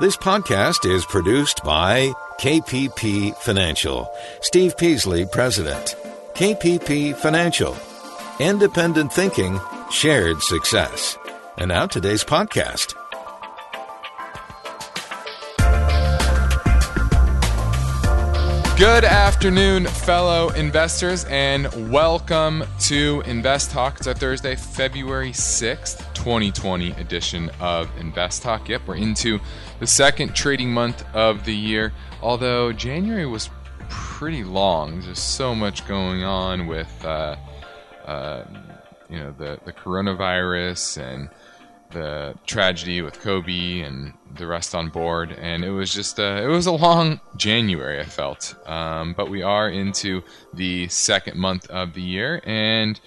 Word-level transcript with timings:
This 0.00 0.16
podcast 0.16 0.90
is 0.90 1.04
produced 1.04 1.62
by 1.62 2.10
KPP 2.40 3.36
Financial. 3.36 4.10
Steve 4.40 4.74
Peasley, 4.78 5.26
President. 5.26 5.94
KPP 6.32 7.14
Financial. 7.14 7.76
Independent 8.38 9.12
thinking, 9.12 9.60
shared 9.90 10.40
success. 10.40 11.18
And 11.58 11.68
now 11.68 11.84
today's 11.84 12.24
podcast. 12.24 12.94
Good 18.78 19.04
afternoon, 19.04 19.84
fellow 19.84 20.48
investors, 20.48 21.26
and 21.26 21.92
welcome 21.92 22.64
to 22.84 23.22
Invest 23.26 23.70
Talk. 23.70 23.98
It's 23.98 24.06
our 24.06 24.14
Thursday, 24.14 24.56
February 24.56 25.32
6th, 25.32 26.09
2020 26.20 26.90
edition 26.92 27.50
of 27.60 27.90
Invest 27.98 28.42
Talk. 28.42 28.68
Yep, 28.68 28.82
we're 28.86 28.96
into 28.96 29.40
the 29.78 29.86
second 29.86 30.34
trading 30.34 30.70
month 30.70 31.02
of 31.14 31.46
the 31.46 31.54
year, 31.54 31.94
although 32.20 32.74
January 32.74 33.24
was 33.24 33.48
pretty 33.88 34.44
long. 34.44 35.00
There's 35.00 35.18
so 35.18 35.54
much 35.54 35.88
going 35.88 36.22
on 36.22 36.66
with, 36.66 36.92
uh, 37.06 37.36
uh, 38.04 38.44
you 39.08 39.18
know, 39.18 39.34
the, 39.38 39.60
the 39.64 39.72
coronavirus 39.72 41.00
and 41.00 41.30
the 41.90 42.34
tragedy 42.46 43.00
with 43.00 43.18
Kobe 43.20 43.80
and 43.80 44.12
the 44.36 44.46
rest 44.46 44.74
on 44.74 44.90
board, 44.90 45.32
and 45.32 45.64
it 45.64 45.70
was 45.70 45.90
just 45.90 46.18
a, 46.18 46.44
it 46.44 46.48
was 46.48 46.66
a 46.66 46.72
long 46.72 47.18
January. 47.38 47.98
I 47.98 48.04
felt, 48.04 48.56
um, 48.66 49.14
but 49.14 49.30
we 49.30 49.40
are 49.40 49.70
into 49.70 50.22
the 50.52 50.86
second 50.88 51.38
month 51.38 51.66
of 51.70 51.94
the 51.94 52.02
year, 52.02 52.42
and 52.44 53.00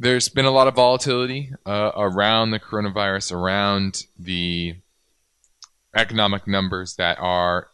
there's 0.00 0.30
been 0.30 0.46
a 0.46 0.50
lot 0.50 0.66
of 0.66 0.74
volatility 0.74 1.52
uh, 1.66 1.92
around 1.94 2.50
the 2.50 2.58
coronavirus, 2.58 3.32
around 3.32 4.06
the 4.18 4.74
economic 5.94 6.46
numbers 6.46 6.96
that 6.96 7.18
are 7.20 7.68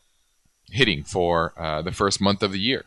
hitting 0.69 1.05
for 1.05 1.55
uh, 1.57 1.81
the 1.83 1.93
first 1.93 2.21
month 2.21 2.43
of 2.43 2.51
the 2.51 2.59
year, 2.59 2.85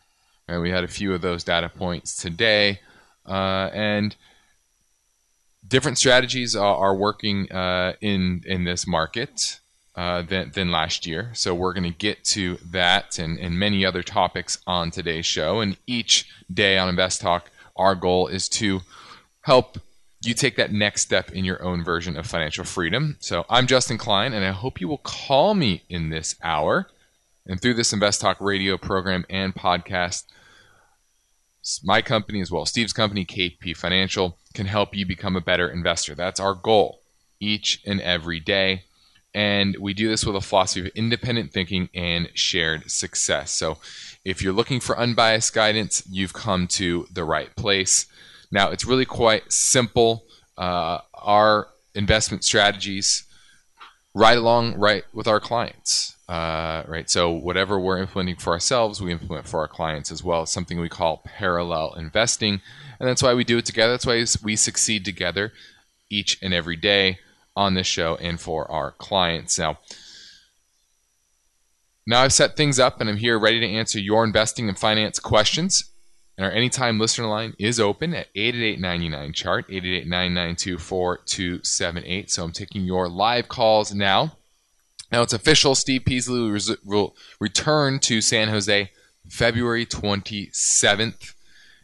and 0.48 0.62
we 0.62 0.70
had 0.70 0.84
a 0.84 0.90
few 0.90 1.14
of 1.14 1.22
those 1.22 1.46
data 1.46 1.70
points 1.70 2.18
today, 2.18 2.82
uh, 3.26 3.70
and 3.74 4.18
different 5.66 5.98
strategies 5.98 6.54
are, 6.54 6.76
are 6.76 6.96
working 6.96 7.50
uh, 7.50 7.94
in 8.02 8.44
in 8.46 8.66
this 8.66 8.86
market 8.86 9.62
uh, 9.96 10.22
than 10.22 10.52
than 10.52 10.70
last 10.70 11.08
year. 11.08 11.32
So 11.34 11.56
we're 11.56 11.74
going 11.74 11.90
to 11.90 11.98
get 11.98 12.26
to 12.26 12.58
that 12.72 13.18
and, 13.18 13.40
and 13.40 13.58
many 13.58 13.86
other 13.86 14.04
topics 14.04 14.58
on 14.68 14.92
today's 14.92 15.26
show. 15.26 15.62
And 15.62 15.78
each 15.88 16.28
day 16.54 16.78
on 16.78 16.90
Invest 16.90 17.22
Talk, 17.22 17.50
our 17.78 17.96
goal 17.96 18.28
is 18.28 18.50
to 18.50 18.82
help 19.50 19.80
you 20.22 20.36
take 20.36 20.58
that 20.58 20.72
next 20.72 21.02
step 21.02 21.32
in 21.32 21.44
your 21.44 21.64
own 21.64 21.84
version 21.84 22.16
of 22.16 22.28
financial 22.28 22.64
freedom. 22.64 23.18
So 23.20 23.48
I'm 23.50 23.66
Justin 23.66 23.98
Klein, 23.98 24.32
and 24.32 24.46
I 24.46 24.52
hope 24.52 24.80
you 24.80 24.88
will 24.88 25.00
call 25.00 25.56
me 25.56 25.82
in 25.90 26.12
this 26.12 26.36
hour. 26.44 26.88
And 27.48 27.60
through 27.60 27.74
this 27.74 27.92
Invest 27.92 28.22
Talk 28.22 28.40
radio 28.40 28.78
program 28.78 29.26
and 29.28 29.56
podcast, 29.56 30.26
my 31.84 32.04
company 32.04 32.42
as 32.42 32.52
well, 32.52 32.68
Steve's 32.68 32.94
company, 32.94 33.26
KPP 33.26 33.76
Financial, 33.76 34.38
can 34.54 34.68
help 34.68 34.96
you 34.96 35.04
become 35.04 35.36
a 35.36 35.42
better 35.42 35.68
investor. 35.68 36.14
That's 36.14 36.40
our 36.40 36.54
goal 36.54 37.02
each 37.40 37.82
and 37.88 38.00
every 38.02 38.40
day. 38.40 38.84
And 39.34 39.76
we 39.80 39.96
do 39.96 40.10
this 40.10 40.24
with 40.28 40.36
a 40.36 40.42
philosophy 40.42 40.82
of 40.82 40.94
independent 40.94 41.52
thinking 41.52 41.90
and 41.96 42.30
shared 42.36 42.92
success. 42.92 43.52
So 43.52 43.80
if 44.24 44.44
you're 44.44 44.54
looking 44.54 44.80
for 44.80 44.96
unbiased 44.96 45.56
guidance, 45.56 46.04
you've 46.08 46.34
come 46.34 46.68
to 46.68 47.08
the 47.12 47.24
right 47.24 47.56
place. 47.56 48.06
Now, 48.52 48.72
it's 48.72 48.86
really 48.86 49.06
quite 49.06 49.52
simple. 49.52 50.26
Uh, 50.58 51.00
our 51.14 51.68
investment 51.96 52.44
strategies 52.44 53.26
right 54.14 54.38
along 54.38 54.76
right 54.76 55.04
with 55.14 55.28
our 55.28 55.40
clients. 55.40 56.16
Uh, 56.28 56.84
right. 56.88 57.10
So 57.10 57.32
whatever 57.32 57.80
we're 57.80 57.98
implementing 57.98 58.36
for 58.36 58.54
ourselves, 58.54 59.02
we 59.02 59.12
implement 59.12 59.48
for 59.48 59.62
our 59.62 59.68
clients 59.68 60.12
as 60.12 60.24
well. 60.24 60.46
Something 60.46 60.80
we 60.80 60.90
call 60.90 61.24
parallel 61.26 61.94
investing, 61.96 62.62
and 63.00 63.10
that's 63.10 63.24
why 63.24 63.34
we 63.34 63.44
do 63.44 63.58
it 63.58 63.66
together. 63.66 63.94
That's 63.94 64.06
why 64.06 64.24
we 64.44 64.56
succeed 64.56 65.06
together 65.06 65.54
each 66.10 66.38
and 66.42 66.54
every 66.54 66.76
day 66.76 67.20
on 67.56 67.74
this 67.74 67.88
show 67.88 68.16
and 68.18 68.40
for 68.40 68.70
our 68.72 68.92
clients. 68.92 69.58
Now, 69.58 69.80
now 72.06 72.22
I've 72.22 72.34
set 72.34 72.56
things 72.56 72.80
up, 72.80 73.02
and 73.02 73.10
I'm 73.10 73.18
here 73.18 73.40
ready 73.40 73.60
to 73.60 73.68
answer 73.68 74.00
your 74.00 74.24
investing 74.24 74.70
and 74.70 74.78
finance 74.78 75.20
questions. 75.20 75.84
And 76.40 76.46
our 76.46 76.52
anytime 76.54 76.98
listener 76.98 77.28
line 77.28 77.54
is 77.60 77.82
open 77.82 78.14
at 78.14 78.28
888 78.34 79.34
chart 79.34 79.66
888 79.68 82.32
So 82.32 82.46
I'm 82.46 82.54
taking 82.54 82.86
your 82.86 83.10
live 83.10 83.50
calls 83.50 83.94
now. 83.94 84.38
Now 85.12 85.22
it's 85.22 85.34
official. 85.34 85.76
Steve 85.76 86.06
Peasley 86.06 86.50
will 86.86 87.14
return 87.42 88.00
to 88.00 88.22
San 88.22 88.48
Jose 88.48 88.90
February 89.28 89.86
27th. 89.86 91.34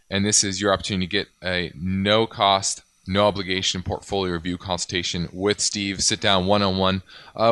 And 0.10 0.26
this 0.26 0.46
is 0.46 0.62
your 0.62 0.72
opportunity 0.72 1.06
to 1.06 1.12
get 1.12 1.28
a 1.44 1.74
no 1.76 2.26
cost, 2.26 2.82
no 3.06 3.28
obligation 3.28 3.84
portfolio 3.84 4.32
review 4.32 4.58
consultation 4.58 5.28
with 5.34 5.60
Steve. 5.60 6.02
Sit 6.02 6.22
down 6.22 6.46
one 6.46 6.62
on 6.62 6.78
one. 6.78 7.02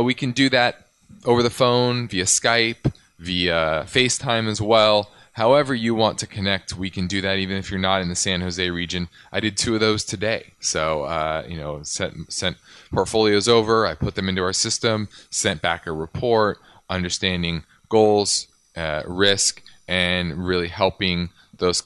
We 0.02 0.13
can 0.13 0.31
do 0.31 0.47
that 0.52 0.88
over 1.25 1.44
the 1.44 1.50
phone, 1.50 2.08
via 2.08 2.24
Skype, 2.24 2.94
via 3.23 3.85
FaceTime 3.88 4.47
as 4.47 4.61
well. 4.61 5.09
However, 5.34 5.73
you 5.73 5.95
want 5.95 6.19
to 6.19 6.28
connect, 6.28 6.78
we 6.78 6.89
can 6.89 7.07
do 7.07 7.22
that 7.22 7.39
even 7.39 7.57
if 7.57 7.72
you're 7.72 7.79
not 7.79 8.01
in 8.01 8.09
the 8.09 8.16
San 8.16 8.41
Jose 8.41 8.69
region. 8.69 9.07
I 9.31 9.39
did 9.39 9.57
two 9.57 9.73
of 9.73 9.79
those 9.79 10.03
today. 10.03 10.53
So, 10.59 11.03
uh, 11.03 11.44
you 11.47 11.57
know, 11.57 11.81
sent, 11.83 12.31
sent 12.31 12.57
portfolios 12.91 13.47
over, 13.47 13.88
I 13.88 13.95
put 13.95 14.13
them 14.13 14.29
into 14.29 14.44
our 14.44 14.53
system, 14.53 15.07
sent 15.31 15.62
back 15.62 15.88
a 15.88 15.91
report, 15.91 16.59
understanding 16.89 17.63
goals, 17.89 18.47
uh, 18.75 19.01
risk, 19.07 19.63
and 19.88 20.45
really 20.45 20.67
helping 20.67 21.29
those 21.57 21.83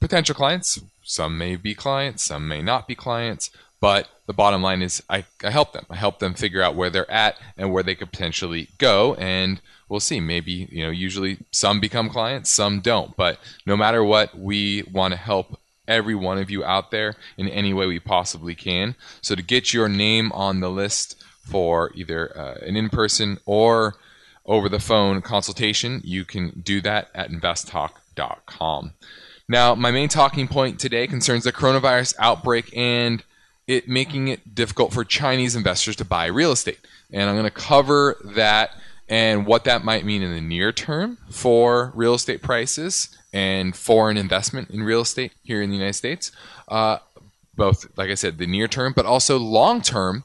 potential 0.00 0.34
clients. 0.34 0.78
Some 1.02 1.38
may 1.38 1.56
be 1.56 1.74
clients, 1.74 2.22
some 2.22 2.46
may 2.46 2.62
not 2.62 2.86
be 2.86 2.94
clients, 2.94 3.50
but 3.80 4.08
the 4.28 4.34
bottom 4.34 4.62
line 4.62 4.82
is 4.82 5.02
I, 5.08 5.24
I 5.42 5.50
help 5.50 5.72
them. 5.72 5.86
I 5.88 5.96
help 5.96 6.18
them 6.18 6.34
figure 6.34 6.62
out 6.62 6.76
where 6.76 6.90
they're 6.90 7.10
at 7.10 7.38
and 7.56 7.72
where 7.72 7.82
they 7.82 7.94
could 7.94 8.12
potentially 8.12 8.68
go. 8.76 9.14
And 9.14 9.58
we'll 9.88 10.00
see. 10.00 10.20
Maybe, 10.20 10.68
you 10.70 10.84
know, 10.84 10.90
usually 10.90 11.38
some 11.50 11.80
become 11.80 12.10
clients, 12.10 12.50
some 12.50 12.80
don't. 12.80 13.16
But 13.16 13.40
no 13.64 13.74
matter 13.74 14.04
what, 14.04 14.38
we 14.38 14.82
want 14.92 15.12
to 15.12 15.18
help 15.18 15.58
every 15.88 16.14
one 16.14 16.36
of 16.36 16.50
you 16.50 16.62
out 16.62 16.90
there 16.90 17.14
in 17.38 17.48
any 17.48 17.72
way 17.72 17.86
we 17.86 17.98
possibly 17.98 18.54
can. 18.54 18.96
So 19.22 19.34
to 19.34 19.42
get 19.42 19.72
your 19.72 19.88
name 19.88 20.30
on 20.32 20.60
the 20.60 20.68
list 20.68 21.16
for 21.40 21.90
either 21.94 22.38
uh, 22.38 22.58
an 22.66 22.76
in 22.76 22.90
person 22.90 23.38
or 23.46 23.94
over 24.44 24.68
the 24.68 24.78
phone 24.78 25.22
consultation, 25.22 26.02
you 26.04 26.26
can 26.26 26.60
do 26.62 26.82
that 26.82 27.08
at 27.14 27.30
investtalk.com. 27.30 28.92
Now, 29.48 29.74
my 29.74 29.90
main 29.90 30.10
talking 30.10 30.48
point 30.48 30.78
today 30.78 31.06
concerns 31.06 31.44
the 31.44 31.52
coronavirus 31.52 32.14
outbreak 32.18 32.76
and 32.76 33.24
it 33.68 33.86
making 33.86 34.28
it 34.28 34.54
difficult 34.54 34.92
for 34.92 35.04
Chinese 35.04 35.54
investors 35.54 35.94
to 35.96 36.04
buy 36.04 36.26
real 36.26 36.50
estate. 36.50 36.80
And 37.12 37.30
I'm 37.30 37.36
going 37.36 37.44
to 37.44 37.50
cover 37.50 38.16
that 38.24 38.70
and 39.08 39.46
what 39.46 39.64
that 39.64 39.84
might 39.84 40.04
mean 40.04 40.22
in 40.22 40.32
the 40.32 40.40
near 40.40 40.72
term 40.72 41.18
for 41.30 41.92
real 41.94 42.14
estate 42.14 42.42
prices 42.42 43.16
and 43.32 43.76
foreign 43.76 44.16
investment 44.16 44.70
in 44.70 44.82
real 44.82 45.02
estate 45.02 45.32
here 45.42 45.62
in 45.62 45.70
the 45.70 45.76
United 45.76 45.94
States. 45.94 46.32
Uh, 46.66 46.98
both, 47.54 47.86
like 47.96 48.10
I 48.10 48.14
said, 48.14 48.38
the 48.38 48.46
near 48.46 48.68
term, 48.68 48.92
but 48.96 49.06
also 49.06 49.38
long 49.38 49.82
term, 49.82 50.24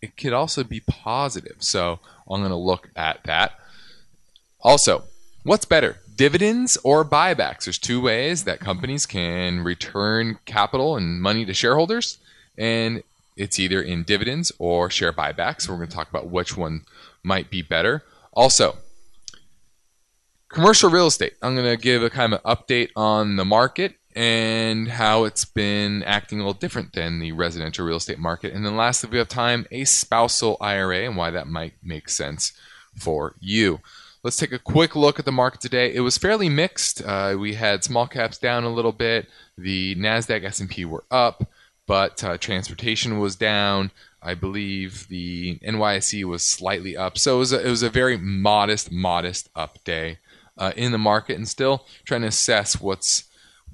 it 0.00 0.16
could 0.16 0.32
also 0.32 0.62
be 0.62 0.80
positive. 0.80 1.56
So 1.58 1.98
I'm 2.28 2.40
going 2.40 2.50
to 2.50 2.56
look 2.56 2.90
at 2.94 3.24
that. 3.24 3.58
Also, 4.60 5.04
what's 5.42 5.64
better, 5.64 5.98
dividends 6.14 6.76
or 6.84 7.04
buybacks? 7.04 7.64
There's 7.64 7.78
two 7.78 8.00
ways 8.00 8.44
that 8.44 8.60
companies 8.60 9.06
can 9.06 9.60
return 9.60 10.38
capital 10.44 10.96
and 10.96 11.20
money 11.20 11.44
to 11.44 11.54
shareholders, 11.54 12.18
and 12.58 13.02
it's 13.36 13.58
either 13.58 13.82
in 13.82 14.02
dividends 14.02 14.50
or 14.58 14.90
share 14.90 15.12
buybacks. 15.12 15.62
So 15.62 15.72
We're 15.72 15.78
going 15.78 15.90
to 15.90 15.94
talk 15.94 16.08
about 16.08 16.28
which 16.28 16.56
one 16.56 16.84
might 17.22 17.50
be 17.50 17.62
better. 17.62 18.02
Also, 18.32 18.76
commercial 20.48 20.90
real 20.90 21.06
estate. 21.06 21.34
I'm 21.42 21.54
going 21.54 21.66
to 21.66 21.82
give 21.82 22.02
a 22.02 22.10
kind 22.10 22.34
of 22.34 22.42
update 22.42 22.90
on 22.96 23.36
the 23.36 23.44
market 23.44 23.96
and 24.14 24.88
how 24.88 25.24
it's 25.24 25.44
been 25.44 26.02
acting 26.04 26.40
a 26.40 26.42
little 26.42 26.58
different 26.58 26.94
than 26.94 27.18
the 27.18 27.32
residential 27.32 27.84
real 27.84 27.98
estate 27.98 28.18
market. 28.18 28.54
And 28.54 28.64
then 28.64 28.74
lastly, 28.74 29.08
if 29.08 29.12
we 29.12 29.18
have 29.18 29.28
time, 29.28 29.66
a 29.70 29.84
spousal 29.84 30.56
IRA 30.58 31.00
and 31.04 31.16
why 31.16 31.30
that 31.30 31.46
might 31.46 31.74
make 31.82 32.08
sense 32.08 32.52
for 32.96 33.34
you. 33.40 33.80
Let's 34.22 34.36
take 34.38 34.52
a 34.52 34.58
quick 34.58 34.96
look 34.96 35.18
at 35.18 35.26
the 35.26 35.32
market 35.32 35.60
today. 35.60 35.94
It 35.94 36.00
was 36.00 36.16
fairly 36.16 36.48
mixed. 36.48 37.04
Uh, 37.04 37.36
we 37.38 37.54
had 37.54 37.84
small 37.84 38.06
caps 38.06 38.38
down 38.38 38.64
a 38.64 38.72
little 38.72 38.90
bit. 38.90 39.28
The 39.58 39.94
Nasdaq, 39.96 40.44
S&P 40.44 40.84
were 40.86 41.04
up, 41.10 41.46
but 41.86 42.22
uh, 42.22 42.38
transportation 42.38 43.18
was 43.18 43.36
down. 43.36 43.90
I 44.22 44.34
believe 44.34 45.08
the 45.08 45.58
NYSE 45.62 46.24
was 46.24 46.42
slightly 46.42 46.96
up. 46.96 47.18
So 47.18 47.36
it 47.36 47.38
was 47.38 47.52
a, 47.52 47.66
it 47.66 47.70
was 47.70 47.82
a 47.82 47.90
very 47.90 48.16
modest, 48.16 48.90
modest 48.90 49.48
up 49.54 49.82
day 49.84 50.18
uh, 50.58 50.72
in 50.76 50.92
the 50.92 50.98
market, 50.98 51.36
and 51.36 51.48
still 51.48 51.86
trying 52.04 52.22
to 52.22 52.28
assess 52.28 52.80
what's 52.80 53.24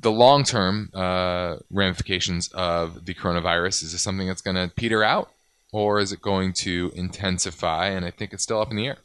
the 0.01 0.11
long 0.11 0.45
term 0.45 0.91
uh, 0.95 1.57
ramifications 1.71 2.49
of 2.49 3.07
the 3.07 3.15
coronavirus. 3.15 3.85
Is 3.85 3.93
this 3.93 4.03
something 4.03 4.27
that's 4.27 4.43
going 4.43 4.57
to 4.57 4.75
peter 4.75 5.03
out? 5.03 5.31
or 5.73 5.99
is 5.99 6.13
it 6.13 6.23
going 6.23 6.53
to 6.53 6.93
intensify? 6.95 7.89
And 7.89 8.05
I 8.05 8.11
think 8.11 8.33
it's 8.33 8.43
still 8.43 8.61
up 8.61 8.71
in 8.71 8.77
the 8.77 8.87
air. 8.87 8.99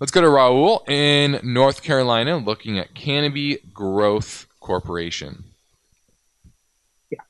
Let's 0.00 0.10
go 0.10 0.20
to 0.20 0.26
Raul 0.26 0.88
in 0.88 1.40
North 1.42 1.82
Carolina 1.82 2.38
looking 2.38 2.78
at 2.78 2.94
Canopy 2.94 3.58
Growth 3.72 4.46
Corporation. 4.58 5.44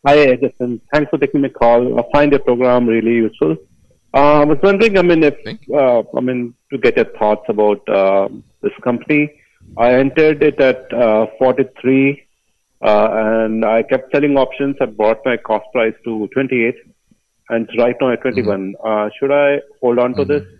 Hi, 0.06 0.36
Justin. 0.36 0.80
Thanks 0.92 1.10
for 1.10 1.18
taking 1.18 1.40
my 1.40 1.48
call. 1.48 1.98
I 1.98 2.04
find 2.12 2.32
your 2.32 2.40
program 2.40 2.86
really 2.86 3.14
useful. 3.14 3.56
Uh, 4.12 4.40
I 4.40 4.44
was 4.44 4.58
wondering, 4.62 4.98
I 4.98 5.02
mean, 5.02 5.22
if 5.22 5.36
uh, 5.72 6.02
I 6.16 6.20
mean, 6.20 6.54
to 6.70 6.78
get 6.78 6.96
your 6.96 7.06
thoughts 7.18 7.44
about 7.48 7.88
uh, 7.88 8.28
this 8.62 8.72
company. 8.82 9.40
I 9.78 9.94
entered 9.94 10.42
it 10.42 10.60
at 10.60 10.92
uh, 10.92 11.26
43, 11.38 12.22
uh, 12.82 13.08
and 13.12 13.64
I 13.64 13.82
kept 13.82 14.12
selling 14.12 14.36
options. 14.36 14.76
I 14.80 14.86
brought 14.86 15.24
my 15.24 15.36
cost 15.36 15.66
price 15.72 15.94
to 16.04 16.28
28, 16.32 16.74
and 17.50 17.68
it's 17.68 17.78
right 17.78 17.94
now 18.00 18.12
at 18.12 18.22
21. 18.22 18.74
Mm-hmm. 18.74 18.86
Uh, 18.86 19.10
should 19.18 19.32
I 19.32 19.60
hold 19.80 19.98
on 19.98 20.14
to 20.14 20.24
mm-hmm. 20.24 20.32
this? 20.32 20.59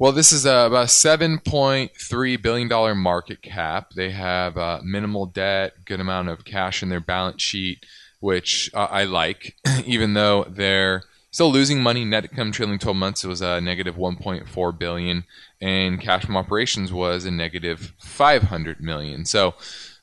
Well, 0.00 0.12
this 0.12 0.32
is 0.32 0.46
a, 0.46 0.60
about 0.60 0.84
a 0.84 0.86
$7.3 0.86 2.42
billion 2.42 2.98
market 2.98 3.42
cap. 3.42 3.90
They 3.94 4.10
have 4.12 4.56
uh, 4.56 4.80
minimal 4.82 5.26
debt, 5.26 5.74
good 5.84 6.00
amount 6.00 6.30
of 6.30 6.46
cash 6.46 6.82
in 6.82 6.88
their 6.88 7.00
balance 7.00 7.42
sheet, 7.42 7.84
which 8.18 8.70
uh, 8.72 8.88
I 8.90 9.04
like, 9.04 9.56
even 9.84 10.14
though 10.14 10.46
they're 10.48 11.02
still 11.30 11.52
losing 11.52 11.82
money. 11.82 12.06
Net 12.06 12.24
income 12.24 12.50
trailing 12.50 12.78
12 12.78 12.96
months 12.96 13.24
was 13.24 13.42
a 13.42 13.60
negative 13.60 13.96
1.4 13.96 14.78
billion, 14.78 15.24
and 15.60 16.00
cash 16.00 16.24
from 16.24 16.38
operations 16.38 16.90
was 16.94 17.26
a 17.26 17.30
negative 17.30 17.92
500 17.98 18.80
million. 18.80 19.26
So 19.26 19.54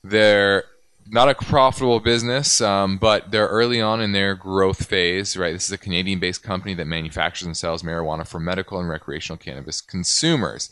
they're 0.04 0.66
not 1.10 1.30
a 1.30 1.36
profitable 1.36 2.00
business, 2.00 2.62
um, 2.62 2.98
but 2.98 3.32
they're 3.32 3.48
early 3.48 3.82
on 3.82 4.02
in 4.02 4.12
their 4.12 4.36
growth 4.36 4.86
phase, 4.86 5.38
right? 5.38 5.54
This 5.54 5.66
is 5.66 5.72
a 5.72 5.78
Canadian 5.78 6.20
based 6.20 6.44
company 6.44 6.74
that 6.76 6.86
manufactures 6.86 7.46
and 7.46 7.56
sells 7.56 7.84
marijuana 7.84 8.28
for 8.28 8.40
medical 8.40 8.80
and 8.80 8.90
recreational 8.90 9.38
cannabis 9.38 9.82
consumers. 9.82 10.70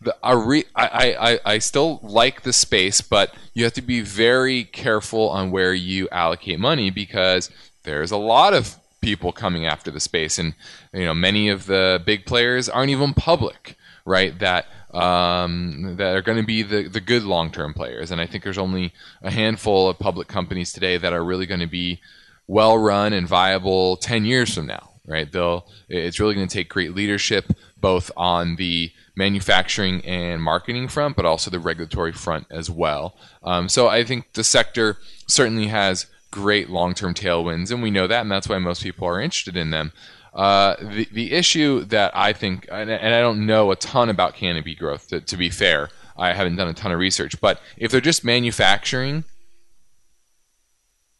The, 0.00 0.16
I, 0.22 0.32
re, 0.32 0.64
I, 0.74 1.14
I, 1.20 1.54
I 1.54 1.58
still 1.58 2.00
like 2.02 2.42
the 2.42 2.52
space, 2.52 3.00
but 3.00 3.34
you 3.52 3.64
have 3.64 3.74
to 3.74 3.82
be 3.82 4.00
very 4.00 4.64
careful 4.64 5.28
on 5.28 5.50
where 5.50 5.74
you 5.74 6.08
allocate 6.10 6.58
money 6.58 6.90
because 6.90 7.50
there's 7.82 8.10
a 8.10 8.16
lot 8.16 8.54
of 8.54 8.76
people 9.00 9.32
coming 9.32 9.66
after 9.66 9.90
the 9.90 10.00
space, 10.00 10.38
and 10.38 10.54
you 10.92 11.04
know 11.04 11.14
many 11.14 11.48
of 11.48 11.66
the 11.66 12.02
big 12.04 12.26
players 12.26 12.68
aren't 12.68 12.90
even 12.90 13.14
public, 13.14 13.76
right? 14.04 14.38
That 14.38 14.66
um, 14.92 15.96
that 15.96 16.16
are 16.16 16.22
going 16.22 16.38
to 16.38 16.46
be 16.46 16.62
the, 16.62 16.88
the 16.88 17.00
good 17.00 17.22
long 17.22 17.50
term 17.50 17.74
players. 17.74 18.10
And 18.10 18.20
I 18.20 18.26
think 18.26 18.44
there's 18.44 18.58
only 18.58 18.92
a 19.22 19.30
handful 19.30 19.88
of 19.88 19.98
public 19.98 20.28
companies 20.28 20.72
today 20.72 20.96
that 20.96 21.12
are 21.12 21.24
really 21.24 21.46
going 21.46 21.60
to 21.60 21.66
be 21.66 22.00
well 22.46 22.76
run 22.76 23.12
and 23.12 23.28
viable 23.28 23.96
10 23.96 24.24
years 24.24 24.54
from 24.54 24.66
now, 24.66 24.90
right? 25.06 25.30
They'll, 25.30 25.66
it's 25.88 26.18
really 26.18 26.34
going 26.34 26.48
to 26.48 26.52
take 26.52 26.68
great 26.68 26.94
leadership 26.94 27.52
both 27.80 28.10
on 28.16 28.56
the 28.56 28.92
manufacturing 29.14 30.04
and 30.04 30.42
marketing 30.42 30.88
front, 30.88 31.16
but 31.16 31.24
also 31.24 31.50
the 31.50 31.58
regulatory 31.58 32.12
front 32.12 32.46
as 32.50 32.70
well. 32.70 33.14
Um, 33.42 33.68
so 33.68 33.88
I 33.88 34.04
think 34.04 34.32
the 34.32 34.44
sector 34.44 34.96
certainly 35.26 35.68
has 35.68 36.06
great 36.30 36.70
long 36.70 36.94
term 36.94 37.14
tailwinds, 37.14 37.70
and 37.70 37.82
we 37.82 37.90
know 37.90 38.06
that, 38.06 38.22
and 38.22 38.30
that's 38.30 38.48
why 38.48 38.58
most 38.58 38.82
people 38.82 39.06
are 39.06 39.20
interested 39.20 39.56
in 39.56 39.70
them. 39.70 39.92
Uh, 40.32 40.76
the 40.80 41.08
the 41.12 41.32
issue 41.32 41.84
that 41.86 42.16
I 42.16 42.32
think, 42.32 42.68
and, 42.70 42.88
and, 42.90 43.14
I 43.14 43.20
don't 43.20 43.46
know 43.46 43.72
a 43.72 43.76
ton 43.76 44.08
about 44.08 44.34
canopy 44.34 44.76
growth. 44.76 45.08
To, 45.08 45.20
to, 45.20 45.36
be 45.36 45.50
fair, 45.50 45.88
I 46.16 46.32
haven't 46.32 46.56
done 46.56 46.68
a 46.68 46.74
ton 46.74 46.92
of 46.92 47.00
research. 47.00 47.40
But 47.40 47.60
if 47.76 47.90
they're 47.90 48.00
just 48.00 48.24
manufacturing 48.24 49.24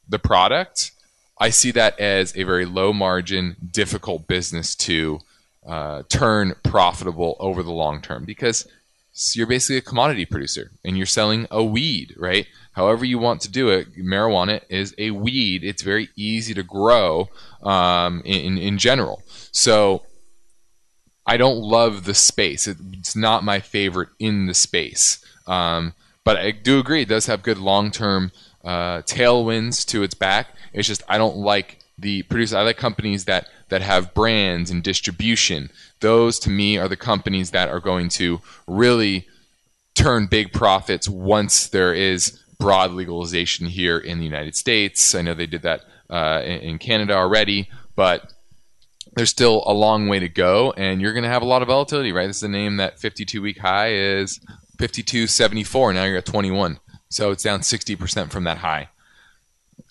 the 0.08 0.20
product, 0.20 0.92
I 1.38 1.50
see 1.50 1.72
that 1.72 1.98
as 1.98 2.36
a 2.36 2.44
very 2.44 2.66
low 2.66 2.92
margin, 2.92 3.56
difficult 3.72 4.28
business 4.28 4.76
to 4.76 5.20
uh, 5.66 6.04
turn 6.08 6.54
profitable 6.62 7.36
over 7.40 7.62
the 7.62 7.72
long 7.72 8.00
term 8.02 8.24
because 8.24 8.66
you're 9.34 9.46
basically 9.46 9.76
a 9.76 9.82
commodity 9.82 10.24
producer 10.24 10.70
and 10.84 10.96
you're 10.96 11.06
selling 11.06 11.46
a 11.50 11.62
weed, 11.62 12.14
right? 12.16 12.46
However 12.72 13.04
you 13.04 13.18
want 13.18 13.40
to 13.42 13.50
do 13.50 13.68
it, 13.68 13.94
marijuana 13.96 14.62
is 14.68 14.94
a 14.98 15.10
weed. 15.10 15.64
It's 15.64 15.82
very 15.82 16.08
easy 16.16 16.54
to 16.54 16.62
grow 16.62 17.28
um, 17.62 18.22
in 18.24 18.56
in 18.56 18.78
general. 18.78 19.22
So 19.52 20.04
I 21.26 21.36
don't 21.36 21.58
love 21.58 22.04
the 22.04 22.14
space. 22.14 22.66
It's 22.66 23.14
not 23.14 23.44
my 23.44 23.60
favorite 23.60 24.08
in 24.18 24.46
the 24.46 24.54
space. 24.54 25.24
Um, 25.46 25.94
but 26.24 26.36
I 26.36 26.50
do 26.52 26.78
agree 26.78 27.02
it 27.02 27.08
does 27.08 27.26
have 27.26 27.42
good 27.42 27.58
long 27.58 27.90
term 27.90 28.32
uh, 28.64 29.02
tailwinds 29.02 29.86
to 29.86 30.02
its 30.02 30.14
back. 30.14 30.48
It's 30.72 30.88
just 30.88 31.02
I 31.08 31.18
don't 31.18 31.36
like 31.36 31.78
the 31.98 32.22
producers. 32.24 32.54
I 32.54 32.62
like 32.62 32.76
companies 32.76 33.24
that 33.26 33.48
that 33.70 33.82
have 33.82 34.14
brands 34.14 34.70
and 34.70 34.82
distribution. 34.82 35.70
Those 36.00 36.38
to 36.40 36.50
me 36.50 36.76
are 36.78 36.88
the 36.88 36.96
companies 36.96 37.50
that 37.50 37.68
are 37.68 37.80
going 37.80 38.08
to 38.10 38.40
really 38.66 39.26
turn 39.94 40.26
big 40.26 40.52
profits 40.52 41.08
once 41.08 41.68
there 41.68 41.94
is 41.94 42.40
broad 42.58 42.92
legalization 42.92 43.66
here 43.66 43.98
in 43.98 44.18
the 44.18 44.24
United 44.24 44.54
States. 44.54 45.14
I 45.14 45.22
know 45.22 45.34
they 45.34 45.46
did 45.46 45.62
that 45.62 45.82
uh, 46.08 46.42
in, 46.44 46.78
Canada 46.78 47.14
already, 47.14 47.68
but 47.96 48.32
there's 49.14 49.30
still 49.30 49.62
a 49.66 49.72
long 49.72 50.08
way 50.08 50.18
to 50.18 50.28
go, 50.28 50.72
and 50.76 51.00
you're 51.00 51.12
going 51.12 51.24
to 51.24 51.28
have 51.28 51.42
a 51.42 51.46
lot 51.46 51.62
of 51.62 51.68
volatility, 51.68 52.12
right? 52.12 52.26
This 52.26 52.38
is 52.38 52.42
a 52.42 52.48
name 52.48 52.76
that 52.76 52.98
52 52.98 53.40
week 53.42 53.58
high 53.58 53.92
is 53.92 54.40
52.74. 54.78 55.94
Now 55.94 56.04
you're 56.04 56.18
at 56.18 56.26
21, 56.26 56.78
so 57.08 57.30
it's 57.30 57.42
down 57.42 57.60
60% 57.60 58.30
from 58.30 58.44
that 58.44 58.58
high. 58.58 58.88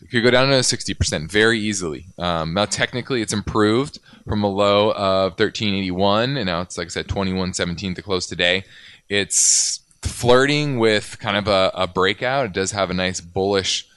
It 0.02 0.10
could 0.12 0.24
go 0.24 0.32
down 0.32 0.50
to 0.50 0.56
60% 0.56 1.32
very 1.32 1.60
easily. 1.60 2.08
Um, 2.18 2.54
now, 2.54 2.66
technically, 2.66 3.22
it's 3.22 3.34
improved 3.34 4.00
from 4.28 4.44
a 4.44 4.48
low 4.48 4.92
of 4.92 5.32
1381, 5.34 6.38
and 6.38 6.46
now 6.46 6.62
it's 6.62 6.78
like 6.78 6.88
I 6.88 6.90
said, 6.90 7.08
2117 7.08 7.96
to 7.96 8.02
close 8.02 8.28
today. 8.28 8.64
It's 9.08 9.80
flirting 10.02 10.80
with 10.80 11.18
kind 11.20 11.38
of 11.38 11.48
a, 11.48 11.72
a 11.74 11.88
breakout. 11.88 12.46
It 12.46 12.54
does 12.54 12.72
have 12.72 12.90
a 12.90 12.94
nice 12.94 13.22
bullish 13.22 13.88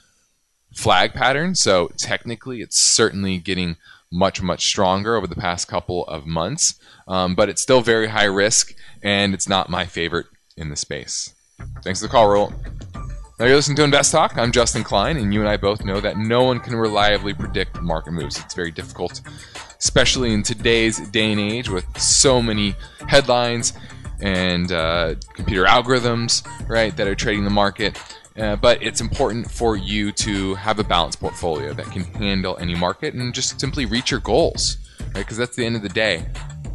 flag 0.73 1.13
pattern. 1.13 1.55
So 1.55 1.91
technically, 1.97 2.61
it's 2.61 2.79
certainly 2.79 3.37
getting 3.37 3.77
much, 4.11 4.41
much 4.41 4.65
stronger 4.65 5.15
over 5.15 5.27
the 5.27 5.35
past 5.35 5.67
couple 5.67 6.05
of 6.07 6.25
months. 6.25 6.79
Um, 7.07 7.35
but 7.35 7.49
it's 7.49 7.61
still 7.61 7.81
very 7.81 8.07
high 8.07 8.25
risk, 8.25 8.75
and 9.01 9.33
it's 9.33 9.49
not 9.49 9.69
my 9.69 9.85
favorite 9.85 10.27
in 10.55 10.69
the 10.69 10.75
space. 10.75 11.33
Thanks 11.83 11.99
for 11.99 12.07
the 12.07 12.11
call, 12.11 12.27
Raul. 12.27 12.53
Now 13.43 13.47
you're 13.47 13.57
listening 13.57 13.75
to 13.75 13.83
Invest 13.83 14.13
Talk. 14.13 14.37
I'm 14.37 14.53
Justin 14.53 14.85
Klein, 14.85 15.17
and 15.17 15.33
you 15.33 15.41
and 15.41 15.49
I 15.49 15.57
both 15.57 15.83
know 15.83 15.99
that 15.99 16.15
no 16.15 16.45
one 16.45 16.61
can 16.61 16.77
reliably 16.77 17.33
predict 17.33 17.81
market 17.81 18.11
moves. 18.11 18.39
It's 18.39 18.53
very 18.53 18.71
difficult, 18.71 19.19
especially 19.77 20.31
in 20.31 20.43
today's 20.43 21.05
day 21.09 21.29
and 21.29 21.41
age 21.41 21.67
with 21.67 21.85
so 21.99 22.41
many 22.41 22.73
headlines 23.09 23.73
and 24.21 24.71
uh, 24.71 25.15
computer 25.33 25.65
algorithms, 25.65 26.47
right, 26.69 26.95
that 26.95 27.05
are 27.05 27.15
trading 27.15 27.43
the 27.43 27.49
market. 27.49 28.01
Uh, 28.37 28.55
but 28.55 28.81
it's 28.81 29.01
important 29.01 29.51
for 29.51 29.75
you 29.75 30.13
to 30.13 30.55
have 30.55 30.79
a 30.79 30.83
balanced 30.85 31.19
portfolio 31.19 31.73
that 31.73 31.87
can 31.87 32.05
handle 32.13 32.57
any 32.61 32.75
market 32.75 33.13
and 33.13 33.33
just 33.33 33.59
simply 33.59 33.85
reach 33.85 34.09
your 34.09 34.21
goals, 34.21 34.77
right? 35.01 35.15
Because 35.15 35.35
that's 35.35 35.57
the 35.57 35.65
end 35.65 35.75
of 35.75 35.81
the 35.81 35.89
day. 35.89 36.25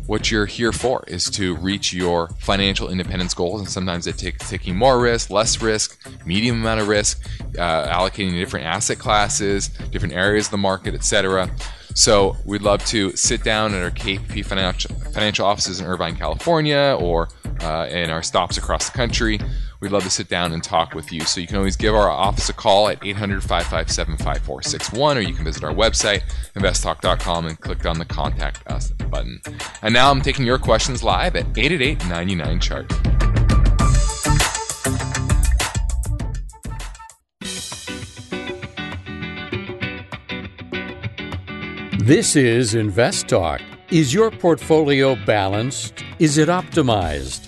What 0.09 0.31
you're 0.31 0.47
here 0.47 0.73
for 0.73 1.05
is 1.07 1.29
to 1.33 1.55
reach 1.57 1.93
your 1.93 2.29
financial 2.39 2.89
independence 2.89 3.35
goals, 3.35 3.61
and 3.61 3.69
sometimes 3.69 4.07
it 4.07 4.17
takes 4.17 4.49
taking 4.49 4.75
more 4.75 4.99
risk, 4.99 5.29
less 5.29 5.61
risk, 5.61 6.01
medium 6.25 6.63
amount 6.63 6.81
of 6.81 6.89
risk, 6.89 7.29
uh, 7.59 7.87
allocating 7.89 8.33
different 8.33 8.65
asset 8.65 8.99
classes, 8.99 9.69
different 9.91 10.15
areas 10.15 10.47
of 10.47 10.53
the 10.53 10.57
market, 10.57 10.95
etc. 10.95 11.51
So 11.93 12.39
we'd 12.47 12.63
love 12.63 12.83
to 12.87 13.15
sit 13.17 13.45
down 13.45 13.75
at 13.75 13.83
our 13.83 13.91
KPP 13.91 14.47
financial, 14.47 14.95
financial 15.13 15.45
offices 15.45 15.79
in 15.79 15.87
Irvine, 15.87 16.17
California, 16.17 16.97
or 16.99 17.29
uh, 17.61 17.87
in 17.91 18.09
our 18.09 18.23
stops 18.23 18.57
across 18.57 18.89
the 18.89 18.97
country. 18.97 19.39
We'd 19.81 19.93
love 19.93 20.03
to 20.03 20.11
sit 20.11 20.29
down 20.29 20.53
and 20.53 20.63
talk 20.63 20.95
with 20.95 21.13
you. 21.13 21.21
So 21.21 21.41
you 21.41 21.47
can 21.47 21.57
always 21.57 21.77
give 21.77 21.95
our 21.95 22.11
office 22.11 22.49
a 22.49 22.53
call 22.53 22.89
at 22.89 23.05
800 23.05 23.43
557 23.43 24.17
5461, 24.17 25.19
or 25.19 25.21
you 25.21 25.35
can 25.35 25.45
visit 25.45 25.63
our 25.63 25.73
website, 25.73 26.23
investtalk.com, 26.57 27.47
and 27.47 27.61
click 27.61 27.87
on 27.87 27.99
the 27.99 28.05
Contact 28.05 28.67
Us 28.67 28.91
button. 28.91 29.41
And 29.83 29.95
now 29.95 30.11
I'm 30.11 30.21
taking 30.21 30.45
your 30.45 30.59
questions 30.59 31.05
live 31.05 31.37
at 31.37 31.47
888 31.57 32.09
99 32.09 32.61
Chart. 32.61 32.89
This 42.01 42.37
is 42.37 42.75
Invest 42.75 43.29
Talk. 43.29 43.61
Is 43.91 44.15
your 44.15 44.31
portfolio 44.31 45.15
balanced? 45.27 46.03
Is 46.19 46.39
it 46.39 46.49
optimized? 46.49 47.48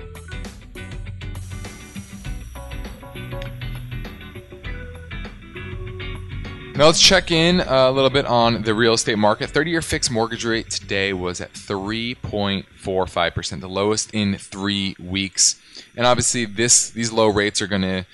Now 6.81 6.87
let's 6.87 6.99
check 6.99 7.29
in 7.29 7.59
a 7.59 7.91
little 7.91 8.09
bit 8.09 8.25
on 8.25 8.63
the 8.63 8.73
real 8.73 8.95
estate 8.95 9.19
market. 9.19 9.51
30 9.51 9.69
year 9.69 9.83
fixed 9.83 10.09
mortgage 10.09 10.43
rate 10.43 10.71
today 10.71 11.13
was 11.13 11.39
at 11.39 11.53
3.45%, 11.53 13.61
the 13.61 13.69
lowest 13.69 14.11
in 14.15 14.35
three 14.39 14.95
weeks. 14.99 15.61
And 15.95 16.07
obviously, 16.07 16.45
this 16.45 16.89
these 16.89 17.11
low 17.11 17.27
rates 17.27 17.61
are 17.61 17.67
going 17.67 17.83
to 17.83 18.07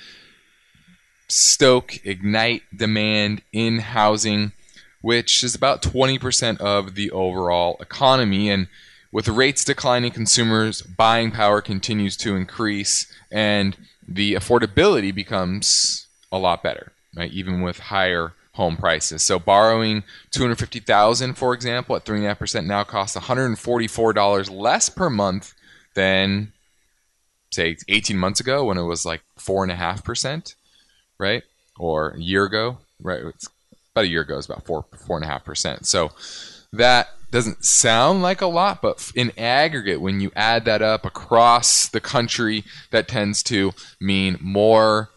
stoke, 1.30 2.06
ignite 2.06 2.64
demand 2.76 3.42
in 3.54 3.80
housing, 3.80 4.52
which 5.00 5.46
is 5.46 5.56
about 5.56 5.82
20% 5.82 6.60
of 6.60 6.96
the 6.96 7.10
overall 7.12 7.78
economy. 7.80 8.50
And 8.50 8.68
with 9.14 9.30
rates 9.30 9.64
declining, 9.64 10.12
consumers' 10.12 10.82
buying 10.82 11.32
power 11.32 11.62
continues 11.62 12.18
to 12.18 12.36
increase, 12.36 13.10
and 13.32 13.78
the 14.06 14.34
affordability 14.34 15.16
becomes 15.16 16.08
a 16.34 16.38
lot 16.38 16.64
better, 16.64 16.92
right? 17.16 17.32
Even 17.32 17.62
with 17.62 17.80
higher 17.80 18.34
home 18.58 18.76
prices. 18.76 19.24
So 19.24 19.40
borrowing 19.40 20.04
250,000 20.32 21.36
for 21.36 21.54
example 21.54 21.96
at 21.96 22.06
3.5% 22.06 22.66
now 22.66 22.84
costs 22.84 23.16
$144 23.16 24.52
less 24.52 24.90
per 24.90 25.10
month 25.10 25.54
than 25.96 26.52
say 27.52 27.78
18 27.88 28.18
months 28.18 28.40
ago 28.40 28.66
when 28.66 28.78
it 28.78 28.84
was 28.84 29.06
like 29.06 29.22
4.5%, 29.40 30.56
right? 31.18 31.44
Or 31.80 32.10
a 32.10 32.20
year 32.20 32.44
ago, 32.46 32.80
right? 33.02 33.22
It's 33.26 33.48
about 33.94 34.06
a 34.06 34.10
year 34.10 34.22
ago, 34.22 34.38
it's 34.38 34.48
about 34.48 34.66
4 34.66 34.86
4.5%. 35.08 35.86
So 35.86 36.12
that 36.74 37.10
doesn't 37.32 37.64
sound 37.64 38.22
like 38.22 38.42
a 38.42 38.48
lot, 38.48 38.82
but 38.82 39.12
in 39.16 39.32
aggregate, 39.38 40.02
when 40.02 40.20
you 40.20 40.32
add 40.36 40.66
that 40.66 40.82
up 40.82 41.06
across 41.06 41.88
the 41.88 42.00
country, 42.00 42.64
that 42.92 43.08
tends 43.08 43.44
to 43.44 43.74
mean 44.00 44.38
more 44.42 45.10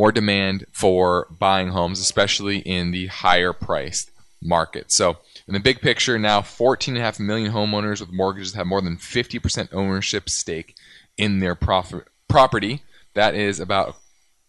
more 0.00 0.10
demand 0.10 0.64
for 0.72 1.26
buying 1.30 1.68
homes, 1.68 2.00
especially 2.00 2.60
in 2.60 2.90
the 2.90 3.06
higher 3.08 3.52
priced 3.52 4.10
market. 4.40 4.90
So, 4.90 5.18
in 5.46 5.52
the 5.52 5.60
big 5.60 5.82
picture, 5.82 6.18
now 6.18 6.40
14.5 6.40 7.20
million 7.20 7.52
homeowners 7.52 8.00
with 8.00 8.10
mortgages 8.10 8.54
have 8.54 8.66
more 8.66 8.80
than 8.80 8.96
50% 8.96 9.68
ownership 9.74 10.30
stake 10.30 10.74
in 11.18 11.40
their 11.40 11.54
profit, 11.54 12.08
property. 12.28 12.80
That 13.12 13.34
is 13.34 13.60
about 13.60 13.90
a 13.90 13.94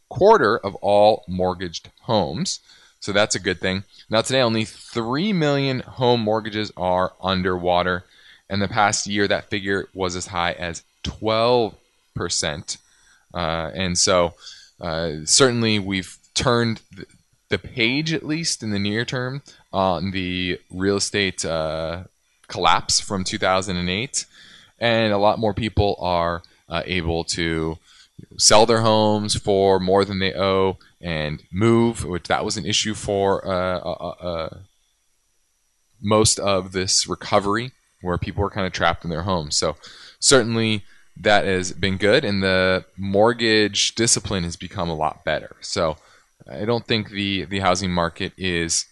quarter 0.08 0.58
of 0.58 0.76
all 0.76 1.26
mortgaged 1.28 1.90
homes. 2.04 2.62
So 3.02 3.12
that's 3.12 3.36
a 3.36 3.40
good 3.40 3.60
thing. 3.60 3.84
Now, 4.10 4.22
today, 4.22 4.40
only 4.40 4.64
3 4.64 5.34
million 5.34 5.82
home 5.82 6.22
mortgages 6.22 6.72
are 6.78 7.12
underwater. 7.22 8.06
And 8.50 8.62
the 8.62 8.70
past 8.70 9.06
year, 9.06 9.28
that 9.28 9.50
figure 9.50 9.90
was 9.94 10.16
as 10.16 10.28
high 10.28 10.54
as 10.54 10.84
12%. 11.04 12.78
Uh, 13.34 13.72
and 13.74 13.98
so, 13.98 14.34
uh, 14.82 15.26
certainly, 15.26 15.80
we've 15.80 16.18
turned 16.34 16.82
the 17.50 17.60
page, 17.60 18.14
at 18.14 18.26
least 18.26 18.64
in 18.64 18.72
the 18.72 18.80
near 18.80 19.06
term, 19.06 19.44
on 19.72 20.12
the 20.12 20.60
real 20.72 20.98
estate 20.98 21.46
uh, 21.46 22.04
collapse 22.48 23.00
from 23.00 23.24
2008, 23.24 24.26
and 24.80 25.14
a 25.14 25.18
lot 25.18 25.40
more 25.40 25.54
people 25.54 25.96
are 26.00 26.42
uh, 26.68 26.82
able 26.86 27.24
to 27.24 27.78
sell 28.38 28.66
their 28.66 28.82
homes 28.82 29.36
for 29.36 29.80
more 29.80 30.04
than 30.04 30.20
they 30.20 30.34
owe 30.34 30.78
and 31.00 31.44
move, 31.52 32.04
which 32.04 32.28
that 32.28 32.46
was 32.46 32.58
an 32.58 32.66
issue 32.66 32.94
for 32.94 33.46
uh, 33.48 33.80
uh, 33.80 34.58
most 36.02 36.40
of 36.40 36.72
this 36.72 37.08
recovery, 37.08 37.72
where 38.02 38.18
people 38.18 38.42
were 38.42 38.50
kind 38.50 38.66
of 38.66 38.74
trapped 38.74 39.04
in 39.04 39.12
their 39.12 39.24
homes. 39.24 39.56
So 39.56 39.76
certainly 40.20 40.84
that 41.18 41.46
has 41.46 41.72
been 41.72 41.98
good, 41.98 42.26
and 42.26 42.42
the 42.42 42.86
mortgage 42.98 43.96
discipline 43.96 44.44
has 44.44 44.56
become 44.56 44.90
a 44.90 44.96
lot 44.96 45.24
better. 45.24 45.56
So 45.62 45.98
I 46.50 46.66
don't 46.66 46.86
think 46.86 47.10
the 47.10 47.46
the 47.46 47.60
housing 47.60 47.92
market 47.92 48.34
is 48.38 48.86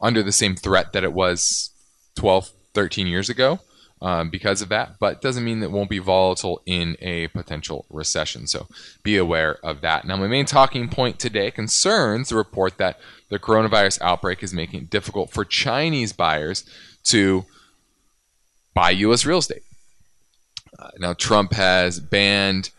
under 0.00 0.22
the 0.22 0.32
same 0.32 0.56
threat 0.56 0.92
that 0.92 1.04
it 1.04 1.12
was 1.12 1.70
12, 2.16 2.50
13 2.74 3.06
years 3.06 3.28
ago. 3.28 3.60
Um, 4.00 4.30
because 4.30 4.62
of 4.62 4.68
that, 4.70 4.98
but 4.98 5.22
doesn't 5.22 5.44
mean 5.44 5.60
that 5.60 5.70
won't 5.70 5.88
be 5.88 6.00
volatile 6.00 6.60
in 6.66 6.96
a 7.00 7.28
potential 7.28 7.86
recession. 7.88 8.48
So 8.48 8.66
be 9.04 9.16
aware 9.16 9.64
of 9.64 9.80
that. 9.82 10.04
Now, 10.04 10.16
my 10.16 10.26
main 10.26 10.44
talking 10.44 10.88
point 10.88 11.20
today 11.20 11.52
concerns 11.52 12.30
the 12.30 12.34
report 12.34 12.78
that 12.78 12.98
the 13.28 13.38
coronavirus 13.38 14.00
outbreak 14.02 14.42
is 14.42 14.52
making 14.52 14.80
it 14.80 14.90
difficult 14.90 15.30
for 15.30 15.44
Chinese 15.44 16.12
buyers 16.12 16.64
to 17.04 17.44
buy 18.74 18.90
U.S. 18.90 19.24
real 19.24 19.38
estate. 19.38 19.62
Uh, 20.78 20.90
now, 20.98 21.12
Trump 21.12 21.52
has 21.52 22.00
banned 22.00 22.70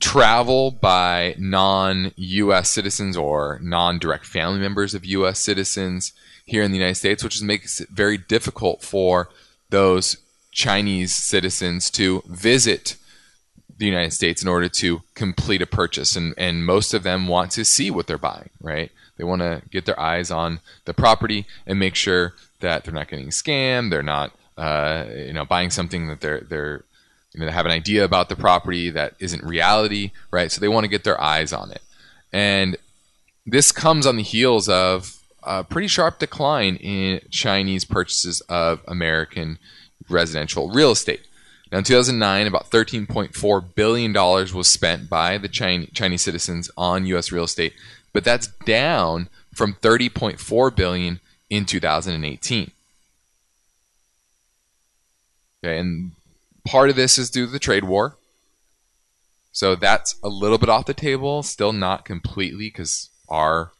travel 0.00 0.70
by 0.70 1.34
non 1.38 2.12
US 2.16 2.70
citizens 2.70 3.16
or 3.16 3.58
non 3.62 3.98
direct 3.98 4.24
family 4.26 4.58
members 4.58 4.94
of 4.94 5.04
US 5.04 5.38
citizens 5.38 6.12
here 6.44 6.62
in 6.62 6.72
the 6.72 6.78
United 6.78 6.96
States, 6.96 7.22
which 7.22 7.40
makes 7.42 7.80
it 7.80 7.90
very 7.90 8.18
difficult 8.18 8.82
for 8.82 9.28
those 9.68 10.16
Chinese 10.50 11.14
citizens 11.14 11.90
to 11.90 12.22
visit 12.26 12.96
the 13.78 13.86
United 13.86 14.12
States 14.12 14.42
in 14.42 14.48
order 14.48 14.68
to 14.68 15.02
complete 15.14 15.62
a 15.62 15.66
purchase. 15.66 16.16
And, 16.16 16.34
and 16.36 16.66
most 16.66 16.92
of 16.92 17.02
them 17.02 17.28
want 17.28 17.50
to 17.52 17.64
see 17.64 17.90
what 17.90 18.06
they're 18.06 18.18
buying, 18.18 18.50
right? 18.60 18.90
They 19.16 19.24
want 19.24 19.42
to 19.42 19.62
get 19.70 19.86
their 19.86 19.98
eyes 19.98 20.30
on 20.30 20.60
the 20.84 20.94
property 20.94 21.46
and 21.66 21.78
make 21.78 21.94
sure 21.94 22.34
that 22.60 22.84
they're 22.84 22.94
not 22.94 23.08
getting 23.08 23.28
scammed, 23.28 23.90
they're 23.90 24.02
not 24.02 24.32
uh, 24.60 25.06
you 25.08 25.32
know, 25.32 25.46
buying 25.46 25.70
something 25.70 26.08
that 26.08 26.20
they're 26.20 26.40
they're 26.40 26.84
you 27.32 27.40
know 27.40 27.46
they 27.46 27.52
have 27.52 27.64
an 27.64 27.72
idea 27.72 28.04
about 28.04 28.28
the 28.28 28.36
property 28.36 28.90
that 28.90 29.14
isn't 29.18 29.42
reality, 29.42 30.10
right? 30.30 30.52
So 30.52 30.60
they 30.60 30.68
want 30.68 30.84
to 30.84 30.88
get 30.88 31.02
their 31.02 31.18
eyes 31.18 31.52
on 31.52 31.70
it, 31.70 31.80
and 32.30 32.76
this 33.46 33.72
comes 33.72 34.06
on 34.06 34.16
the 34.16 34.22
heels 34.22 34.68
of 34.68 35.16
a 35.42 35.64
pretty 35.64 35.88
sharp 35.88 36.18
decline 36.18 36.76
in 36.76 37.22
Chinese 37.30 37.86
purchases 37.86 38.42
of 38.42 38.82
American 38.86 39.58
residential 40.10 40.68
real 40.68 40.90
estate. 40.90 41.22
Now, 41.72 41.78
in 41.78 41.84
2009, 41.84 42.46
about 42.46 42.70
13.4 42.70 43.74
billion 43.74 44.12
dollars 44.12 44.52
was 44.52 44.68
spent 44.68 45.08
by 45.08 45.38
the 45.38 45.48
Chinese 45.48 46.22
citizens 46.22 46.70
on 46.76 47.06
U.S. 47.06 47.32
real 47.32 47.44
estate, 47.44 47.72
but 48.12 48.24
that's 48.24 48.48
down 48.66 49.30
from 49.54 49.72
30.4 49.74 50.76
billion 50.76 51.20
in 51.48 51.64
2018. 51.64 52.72
Okay, 55.62 55.78
and 55.78 56.12
part 56.64 56.90
of 56.90 56.96
this 56.96 57.18
is 57.18 57.30
due 57.30 57.46
to 57.46 57.52
the 57.52 57.58
trade 57.58 57.84
war. 57.84 58.16
So 59.52 59.74
that's 59.74 60.14
a 60.22 60.28
little 60.28 60.58
bit 60.58 60.68
off 60.68 60.86
the 60.86 60.94
table, 60.94 61.42
still 61.42 61.72
not 61.72 62.04
completely 62.04 62.68
because 62.68 63.10
our 63.28 63.72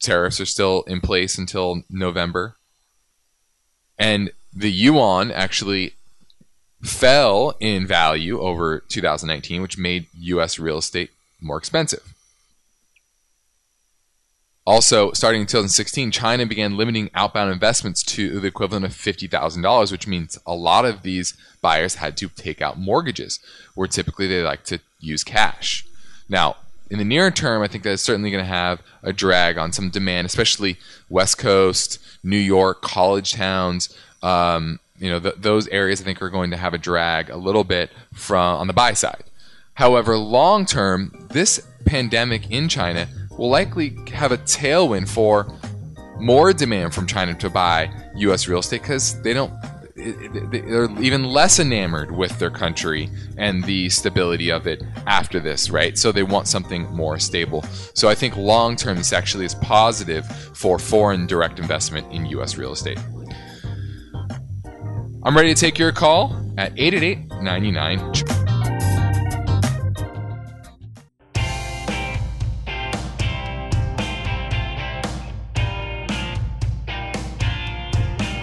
tariffs 0.00 0.40
are 0.40 0.46
still 0.46 0.82
in 0.82 1.00
place 1.00 1.38
until 1.38 1.82
November. 1.90 2.54
And 3.98 4.30
the 4.54 4.70
yuan 4.70 5.30
actually 5.30 5.94
fell 6.82 7.56
in 7.58 7.86
value 7.86 8.38
over 8.40 8.80
2019, 8.88 9.62
which 9.62 9.78
made 9.78 10.06
US 10.20 10.58
real 10.58 10.78
estate 10.78 11.10
more 11.40 11.56
expensive. 11.56 12.13
Also, 14.66 15.12
starting 15.12 15.42
in 15.42 15.46
2016, 15.46 16.10
China 16.10 16.46
began 16.46 16.76
limiting 16.76 17.10
outbound 17.14 17.52
investments 17.52 18.02
to 18.02 18.40
the 18.40 18.46
equivalent 18.46 18.86
of 18.86 18.92
$50,000, 18.92 19.92
which 19.92 20.06
means 20.06 20.38
a 20.46 20.54
lot 20.54 20.86
of 20.86 21.02
these 21.02 21.34
buyers 21.60 21.96
had 21.96 22.16
to 22.16 22.28
take 22.28 22.62
out 22.62 22.78
mortgages, 22.78 23.40
where 23.74 23.86
typically 23.86 24.26
they 24.26 24.42
like 24.42 24.64
to 24.64 24.78
use 25.00 25.22
cash. 25.22 25.84
Now, 26.30 26.56
in 26.90 26.98
the 26.98 27.04
near 27.04 27.30
term, 27.30 27.62
I 27.62 27.68
think 27.68 27.84
that 27.84 27.90
is 27.90 28.02
certainly 28.02 28.30
going 28.30 28.42
to 28.42 28.48
have 28.48 28.80
a 29.02 29.12
drag 29.12 29.58
on 29.58 29.72
some 29.72 29.90
demand, 29.90 30.26
especially 30.26 30.78
West 31.10 31.36
Coast, 31.36 31.98
New 32.22 32.38
York, 32.38 32.80
college 32.80 33.34
towns. 33.34 33.94
Um, 34.22 34.80
you 34.98 35.10
know, 35.10 35.20
th- 35.20 35.36
those 35.36 35.68
areas 35.68 36.00
I 36.00 36.04
think 36.04 36.22
are 36.22 36.30
going 36.30 36.50
to 36.52 36.56
have 36.56 36.72
a 36.72 36.78
drag 36.78 37.28
a 37.28 37.36
little 37.36 37.64
bit 37.64 37.90
from 38.14 38.56
on 38.56 38.66
the 38.66 38.72
buy 38.72 38.94
side. 38.94 39.24
However, 39.74 40.16
long 40.16 40.64
term, 40.64 41.26
this 41.30 41.60
pandemic 41.84 42.50
in 42.50 42.68
China 42.68 43.08
will 43.38 43.50
likely 43.50 43.96
have 44.12 44.32
a 44.32 44.38
tailwind 44.38 45.08
for 45.08 45.46
more 46.18 46.52
demand 46.52 46.94
from 46.94 47.06
China 47.06 47.34
to 47.34 47.50
buy 47.50 47.90
U.S. 48.16 48.48
real 48.48 48.60
estate 48.60 48.82
because 48.82 49.20
they 49.22 49.32
don't. 49.32 49.52
They're 49.96 50.90
even 51.00 51.24
less 51.24 51.60
enamored 51.60 52.10
with 52.10 52.36
their 52.38 52.50
country 52.50 53.08
and 53.38 53.62
the 53.64 53.88
stability 53.90 54.50
of 54.50 54.66
it 54.66 54.82
after 55.06 55.38
this, 55.38 55.70
right? 55.70 55.96
So 55.96 56.10
they 56.10 56.24
want 56.24 56.48
something 56.48 56.90
more 56.90 57.18
stable. 57.20 57.62
So 57.94 58.08
I 58.08 58.14
think 58.14 58.36
long 58.36 58.74
term, 58.74 58.96
this 58.96 59.12
actually 59.12 59.44
is 59.44 59.54
positive 59.54 60.26
for 60.26 60.78
foreign 60.78 61.26
direct 61.26 61.58
investment 61.58 62.10
in 62.12 62.26
U.S. 62.26 62.58
real 62.58 62.72
estate. 62.72 62.98
I'm 65.22 65.34
ready 65.36 65.54
to 65.54 65.60
take 65.60 65.78
your 65.78 65.92
call 65.92 66.34
at 66.58 66.72
888 66.76 67.42
99. 67.42 68.12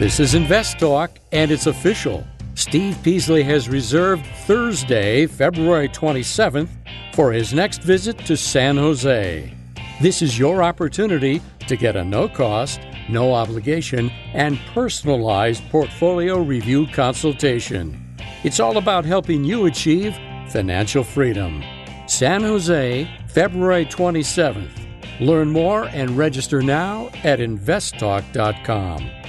This 0.01 0.19
is 0.19 0.33
Invest 0.33 0.79
Talk, 0.79 1.11
and 1.31 1.51
it's 1.51 1.67
official. 1.67 2.25
Steve 2.55 2.97
Peasley 3.03 3.43
has 3.43 3.69
reserved 3.69 4.25
Thursday, 4.47 5.27
February 5.27 5.89
27th, 5.89 6.69
for 7.13 7.31
his 7.31 7.53
next 7.53 7.83
visit 7.83 8.17
to 8.25 8.35
San 8.35 8.77
Jose. 8.77 9.55
This 10.01 10.23
is 10.23 10.39
your 10.39 10.63
opportunity 10.63 11.39
to 11.67 11.75
get 11.75 11.95
a 11.95 12.03
no 12.03 12.27
cost, 12.27 12.81
no 13.09 13.31
obligation, 13.31 14.09
and 14.33 14.57
personalized 14.73 15.61
portfolio 15.69 16.39
review 16.39 16.87
consultation. 16.87 18.17
It's 18.43 18.59
all 18.59 18.77
about 18.77 19.05
helping 19.05 19.43
you 19.43 19.67
achieve 19.67 20.17
financial 20.47 21.03
freedom. 21.03 21.63
San 22.07 22.41
Jose, 22.41 23.07
February 23.27 23.85
27th. 23.85 25.19
Learn 25.19 25.51
more 25.51 25.83
and 25.89 26.17
register 26.17 26.63
now 26.63 27.11
at 27.23 27.37
investtalk.com. 27.37 29.20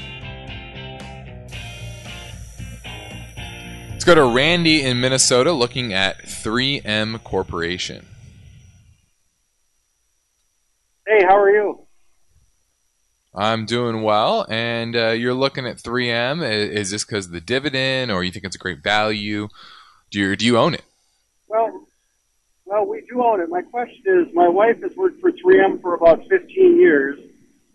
Let's 4.02 4.16
go 4.16 4.28
to 4.28 4.34
Randy 4.34 4.82
in 4.82 5.00
Minnesota 5.00 5.52
looking 5.52 5.92
at 5.92 6.24
3M 6.24 7.22
Corporation. 7.22 8.04
Hey, 11.06 11.22
how 11.22 11.38
are 11.38 11.48
you? 11.48 11.86
I'm 13.32 13.64
doing 13.64 14.02
well, 14.02 14.44
and 14.50 14.96
uh, 14.96 15.10
you're 15.10 15.34
looking 15.34 15.68
at 15.68 15.76
3M. 15.76 16.42
Is, 16.42 16.90
this 16.90 17.04
because 17.04 17.26
of 17.26 17.32
the 17.32 17.40
dividend, 17.40 18.10
or 18.10 18.24
you 18.24 18.32
think 18.32 18.44
it's 18.44 18.56
a 18.56 18.58
great 18.58 18.82
value? 18.82 19.46
Do 20.10 20.18
you 20.18 20.34
do 20.34 20.46
you 20.46 20.58
own 20.58 20.74
it? 20.74 20.82
Well, 21.46 21.86
well, 22.64 22.84
we 22.84 23.06
do 23.08 23.22
own 23.22 23.40
it. 23.40 23.50
My 23.50 23.62
question 23.62 24.02
is, 24.04 24.34
my 24.34 24.48
wife 24.48 24.82
has 24.82 24.96
worked 24.96 25.20
for 25.20 25.30
3M 25.30 25.80
for 25.80 25.94
about 25.94 26.26
15 26.28 26.76
years, 26.76 27.20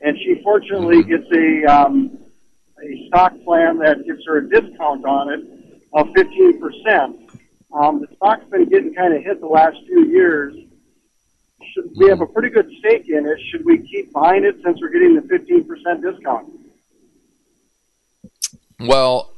and 0.02 0.18
she 0.18 0.42
fortunately 0.44 1.04
mm-hmm. 1.04 1.10
gets 1.10 1.32
a 1.32 1.74
um, 1.74 2.18
a 2.84 3.08
stock 3.08 3.32
plan 3.46 3.78
that 3.78 4.06
gives 4.06 4.26
her 4.26 4.40
a 4.40 4.50
discount 4.50 5.06
on 5.06 5.32
it 5.32 5.57
of 5.94 6.08
15 6.16 6.60
percent. 6.60 7.32
Um, 7.74 8.02
the 8.02 8.08
stock's 8.16 8.46
been 8.50 8.70
getting 8.70 8.94
kind 8.94 9.14
of 9.14 9.24
hit 9.24 9.40
the 9.42 9.48
last 9.48 9.78
few 9.86 10.06
years 10.08 10.56
should, 11.74 11.92
we 11.96 12.10
have 12.10 12.22
a 12.22 12.26
pretty 12.26 12.50
good 12.50 12.70
stake 12.80 13.08
in 13.10 13.26
it. 13.26 13.40
Should 13.52 13.66
we 13.66 13.80
keep 13.80 14.12
buying 14.14 14.44
it 14.44 14.56
since 14.64 14.80
we're 14.82 14.90
getting 14.90 15.16
the 15.16 15.22
15% 15.22 16.02
discount? 16.02 16.52
Well, 18.80 19.34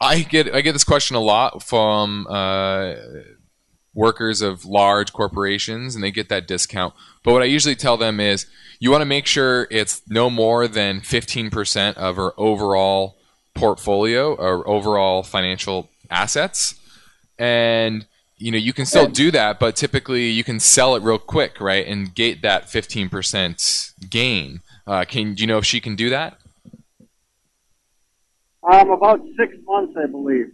I 0.00 0.20
get 0.20 0.54
I 0.54 0.60
get 0.60 0.72
this 0.72 0.84
question 0.84 1.16
a 1.16 1.20
lot 1.20 1.62
from 1.62 2.26
uh, 2.30 2.94
workers 3.94 4.42
of 4.42 4.64
large 4.64 5.12
corporations, 5.12 5.96
and 5.96 6.04
they 6.04 6.12
get 6.12 6.28
that 6.28 6.46
discount. 6.46 6.94
But 7.24 7.32
what 7.32 7.42
I 7.42 7.46
usually 7.46 7.74
tell 7.74 7.96
them 7.96 8.20
is, 8.20 8.46
you 8.78 8.92
want 8.92 9.00
to 9.00 9.06
make 9.06 9.26
sure 9.26 9.66
it's 9.72 10.02
no 10.08 10.30
more 10.30 10.68
than 10.68 11.00
15% 11.00 11.94
of 11.94 12.16
our 12.16 12.32
overall 12.36 13.17
portfolio 13.58 14.34
or 14.34 14.66
overall 14.68 15.22
financial 15.22 15.90
assets, 16.10 16.74
and 17.38 18.06
you 18.38 18.52
know 18.52 18.58
you 18.58 18.72
can 18.72 18.86
still 18.86 19.06
do 19.06 19.30
that 19.30 19.58
but 19.58 19.76
typically 19.76 20.28
you 20.28 20.44
can 20.44 20.60
sell 20.60 20.94
it 20.94 21.02
real 21.02 21.18
quick 21.18 21.60
right 21.60 21.86
and 21.86 22.14
get 22.14 22.42
that 22.42 22.66
15% 22.66 24.08
gain. 24.08 24.60
Uh, 24.86 25.04
can 25.04 25.34
do 25.34 25.42
you 25.42 25.46
know 25.46 25.58
if 25.58 25.66
she 25.66 25.80
can 25.80 25.96
do 25.96 26.08
that? 26.10 26.38
Um 28.62 28.90
about 28.90 29.20
six 29.38 29.54
months 29.64 29.94
i 30.02 30.06
believe. 30.06 30.52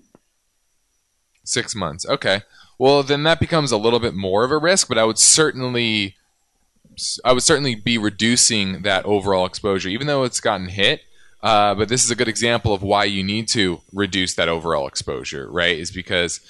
Six 1.45 1.75
months. 1.75 2.07
Okay. 2.09 2.41
Well 2.79 3.03
then 3.03 3.23
that 3.25 3.39
becomes 3.39 3.71
a 3.71 3.77
little 3.77 4.01
bit 4.01 4.15
more 4.15 4.45
of 4.45 4.51
a 4.51 4.59
risk 4.59 4.89
but 4.89 4.99
i 4.99 5.05
would 5.05 5.19
certainly 5.19 6.17
i 7.25 7.33
would 7.33 7.43
certainly 7.43 7.75
be 7.75 7.99
reducing 7.99 8.83
that 8.83 9.05
overall 9.05 9.47
exposure 9.47 9.89
even 9.89 10.07
though 10.07 10.25
it's 10.25 10.41
gotten 10.41 10.69
hit 10.69 11.03
uh, 11.45 11.75
but 11.75 11.89
this 11.89 12.05
is 12.05 12.11
a 12.11 12.17
good 12.17 12.27
example 12.27 12.73
of 12.73 12.83
why 12.83 13.05
you 13.05 13.23
need 13.23 13.47
to 13.47 13.81
reduce 13.93 14.35
that 14.35 14.49
overall 14.49 14.89
exposure 14.89 15.49
right 15.51 15.79
is 15.79 15.91
because 15.91 16.41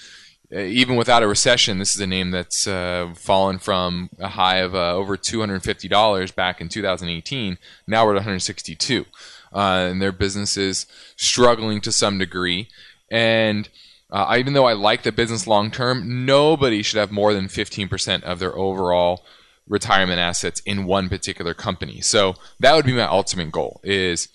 uh, 0.54 0.60
even 0.60 0.94
without 0.94 1.22
a 1.22 1.26
recession, 1.26 1.78
this 1.78 1.96
is 1.96 2.00
a 2.00 2.06
name 2.06 2.30
that's 2.30 2.66
uh, 2.66 3.12
fallen 3.16 3.58
from 3.58 4.08
a 4.20 4.28
high 4.28 4.58
of 4.58 4.74
uh, 4.74 4.94
over 4.94 5.16
$250 5.16 6.34
back 6.34 6.60
in 6.60 6.68
2018. 6.68 7.58
Now 7.88 8.04
we're 8.04 8.12
at 8.12 8.16
162, 8.16 9.04
uh, 9.52 9.58
and 9.58 10.00
their 10.00 10.12
business 10.12 10.56
is 10.56 10.86
struggling 11.16 11.80
to 11.80 11.90
some 11.90 12.18
degree. 12.18 12.68
And 13.10 13.68
uh, 14.10 14.36
even 14.38 14.52
though 14.52 14.66
I 14.66 14.74
like 14.74 15.02
the 15.02 15.10
business 15.10 15.48
long 15.48 15.72
term, 15.72 16.24
nobody 16.24 16.82
should 16.82 17.00
have 17.00 17.10
more 17.10 17.34
than 17.34 17.48
15% 17.48 18.22
of 18.22 18.38
their 18.38 18.56
overall 18.56 19.24
retirement 19.66 20.20
assets 20.20 20.60
in 20.66 20.84
one 20.84 21.08
particular 21.08 21.54
company. 21.54 22.00
So 22.00 22.34
that 22.60 22.76
would 22.76 22.86
be 22.86 22.92
my 22.92 23.08
ultimate 23.08 23.50
goal: 23.50 23.80
is 23.82 24.28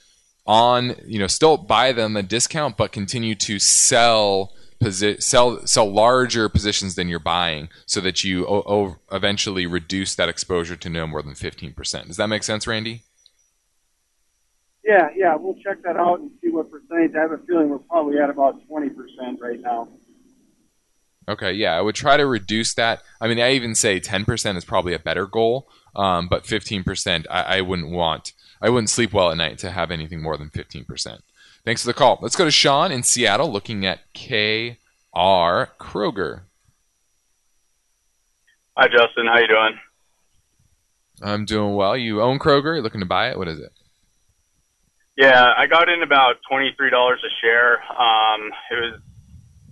on 0.49 0.95
you 1.05 1.19
know 1.19 1.27
still 1.27 1.57
buy 1.57 1.91
them 1.91 2.17
a 2.17 2.23
discount, 2.23 2.75
but 2.75 2.91
continue 2.91 3.35
to 3.35 3.59
sell 3.59 4.51
posi- 4.81 5.21
sell 5.21 5.65
sell 5.67 5.89
larger 5.89 6.49
positions 6.49 6.95
than 6.95 7.07
you're 7.07 7.19
buying, 7.19 7.69
so 7.85 8.01
that 8.01 8.23
you 8.23 8.47
o- 8.47 8.63
o- 8.65 8.97
eventually 9.11 9.67
reduce 9.67 10.15
that 10.15 10.27
exposure 10.27 10.75
to 10.75 10.89
no 10.89 11.05
more 11.05 11.21
than 11.21 11.35
fifteen 11.35 11.71
percent. 11.71 12.07
Does 12.07 12.17
that 12.17 12.27
make 12.27 12.43
sense, 12.43 12.65
Randy? 12.65 13.03
Yeah, 14.83 15.09
yeah, 15.15 15.35
we'll 15.35 15.61
check 15.63 15.83
that 15.83 15.97
out 15.97 16.19
and 16.19 16.31
see 16.41 16.49
what 16.49 16.71
percentage. 16.71 17.11
I 17.15 17.21
have 17.21 17.31
a 17.31 17.37
feeling 17.47 17.69
we're 17.69 17.77
probably 17.77 18.17
at 18.17 18.31
about 18.31 18.55
twenty 18.67 18.89
percent 18.89 19.39
right 19.39 19.61
now. 19.61 19.87
Okay, 21.27 21.51
yeah, 21.51 21.77
I 21.77 21.81
would 21.81 21.93
try 21.93 22.17
to 22.17 22.25
reduce 22.25 22.73
that. 22.73 23.03
I 23.21 23.27
mean, 23.27 23.39
I 23.39 23.51
even 23.51 23.75
say 23.75 23.99
ten 23.99 24.25
percent 24.25 24.57
is 24.57 24.65
probably 24.65 24.95
a 24.95 24.99
better 24.99 25.27
goal, 25.27 25.69
um, 25.95 26.27
but 26.27 26.47
fifteen 26.47 26.83
percent, 26.83 27.27
I, 27.29 27.57
I 27.57 27.61
wouldn't 27.61 27.91
want. 27.91 28.33
I 28.61 28.69
wouldn't 28.69 28.89
sleep 28.89 29.13
well 29.13 29.31
at 29.31 29.37
night 29.37 29.57
to 29.59 29.71
have 29.71 29.91
anything 29.91 30.21
more 30.21 30.37
than 30.37 30.49
fifteen 30.49 30.85
percent. 30.85 31.21
Thanks 31.65 31.81
for 31.81 31.87
the 31.87 31.93
call. 31.93 32.19
Let's 32.21 32.35
go 32.35 32.45
to 32.45 32.51
Sean 32.51 32.91
in 32.91 33.03
Seattle 33.03 33.51
looking 33.51 33.85
at 33.85 33.99
KR 34.13 35.69
Kroger. 35.79 36.41
Hi, 38.77 38.87
Justin. 38.87 39.27
How 39.27 39.39
you 39.39 39.47
doing? 39.47 39.79
I'm 41.21 41.45
doing 41.45 41.75
well. 41.75 41.97
You 41.97 42.21
own 42.21 42.39
Kroger? 42.39 42.75
You're 42.75 42.81
looking 42.81 43.01
to 43.01 43.05
buy 43.05 43.29
it? 43.29 43.37
What 43.37 43.47
is 43.49 43.59
it? 43.59 43.71
Yeah, 45.17 45.51
I 45.57 45.67
got 45.67 45.89
in 45.89 46.01
about 46.01 46.37
$23 46.49 46.71
a 46.71 47.17
share. 47.41 47.83
Um, 47.91 48.51
it 48.71 48.75
was 48.79 49.01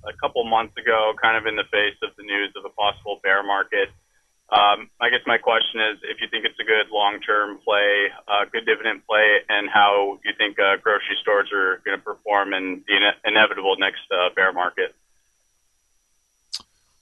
a 0.04 0.12
couple 0.22 0.44
months 0.44 0.76
ago, 0.78 1.14
kind 1.22 1.38
of 1.38 1.46
in 1.46 1.56
the 1.56 1.64
face 1.72 1.96
of 2.04 2.10
the 2.18 2.24
news 2.24 2.52
of 2.58 2.66
a 2.66 2.70
possible 2.70 3.22
bear 3.24 3.44
market. 3.44 3.88
Um, 4.50 4.90
I 5.02 5.10
guess 5.10 5.20
my 5.28 5.38
question 5.38 5.82
is 5.82 6.00
if 6.04 6.22
you 6.22 6.28
think 6.30 6.46
it's 6.46 6.60
a 6.60 6.64
good 6.64 6.88
long-term 6.90 7.60
play, 7.66 8.08
good 8.52 8.66
dividend 8.66 9.06
play, 9.06 9.40
and 9.50 9.70
how 9.70 10.20
you 10.24 10.32
think 10.38 10.58
uh, 10.58 10.78
grocery 10.82 11.18
stores 11.22 11.50
are 11.54 11.82
going 11.84 11.98
to 11.98 12.04
perform 12.04 12.54
in 12.54 12.84
the 12.88 12.96
ine- 12.96 13.20
inevitable 13.26 13.76
next 13.78 14.02
uh, 14.12 14.30
bear 14.36 14.54
market. 14.54 14.96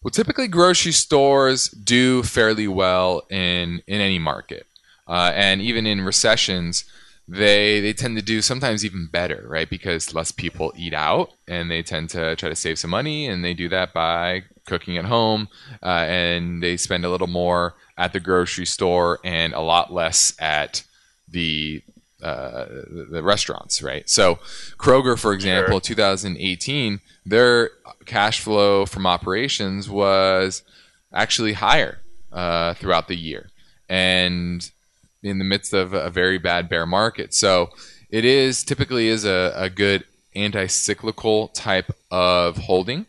Well, 0.01 0.11
typically 0.11 0.47
grocery 0.47 0.91
stores 0.91 1.69
do 1.69 2.23
fairly 2.23 2.67
well 2.67 3.23
in 3.29 3.81
in 3.87 4.01
any 4.01 4.19
market, 4.19 4.65
uh, 5.07 5.31
and 5.33 5.61
even 5.61 5.85
in 5.85 6.01
recessions, 6.01 6.83
they 7.27 7.79
they 7.79 7.93
tend 7.93 8.15
to 8.17 8.23
do 8.23 8.41
sometimes 8.41 8.83
even 8.83 9.07
better, 9.07 9.45
right? 9.47 9.69
Because 9.69 10.13
less 10.13 10.31
people 10.31 10.73
eat 10.75 10.93
out, 10.93 11.31
and 11.47 11.69
they 11.69 11.81
tend 11.81 12.09
to 12.11 12.35
try 12.35 12.49
to 12.49 12.55
save 12.55 12.79
some 12.79 12.91
money, 12.91 13.27
and 13.27 13.43
they 13.43 13.53
do 13.53 13.69
that 13.69 13.93
by 13.93 14.43
cooking 14.65 14.97
at 14.97 15.05
home, 15.05 15.47
uh, 15.83 16.05
and 16.07 16.61
they 16.61 16.77
spend 16.77 17.05
a 17.05 17.09
little 17.09 17.27
more 17.27 17.75
at 17.97 18.13
the 18.13 18.19
grocery 18.19 18.65
store 18.65 19.19
and 19.23 19.53
a 19.53 19.61
lot 19.61 19.93
less 19.93 20.33
at 20.39 20.83
the 21.27 21.81
uh, 22.21 22.65
the 23.11 23.21
restaurants, 23.21 23.83
right? 23.83 24.09
So 24.09 24.35
Kroger, 24.77 25.17
for 25.19 25.33
example, 25.33 25.73
sure. 25.73 25.95
2018, 25.95 26.99
their 27.25 27.69
cash 28.05 28.39
flow 28.39 28.85
from 28.85 29.05
operations 29.05 29.89
was 29.89 30.63
actually 31.13 31.53
higher 31.53 31.99
uh, 32.31 32.73
throughout 32.75 33.07
the 33.07 33.15
year, 33.15 33.49
and 33.89 34.69
in 35.21 35.39
the 35.39 35.45
midst 35.45 35.73
of 35.73 35.93
a 35.93 36.09
very 36.09 36.37
bad 36.37 36.69
bear 36.69 36.85
market. 36.85 37.33
So 37.33 37.69
it 38.09 38.25
is 38.25 38.63
typically 38.63 39.07
is 39.07 39.25
a, 39.25 39.53
a 39.55 39.69
good 39.69 40.03
anti-cyclical 40.35 41.49
type 41.49 41.91
of 42.11 42.57
holding 42.57 43.05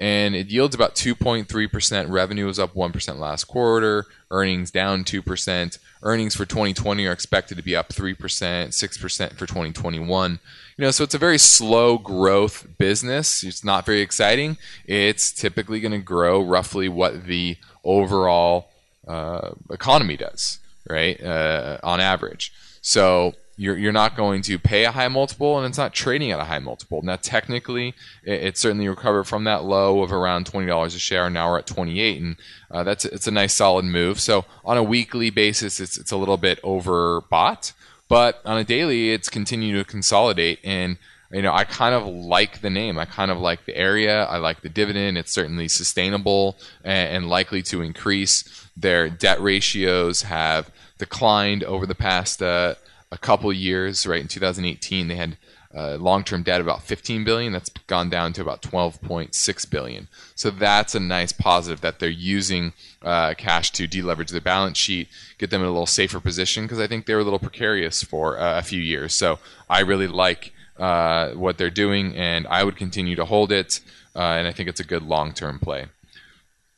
and 0.00 0.34
it 0.34 0.48
yields 0.48 0.74
about 0.74 0.94
2.3%. 0.94 2.10
Revenue 2.10 2.46
was 2.46 2.58
up 2.58 2.74
1% 2.74 3.18
last 3.18 3.44
quarter, 3.44 4.06
earnings 4.30 4.70
down 4.70 5.04
2%. 5.04 5.78
Earnings 6.02 6.34
for 6.34 6.46
2020 6.46 7.04
are 7.04 7.12
expected 7.12 7.58
to 7.58 7.62
be 7.62 7.76
up 7.76 7.90
3%, 7.90 8.16
6% 8.16 9.32
for 9.34 9.46
2021. 9.46 10.40
You 10.78 10.84
know, 10.84 10.90
so 10.90 11.04
it's 11.04 11.14
a 11.14 11.18
very 11.18 11.36
slow 11.36 11.98
growth 11.98 12.66
business. 12.78 13.44
It's 13.44 13.62
not 13.62 13.84
very 13.84 14.00
exciting. 14.00 14.56
It's 14.86 15.30
typically 15.30 15.80
going 15.80 15.92
to 15.92 15.98
grow 15.98 16.40
roughly 16.42 16.88
what 16.88 17.26
the 17.26 17.58
overall 17.84 18.70
uh, 19.06 19.50
economy 19.70 20.16
does, 20.16 20.60
right? 20.88 21.22
Uh, 21.22 21.76
on 21.82 22.00
average. 22.00 22.54
So 22.80 23.34
you're, 23.60 23.76
you're 23.76 23.92
not 23.92 24.16
going 24.16 24.40
to 24.40 24.58
pay 24.58 24.86
a 24.86 24.90
high 24.90 25.08
multiple 25.08 25.58
and 25.58 25.66
it's 25.66 25.76
not 25.76 25.92
trading 25.92 26.30
at 26.30 26.40
a 26.40 26.44
high 26.44 26.58
multiple. 26.58 27.02
Now, 27.02 27.16
technically, 27.16 27.88
it, 28.24 28.42
it 28.42 28.58
certainly 28.58 28.88
recovered 28.88 29.24
from 29.24 29.44
that 29.44 29.64
low 29.64 30.02
of 30.02 30.12
around 30.12 30.50
$20 30.50 30.86
a 30.86 30.90
share. 30.98 31.28
Now 31.28 31.50
we're 31.50 31.58
at 31.58 31.66
28 31.66 32.22
and 32.22 32.36
uh, 32.70 32.84
that's 32.84 33.04
it's 33.04 33.26
a 33.26 33.30
nice 33.30 33.52
solid 33.52 33.84
move. 33.84 34.18
So 34.18 34.46
on 34.64 34.78
a 34.78 34.82
weekly 34.82 35.28
basis, 35.28 35.78
it's, 35.78 35.98
it's 35.98 36.10
a 36.10 36.16
little 36.16 36.38
bit 36.38 36.62
overbought, 36.62 37.74
but 38.08 38.40
on 38.46 38.56
a 38.56 38.64
daily, 38.64 39.10
it's 39.10 39.28
continued 39.28 39.76
to 39.76 39.84
consolidate. 39.84 40.60
And 40.64 40.96
you 41.30 41.42
know, 41.42 41.52
I 41.52 41.64
kind 41.64 41.94
of 41.94 42.06
like 42.06 42.62
the 42.62 42.70
name. 42.70 42.98
I 42.98 43.04
kind 43.04 43.30
of 43.30 43.38
like 43.38 43.66
the 43.66 43.76
area. 43.76 44.24
I 44.24 44.38
like 44.38 44.62
the 44.62 44.70
dividend. 44.70 45.18
It's 45.18 45.32
certainly 45.32 45.68
sustainable 45.68 46.56
and, 46.82 47.14
and 47.14 47.28
likely 47.28 47.62
to 47.64 47.82
increase. 47.82 48.68
Their 48.74 49.10
debt 49.10 49.38
ratios 49.38 50.22
have 50.22 50.70
declined 50.96 51.62
over 51.62 51.84
the 51.84 51.94
past 51.94 52.42
uh, 52.42 52.76
a 53.10 53.18
couple 53.18 53.52
years. 53.52 54.06
Right 54.06 54.20
in 54.20 54.28
2018, 54.28 55.08
they 55.08 55.16
had 55.16 55.36
uh, 55.74 55.96
long-term 55.96 56.42
debt 56.42 56.60
about 56.60 56.82
15 56.82 57.24
billion. 57.24 57.52
That's 57.52 57.70
gone 57.86 58.10
down 58.10 58.32
to 58.34 58.42
about 58.42 58.62
12.6 58.62 59.70
billion. 59.70 60.08
So 60.34 60.50
that's 60.50 60.94
a 60.94 61.00
nice 61.00 61.32
positive 61.32 61.80
that 61.80 62.00
they're 62.00 62.08
using 62.08 62.72
uh, 63.02 63.34
cash 63.34 63.70
to 63.72 63.86
deleverage 63.86 64.30
their 64.30 64.40
balance 64.40 64.78
sheet, 64.78 65.08
get 65.38 65.50
them 65.50 65.60
in 65.60 65.68
a 65.68 65.70
little 65.70 65.86
safer 65.86 66.20
position 66.20 66.64
because 66.64 66.80
I 66.80 66.86
think 66.86 67.06
they 67.06 67.14
were 67.14 67.20
a 67.20 67.24
little 67.24 67.38
precarious 67.38 68.02
for 68.02 68.38
uh, 68.38 68.58
a 68.58 68.62
few 68.62 68.80
years. 68.80 69.14
So 69.14 69.38
I 69.68 69.80
really 69.80 70.08
like 70.08 70.52
uh, 70.78 71.30
what 71.32 71.58
they're 71.58 71.70
doing, 71.70 72.16
and 72.16 72.46
I 72.48 72.64
would 72.64 72.76
continue 72.76 73.14
to 73.16 73.24
hold 73.24 73.52
it. 73.52 73.80
Uh, 74.16 74.20
and 74.20 74.48
I 74.48 74.52
think 74.52 74.68
it's 74.68 74.80
a 74.80 74.84
good 74.84 75.04
long-term 75.04 75.60
play. 75.60 75.86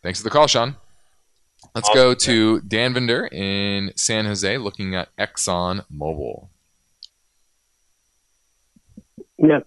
Thanks 0.03 0.19
for 0.19 0.25
the 0.25 0.31
call, 0.31 0.49
Sean. 0.49 0.77
Let's 1.75 1.89
awesome. 1.89 2.03
go 2.03 2.15
to 2.15 2.61
Dan 2.61 2.93
Vender 2.93 3.27
in 3.27 3.93
San 3.97 4.27
Jose, 4.27 4.59
looking 4.59 4.95
at 4.95 5.09
Exxon 5.17 5.85
Mobil. 5.91 6.49
Yes. 9.39 9.63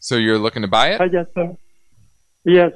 So 0.00 0.16
you're 0.16 0.38
looking 0.38 0.62
to 0.62 0.68
buy 0.68 0.88
it? 0.94 1.00
I 1.00 1.06
guess 1.06 1.26
so. 1.34 1.56
Yes. 2.44 2.72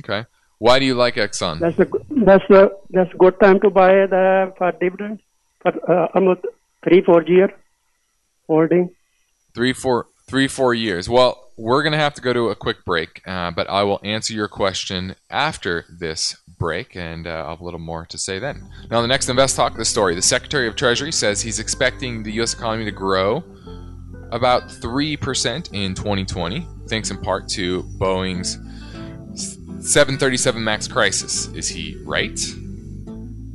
Okay. 0.00 0.26
Why 0.58 0.78
do 0.78 0.84
you 0.84 0.94
like 0.94 1.14
Exxon? 1.14 1.58
That's 1.58 1.78
a 1.78 1.86
that's 2.24 2.50
a 2.50 2.70
that's 2.90 3.12
a 3.14 3.16
good 3.16 3.40
time 3.40 3.60
to 3.60 3.70
buy 3.70 3.92
the 4.06 4.52
for 4.58 4.72
dividend 4.72 5.20
for 5.60 5.72
uh, 5.90 6.08
almost 6.14 6.42
three 6.84 7.00
four 7.00 7.22
year 7.22 7.50
holding. 8.46 8.90
Three 9.54 9.72
four 9.72 10.08
three 10.28 10.48
four 10.48 10.74
years. 10.74 11.08
Well, 11.08 11.49
we're 11.60 11.82
going 11.82 11.92
to 11.92 11.98
have 11.98 12.14
to 12.14 12.22
go 12.22 12.32
to 12.32 12.48
a 12.48 12.54
quick 12.54 12.84
break, 12.84 13.20
uh, 13.26 13.50
but 13.50 13.68
I 13.68 13.82
will 13.82 14.00
answer 14.02 14.32
your 14.32 14.48
question 14.48 15.14
after 15.28 15.84
this 15.90 16.36
break, 16.58 16.96
and 16.96 17.26
uh, 17.26 17.30
I'll 17.30 17.50
have 17.50 17.60
a 17.60 17.64
little 17.64 17.80
more 17.80 18.06
to 18.06 18.18
say 18.18 18.38
then. 18.38 18.68
Now, 18.90 19.02
the 19.02 19.06
next 19.06 19.28
Invest 19.28 19.56
Talk, 19.56 19.76
the 19.76 19.84
story. 19.84 20.14
The 20.14 20.22
Secretary 20.22 20.66
of 20.66 20.74
Treasury 20.74 21.12
says 21.12 21.42
he's 21.42 21.58
expecting 21.58 22.22
the 22.22 22.32
U.S. 22.32 22.54
economy 22.54 22.86
to 22.86 22.90
grow 22.90 23.44
about 24.32 24.68
3% 24.68 25.72
in 25.72 25.94
2020, 25.94 26.66
thanks 26.88 27.10
in 27.10 27.18
part 27.18 27.48
to 27.50 27.82
Boeing's 27.98 28.58
737 29.86 30.62
MAX 30.64 30.88
crisis. 30.88 31.48
Is 31.48 31.68
he 31.68 31.96
right? 32.04 32.38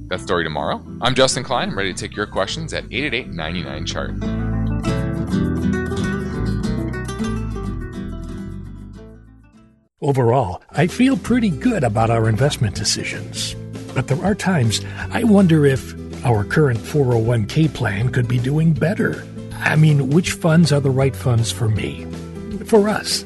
That 0.10 0.20
story 0.20 0.44
tomorrow. 0.44 0.86
I'm 1.02 1.15
Justin 1.15 1.44
Klein. 1.44 1.70
I'm 1.70 1.78
ready 1.78 1.91
to 1.91 2.00
take 2.00 2.15
your 2.15 2.28
questions 2.28 2.74
at 2.74 2.84
888 2.86 3.30
99 3.30 3.86
chart. 3.88 4.55
Overall, 10.01 10.62
I 10.71 10.88
feel 10.88 11.15
pretty 11.15 11.49
good 11.49 11.86
about 11.86 12.10
our 12.10 12.27
investment 12.27 12.75
decisions. 12.75 13.55
But 13.93 14.08
there 14.08 14.21
are 14.25 14.36
times 14.36 14.81
I 15.10 15.23
wonder 15.23 15.65
if 15.65 15.95
our 16.25 16.43
current 16.43 16.79
401k 16.79 17.73
plan 17.73 18.10
could 18.10 18.27
be 18.27 18.38
doing 18.38 18.73
better. 18.73 19.25
I 19.53 19.77
mean, 19.77 20.10
which 20.10 20.34
funds 20.34 20.73
are 20.73 20.81
the 20.81 20.89
right 20.89 21.15
funds 21.15 21.49
for 21.49 21.69
me? 21.69 22.05
For 22.65 22.89
us? 22.89 23.23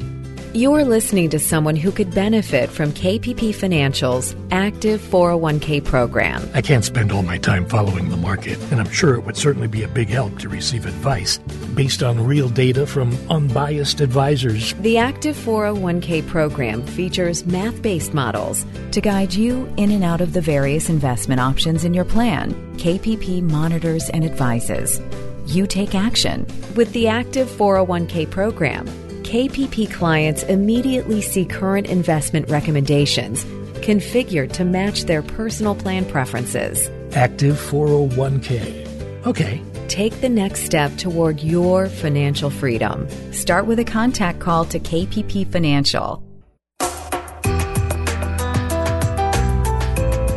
You're 0.55 0.83
listening 0.83 1.29
to 1.29 1.37
someone 1.37 1.75
who 1.75 1.91
could 1.91 2.11
benefit 2.11 2.71
from 2.71 2.91
KPP 2.91 3.53
Financial's 3.53 4.35
active 4.49 4.99
401k 4.99 5.85
program. 5.85 6.49
I 6.55 6.61
can't 6.63 6.83
spend 6.83 7.11
all 7.11 7.21
my 7.21 7.37
time 7.37 7.67
following 7.67 8.09
the 8.09 8.17
market, 8.17 8.57
and 8.71 8.79
I'm 8.79 8.89
sure 8.89 9.13
it 9.13 9.25
would 9.25 9.37
certainly 9.37 9.67
be 9.67 9.83
a 9.83 9.87
big 9.87 10.09
help 10.09 10.39
to 10.39 10.49
receive 10.49 10.87
advice 10.87 11.37
based 11.75 12.01
on 12.01 12.25
real 12.25 12.49
data 12.49 12.87
from 12.87 13.15
unbiased 13.29 14.01
advisors. 14.01 14.73
The 14.79 14.97
active 14.97 15.35
401k 15.35 16.25
program 16.25 16.83
features 16.83 17.45
math 17.45 17.79
based 17.83 18.15
models 18.15 18.65
to 18.89 19.01
guide 19.01 19.35
you 19.35 19.71
in 19.77 19.91
and 19.91 20.03
out 20.03 20.19
of 20.19 20.33
the 20.33 20.41
various 20.41 20.89
investment 20.89 21.39
options 21.39 21.85
in 21.85 21.93
your 21.93 22.05
plan. 22.05 22.53
KPP 22.77 23.43
monitors 23.43 24.09
and 24.09 24.25
advises. 24.25 24.99
You 25.45 25.67
take 25.67 25.93
action 25.93 26.47
with 26.75 26.91
the 26.93 27.07
active 27.07 27.47
401k 27.47 28.31
program. 28.31 28.87
KPP 29.29 29.93
clients 29.93 30.41
immediately 30.41 31.21
see 31.21 31.45
current 31.45 31.85
investment 31.85 32.49
recommendations 32.49 33.45
configured 33.85 34.51
to 34.53 34.65
match 34.65 35.03
their 35.03 35.21
personal 35.21 35.75
plan 35.75 36.03
preferences. 36.05 36.89
Active 37.15 37.55
401k. 37.55 39.27
Okay. 39.27 39.61
Take 39.87 40.19
the 40.21 40.29
next 40.29 40.61
step 40.61 40.97
toward 40.97 41.41
your 41.41 41.89
financial 41.89 42.49
freedom. 42.49 43.07
Start 43.31 43.67
with 43.67 43.77
a 43.77 43.83
contact 43.83 44.39
call 44.39 44.65
to 44.65 44.79
KPP 44.79 45.51
Financial. 45.51 46.23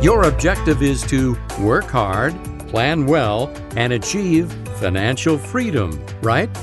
Your 0.03 0.21
objective 0.27 0.83
is 0.83 1.01
to 1.07 1.35
work 1.59 1.85
hard, 1.85 2.35
plan 2.67 3.07
well, 3.07 3.51
and 3.75 3.91
achieve 3.91 4.51
financial 4.77 5.39
freedom, 5.39 5.99
right? 6.21 6.55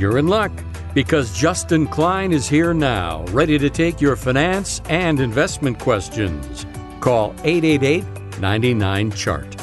You're 0.00 0.18
in 0.18 0.26
luck 0.26 0.52
because 0.96 1.30
Justin 1.36 1.86
Klein 1.86 2.32
is 2.32 2.48
here 2.48 2.72
now, 2.72 3.22
ready 3.26 3.58
to 3.58 3.68
take 3.68 4.00
your 4.00 4.16
finance 4.16 4.80
and 4.88 5.20
investment 5.20 5.78
questions. 5.78 6.64
Call 7.00 7.34
888 7.44 8.40
99 8.40 9.10
Chart. 9.10 9.56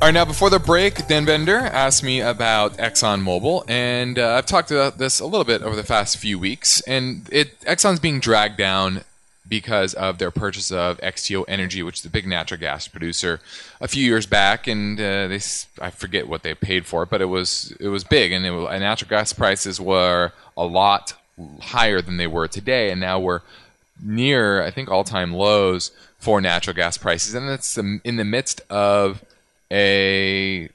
All 0.00 0.06
right, 0.06 0.14
now 0.14 0.24
before 0.24 0.48
the 0.48 0.58
break, 0.58 1.06
Dan 1.06 1.26
Bender 1.26 1.58
asked 1.58 2.02
me 2.02 2.22
about 2.22 2.78
ExxonMobil, 2.78 3.68
and 3.68 4.18
uh, 4.18 4.36
I've 4.36 4.46
talked 4.46 4.70
about 4.70 4.96
this 4.96 5.20
a 5.20 5.26
little 5.26 5.44
bit 5.44 5.60
over 5.60 5.76
the 5.76 5.84
past 5.84 6.16
few 6.16 6.38
weeks. 6.38 6.80
And 6.82 7.28
it 7.30 7.60
Exxon's 7.60 8.00
being 8.00 8.20
dragged 8.20 8.56
down 8.56 9.02
because 9.48 9.94
of 9.94 10.18
their 10.18 10.30
purchase 10.30 10.70
of 10.70 10.98
XTO 11.00 11.44
Energy, 11.48 11.82
which 11.82 12.00
is 12.00 12.04
a 12.04 12.10
big 12.10 12.26
natural 12.26 12.60
gas 12.60 12.88
producer, 12.88 13.40
a 13.80 13.88
few 13.88 14.04
years 14.04 14.26
back, 14.26 14.66
and 14.66 14.98
uh, 15.00 15.28
they 15.28 15.40
I 15.80 15.90
forget 15.90 16.28
what 16.28 16.42
they 16.42 16.54
paid 16.54 16.86
for 16.86 17.02
it, 17.04 17.10
but 17.10 17.22
it 17.22 17.26
was 17.26 17.74
it 17.80 17.88
was 17.88 18.04
big, 18.04 18.32
and, 18.32 18.44
it 18.44 18.52
and 18.52 18.80
natural 18.80 19.08
gas 19.08 19.32
prices 19.32 19.80
were 19.80 20.32
a 20.56 20.64
lot 20.64 21.14
higher 21.60 22.00
than 22.00 22.16
they 22.16 22.26
were 22.26 22.48
today, 22.48 22.90
and 22.90 23.00
now 23.00 23.18
we're 23.18 23.40
near 24.02 24.62
I 24.62 24.70
think 24.70 24.90
all 24.90 25.04
time 25.04 25.32
lows 25.32 25.90
for 26.18 26.40
natural 26.40 26.76
gas 26.76 26.98
prices, 26.98 27.34
and 27.34 27.48
it's 27.48 27.78
in 27.78 28.16
the 28.16 28.24
midst 28.24 28.60
of 28.70 29.24
a 29.70 30.68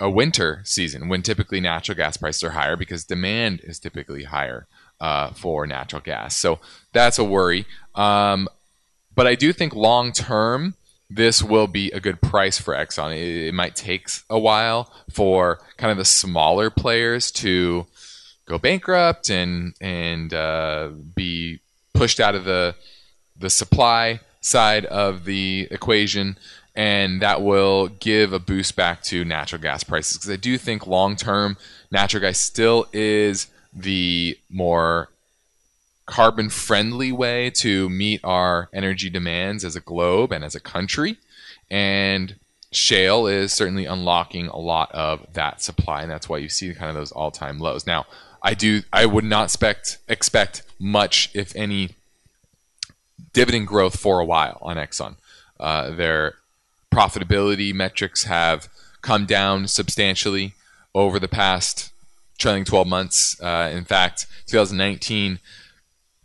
a 0.00 0.08
winter 0.08 0.62
season 0.64 1.08
when 1.08 1.20
typically 1.22 1.60
natural 1.60 1.96
gas 1.96 2.16
prices 2.16 2.42
are 2.42 2.50
higher 2.50 2.74
because 2.74 3.04
demand 3.04 3.60
is 3.62 3.78
typically 3.78 4.24
higher 4.24 4.66
uh, 5.00 5.30
for 5.30 5.66
natural 5.66 6.02
gas. 6.02 6.36
So 6.36 6.58
that's 6.92 7.18
a 7.18 7.24
worry. 7.24 7.66
Um, 7.94 8.48
but 9.14 9.26
I 9.26 9.34
do 9.34 9.52
think 9.52 9.74
long 9.74 10.12
term, 10.12 10.74
this 11.08 11.42
will 11.42 11.66
be 11.66 11.90
a 11.90 12.00
good 12.00 12.20
price 12.20 12.58
for 12.58 12.74
Exxon. 12.74 13.16
It, 13.16 13.48
it, 13.48 13.54
might 13.54 13.74
take 13.74 14.08
a 14.28 14.38
while 14.38 14.92
for 15.10 15.58
kind 15.76 15.90
of 15.90 15.98
the 15.98 16.04
smaller 16.04 16.70
players 16.70 17.32
to 17.32 17.86
go 18.46 18.58
bankrupt 18.58 19.28
and 19.28 19.74
and 19.80 20.32
uh, 20.32 20.90
be 21.14 21.60
pushed 21.94 22.20
out 22.20 22.34
of 22.34 22.44
the 22.44 22.76
the 23.36 23.50
supply 23.50 24.20
side 24.40 24.86
of 24.86 25.24
the 25.24 25.66
equation, 25.70 26.38
and 26.74 27.20
that 27.20 27.42
will 27.42 27.88
give 27.88 28.32
a 28.32 28.38
boost 28.38 28.76
back 28.76 29.02
to 29.02 29.24
natural 29.24 29.60
gas 29.60 29.82
prices. 29.82 30.16
Because 30.16 30.30
I 30.30 30.36
do 30.36 30.56
think 30.56 30.86
long 30.86 31.16
term, 31.16 31.56
natural 31.90 32.20
gas 32.20 32.40
still 32.40 32.86
is 32.92 33.48
the 33.72 34.38
more 34.48 35.08
carbon 36.06 36.50
friendly 36.50 37.12
way 37.12 37.50
to 37.50 37.88
meet 37.88 38.20
our 38.24 38.68
energy 38.72 39.08
demands 39.08 39.64
as 39.64 39.76
a 39.76 39.80
globe 39.80 40.32
and 40.32 40.44
as 40.44 40.54
a 40.54 40.60
country. 40.60 41.16
And 41.70 42.34
shale 42.72 43.26
is 43.26 43.52
certainly 43.52 43.86
unlocking 43.86 44.48
a 44.48 44.58
lot 44.58 44.90
of 44.92 45.24
that 45.34 45.62
supply, 45.62 46.02
and 46.02 46.10
that's 46.10 46.28
why 46.28 46.38
you 46.38 46.48
see 46.48 46.74
kind 46.74 46.90
of 46.90 46.96
those 46.96 47.12
all 47.12 47.30
time 47.30 47.58
lows. 47.58 47.86
Now, 47.86 48.06
I 48.42 48.54
do 48.54 48.82
I 48.92 49.06
would 49.06 49.24
not 49.24 49.44
expect 49.44 49.98
expect 50.08 50.62
much, 50.78 51.30
if 51.34 51.54
any, 51.54 51.90
dividend 53.32 53.66
growth 53.66 53.98
for 53.98 54.18
a 54.18 54.24
while 54.24 54.58
on 54.62 54.76
Exxon. 54.76 55.16
Uh, 55.58 55.90
their 55.90 56.34
profitability 56.92 57.72
metrics 57.72 58.24
have 58.24 58.68
come 59.02 59.26
down 59.26 59.68
substantially 59.68 60.54
over 60.94 61.18
the 61.18 61.28
past 61.28 61.92
trailing 62.40 62.64
12 62.64 62.88
months. 62.88 63.40
Uh, 63.40 63.70
in 63.72 63.84
fact, 63.84 64.26
2019 64.46 65.38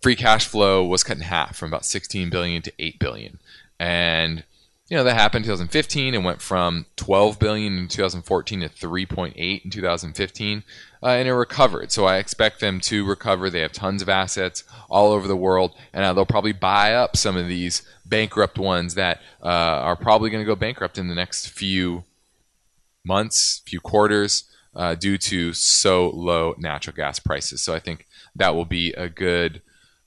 free 0.02 0.16
cash 0.16 0.48
flow 0.48 0.84
was 0.84 1.04
cut 1.04 1.18
in 1.18 1.24
half 1.24 1.56
from 1.56 1.70
about 1.70 1.86
16 1.86 2.30
billion 2.30 2.62
to 2.64 2.74
8 2.80 3.00
billion, 3.00 3.40
and 3.80 4.44
you 4.90 4.96
know 4.96 5.04
that 5.04 5.16
happened 5.16 5.46
in 5.46 5.50
2015 5.50 6.14
and 6.14 6.24
went 6.24 6.42
from 6.42 6.86
12 6.96 7.40
billion 7.40 7.78
in 7.78 7.88
2014 7.88 8.62
to 8.62 8.70
3.8 8.70 9.66
in 9.66 9.72
2015 9.72 10.64
uh, 11.02 11.08
and 11.08 11.28
it 11.28 11.34
recovered. 11.34 11.92
So 11.92 12.06
i 12.06 12.18
expect 12.18 12.60
them 12.60 12.80
to 12.82 13.04
recover. 13.04 13.50
They 13.50 13.62
have 13.62 13.72
tons 13.72 14.02
of 14.02 14.10
assets 14.10 14.64
all 14.90 15.12
over 15.12 15.28
the 15.28 15.36
world 15.36 15.76
and 15.92 16.06
uh, 16.06 16.14
they'll 16.14 16.26
probably 16.26 16.54
buy 16.54 16.94
up 16.94 17.18
some 17.18 17.36
of 17.36 17.48
these 17.48 17.82
bankrupt 18.06 18.60
ones 18.60 18.94
that 18.94 19.22
uh, 19.42 19.48
are 19.48 19.96
probably 19.96 20.30
going 20.30 20.44
to 20.44 20.48
go 20.48 20.56
bankrupt 20.56 20.98
in 21.00 21.08
the 21.08 21.16
next 21.16 21.50
few 21.50 22.04
months 23.04 23.62
few 23.66 23.80
quarters 23.80 24.44
uh, 24.76 24.96
due 24.96 25.18
to 25.18 25.54
so 25.54 26.10
low 26.10 26.56
natural 26.58 26.96
gas 26.96 27.20
prices 27.20 27.62
so 27.62 27.74
i 27.74 27.80
think 27.80 28.06
that 28.36 28.56
will 28.56 28.66
be 28.66 28.94
a 28.94 29.10
good 29.10 29.62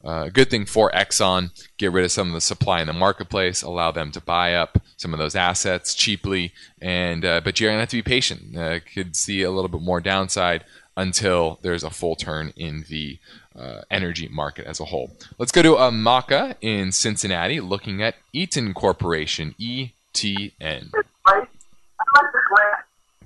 uh, 0.05 0.29
good 0.29 0.49
thing 0.49 0.65
for 0.65 0.91
Exxon, 0.93 1.51
get 1.77 1.91
rid 1.91 2.05
of 2.05 2.13
some 2.13 2.29
of 2.29 2.35
the 2.35 2.41
supply 2.41 2.81
in 2.81 2.87
the 2.87 2.93
marketplace, 2.93 3.63
allow 3.63 3.91
them 3.91 4.13
to 4.13 4.21
buy 4.21 4.55
up 4.55 4.81
some 4.97 5.13
of 5.13 5.19
those 5.19 5.35
assets 5.35 5.93
cheaply, 5.95 6.53
and 6.81 7.25
uh, 7.25 7.41
but 7.43 7.59
you're 7.59 7.71
gonna 7.71 7.81
have 7.81 7.89
to 7.89 7.97
be 7.97 8.03
patient. 8.03 8.57
Uh, 8.57 8.79
could 8.95 9.17
see 9.17 9.43
a 9.43 9.51
little 9.51 9.69
bit 9.69 9.83
more 9.83 10.01
downside 10.01 10.65
until 10.97 11.59
there's 11.63 11.83
a 11.83 11.91
full 11.91 12.15
turn 12.17 12.53
in 12.57 12.85
the 12.89 13.19
uh, 13.59 13.83
energy 13.91 14.29
market 14.29 14.67
as 14.67 14.81
a 14.81 14.85
whole. 14.85 15.11
Let's 15.39 15.53
go 15.53 15.63
to 15.63 15.75
Amaka 15.75 16.55
in 16.61 16.93
Cincinnati, 16.93 17.61
looking 17.61 18.03
at 18.03 18.15
Eaton 18.33 18.75
Corporation, 18.75 19.55
ETN. 19.61 20.93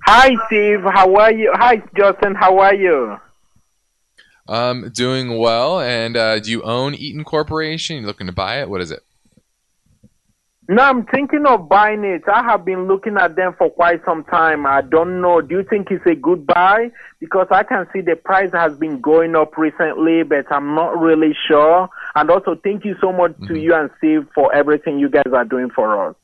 Hi, 0.05 0.35
Steve. 0.47 0.81
How 0.81 1.15
are 1.15 1.31
you? 1.31 1.49
Hi, 1.55 1.81
Justin. 1.97 2.35
How 2.35 2.59
are 2.59 2.75
you? 2.75 3.17
Um, 4.49 4.91
doing 4.93 5.37
well. 5.37 5.79
And 5.79 6.17
uh, 6.17 6.39
do 6.39 6.51
you 6.51 6.61
own 6.63 6.93
Eaton 6.93 7.23
Corporation? 7.23 8.01
You 8.01 8.05
looking 8.05 8.27
to 8.27 8.33
buy 8.33 8.59
it? 8.61 8.69
What 8.69 8.81
is 8.81 8.91
it? 8.91 9.01
No, 10.67 10.83
I'm 10.83 11.05
thinking 11.05 11.45
of 11.45 11.69
buying 11.69 12.03
it. 12.03 12.23
I 12.27 12.43
have 12.43 12.65
been 12.65 12.87
looking 12.87 13.17
at 13.17 13.35
them 13.37 13.53
for 13.57 13.69
quite 13.69 14.03
some 14.03 14.25
time. 14.25 14.65
I 14.65 14.81
don't 14.81 15.21
know. 15.21 15.41
Do 15.41 15.55
you 15.55 15.63
think 15.63 15.87
it's 15.89 16.05
a 16.05 16.15
good 16.15 16.47
buy? 16.47 16.91
Because 17.19 17.47
I 17.51 17.63
can 17.63 17.87
see 17.93 18.01
the 18.01 18.15
price 18.15 18.51
has 18.53 18.77
been 18.77 18.99
going 18.99 19.35
up 19.35 19.57
recently, 19.57 20.23
but 20.23 20.51
I'm 20.51 20.75
not 20.75 20.99
really 20.99 21.33
sure. 21.47 21.89
And 22.15 22.29
also, 22.29 22.55
thank 22.61 22.83
you 22.83 22.95
so 22.99 23.13
much 23.13 23.31
mm-hmm. 23.31 23.53
to 23.53 23.59
you 23.59 23.73
and 23.73 23.89
Steve 23.97 24.27
for 24.35 24.53
everything 24.53 24.99
you 24.99 25.09
guys 25.09 25.31
are 25.33 25.45
doing 25.45 25.69
for 25.69 26.09
us. 26.09 26.15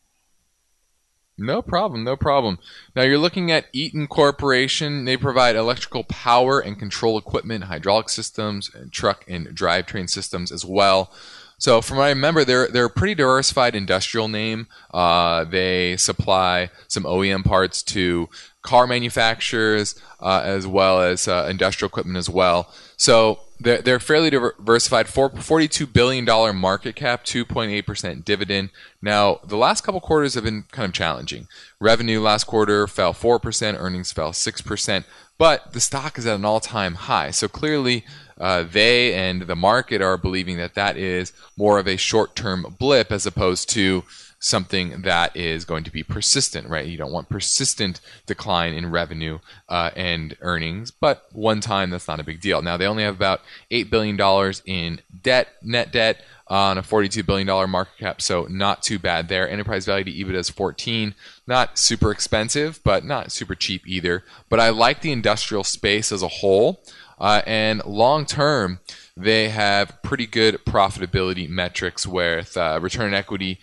No 1.40 1.62
problem, 1.62 2.04
no 2.04 2.16
problem. 2.16 2.60
Now 2.96 3.04
you're 3.04 3.18
looking 3.18 3.50
at 3.50 3.68
Eaton 3.72 4.08
Corporation. 4.08 5.06
They 5.06 5.18
provide 5.18 5.56
electrical 5.56 6.04
power 6.04 6.60
and 6.60 6.78
control 6.78 7.18
equipment, 7.18 7.66
hydraulic 7.66 8.10
systems, 8.10 8.70
and 8.74 8.92
truck 8.92 9.24
and 9.28 9.48
drivetrain 9.48 10.10
systems 10.10 10.52
as 10.52 10.66
well. 10.66 11.12
So 11.58 11.82
from 11.82 11.98
what 11.98 12.06
I 12.06 12.10
remember, 12.10 12.46
they're 12.46 12.68
they're 12.68 12.86
a 12.86 12.90
pretty 12.90 13.16
diversified 13.16 13.76
industrial 13.76 14.28
name. 14.28 14.68
Uh, 14.94 15.44
they 15.44 15.98
supply 15.98 16.70
some 16.88 17.04
OEM 17.04 17.44
parts 17.44 17.84
to 17.84 18.30
car 18.62 18.88
manufacturers 18.88 19.96
uh, 20.22 20.42
as 20.44 20.68
well 20.68 21.02
as 21.02 21.28
uh, 21.28 21.48
industrial 21.50 21.90
equipment 21.90 22.18
as 22.18 22.30
well. 22.30 22.74
So 22.96 23.40
they're, 23.60 23.82
they're 23.82 24.00
fairly 24.00 24.30
diversified. 24.30 25.08
$42 25.08 25.92
billion 25.92 26.56
market 26.56 26.96
cap, 26.96 27.26
2.8% 27.26 28.24
dividend. 28.24 28.70
Now, 29.02 29.40
the 29.44 29.58
last 29.58 29.82
couple 29.82 30.00
quarters 30.00 30.36
have 30.36 30.44
been 30.44 30.64
kind 30.72 30.88
of 30.88 30.94
challenging. 30.94 31.48
Revenue 31.80 32.22
last 32.22 32.46
quarter 32.46 32.88
fell 32.88 33.14
4%, 33.14 33.76
earnings 33.78 34.12
fell 34.12 34.32
6%, 34.32 35.04
but 35.38 35.74
the 35.74 35.80
stock 35.80 36.18
is 36.18 36.26
at 36.26 36.36
an 36.36 36.46
all 36.46 36.60
time 36.60 36.96
high. 36.96 37.32
So 37.32 37.48
clearly, 37.48 38.06
uh, 38.40 38.64
they 38.64 39.14
and 39.14 39.44
the 39.44 39.56
market 39.56 40.02
are 40.02 40.18
believing 40.18 40.58
that 40.58 40.76
that 40.76 40.96
is 40.98 41.34
more 41.58 41.80
of 41.80 41.88
a 41.88 41.98
short 41.98 42.36
term 42.36 42.76
blip 42.80 43.12
as 43.12 43.26
opposed 43.26 43.70
to 43.72 44.04
something 44.40 45.02
that 45.02 45.36
is 45.36 45.66
going 45.66 45.84
to 45.84 45.92
be 45.92 46.02
persistent, 46.02 46.68
right? 46.70 46.88
You 46.88 46.98
don't 46.98 47.12
want 47.12 47.30
persistent 47.30 48.00
decline 48.26 48.74
in 48.74 48.90
revenue 48.90 49.40
uh, 49.68 49.92
and 49.96 50.36
earnings, 50.42 50.92
but 50.92 51.26
one 51.34 51.60
time 51.60 51.90
that's 51.90 52.08
not 52.08 52.22
a 52.22 52.24
big 52.24 52.40
deal. 52.40 52.62
Now 52.62 52.78
they 52.78 52.88
only 52.88 53.04
have 53.04 53.16
about 53.16 53.42
eight 53.70 53.92
billion 53.92 54.16
dollars 54.16 54.64
in 54.66 55.02
debt, 55.22 55.50
net 55.62 55.92
debt. 55.92 56.24
On 56.52 56.80
a 56.80 56.82
$42 56.82 57.24
billion 57.28 57.70
market 57.70 58.00
cap, 58.00 58.24
so 58.24 58.48
not 58.50 58.82
too 58.82 58.98
bad 58.98 59.30
there. 59.30 59.48
Enterprise 59.48 59.86
value 59.86 60.06
to 60.06 60.12
EBITDA 60.12 60.34
is 60.34 60.50
14. 60.50 61.14
Not 61.46 61.78
super 61.78 62.10
expensive, 62.10 62.80
but 62.84 63.06
not 63.06 63.32
super 63.32 63.54
cheap 63.54 63.84
either. 63.86 64.24
But 64.50 64.60
I 64.60 64.72
like 64.72 65.02
the 65.02 65.12
industrial 65.12 65.64
space 65.64 66.12
as 66.12 66.24
a 66.24 66.28
whole. 66.28 66.82
Uh, 67.20 67.44
and 67.46 67.86
long 67.86 68.26
term, 68.26 68.80
they 69.16 69.50
have 69.50 70.02
pretty 70.02 70.26
good 70.26 70.66
profitability 70.66 71.48
metrics 71.48 72.08
with 72.08 72.58
uh, 72.58 72.80
return 72.82 73.10
on 73.10 73.14
equity 73.14 73.60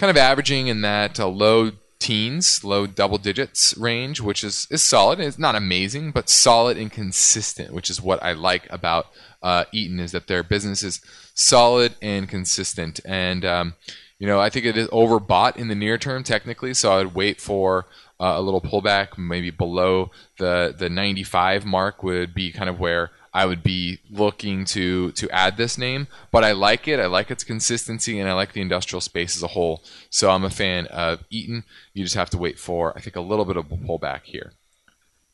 kind 0.00 0.10
of 0.10 0.16
averaging 0.16 0.68
in 0.68 0.80
that 0.80 1.20
uh, 1.20 1.28
low 1.28 1.72
teens, 1.98 2.64
low 2.64 2.86
double 2.86 3.18
digits 3.18 3.76
range, 3.76 4.18
which 4.18 4.42
is, 4.42 4.66
is 4.70 4.82
solid. 4.82 5.20
It's 5.20 5.38
not 5.38 5.54
amazing, 5.54 6.12
but 6.12 6.30
solid 6.30 6.78
and 6.78 6.90
consistent, 6.90 7.74
which 7.74 7.90
is 7.90 8.00
what 8.00 8.22
I 8.22 8.32
like 8.32 8.66
about 8.70 9.08
uh, 9.42 9.66
Eaton 9.72 10.00
is 10.00 10.12
that 10.12 10.26
their 10.26 10.42
business 10.42 10.82
is 10.82 11.02
solid 11.34 11.96
and 12.00 12.26
consistent. 12.30 13.00
And 13.04 13.44
um, 13.44 13.74
you 14.18 14.26
know, 14.26 14.40
I 14.40 14.48
think 14.48 14.64
it 14.64 14.78
is 14.78 14.88
overbought 14.88 15.56
in 15.56 15.68
the 15.68 15.74
near 15.74 15.98
term 15.98 16.24
technically, 16.24 16.72
so 16.72 16.98
I'd 16.98 17.14
wait 17.14 17.38
for 17.38 17.84
uh, 18.20 18.34
a 18.36 18.40
little 18.42 18.60
pullback, 18.60 19.16
maybe 19.16 19.50
below 19.50 20.10
the 20.38 20.74
the 20.76 20.90
95 20.90 21.64
mark 21.64 22.02
would 22.02 22.34
be 22.34 22.52
kind 22.52 22.68
of 22.68 22.78
where 22.78 23.10
I 23.32 23.46
would 23.46 23.62
be 23.62 24.00
looking 24.10 24.64
to 24.66 25.12
to 25.12 25.30
add 25.30 25.56
this 25.56 25.78
name, 25.78 26.08
but 26.30 26.44
I 26.44 26.52
like 26.52 26.86
it. 26.86 27.00
I 27.00 27.06
like 27.06 27.30
its 27.30 27.44
consistency, 27.44 28.18
and 28.18 28.28
I 28.28 28.34
like 28.34 28.52
the 28.52 28.60
industrial 28.60 29.00
space 29.00 29.36
as 29.36 29.42
a 29.42 29.48
whole. 29.48 29.82
So 30.10 30.30
I'm 30.30 30.44
a 30.44 30.50
fan 30.50 30.86
of 30.86 31.24
Eaton. 31.30 31.64
You 31.94 32.04
just 32.04 32.16
have 32.16 32.30
to 32.30 32.38
wait 32.38 32.58
for 32.58 32.96
I 32.96 33.00
think 33.00 33.16
a 33.16 33.20
little 33.20 33.44
bit 33.44 33.56
of 33.56 33.70
a 33.70 33.76
pullback 33.76 34.22
here. 34.24 34.52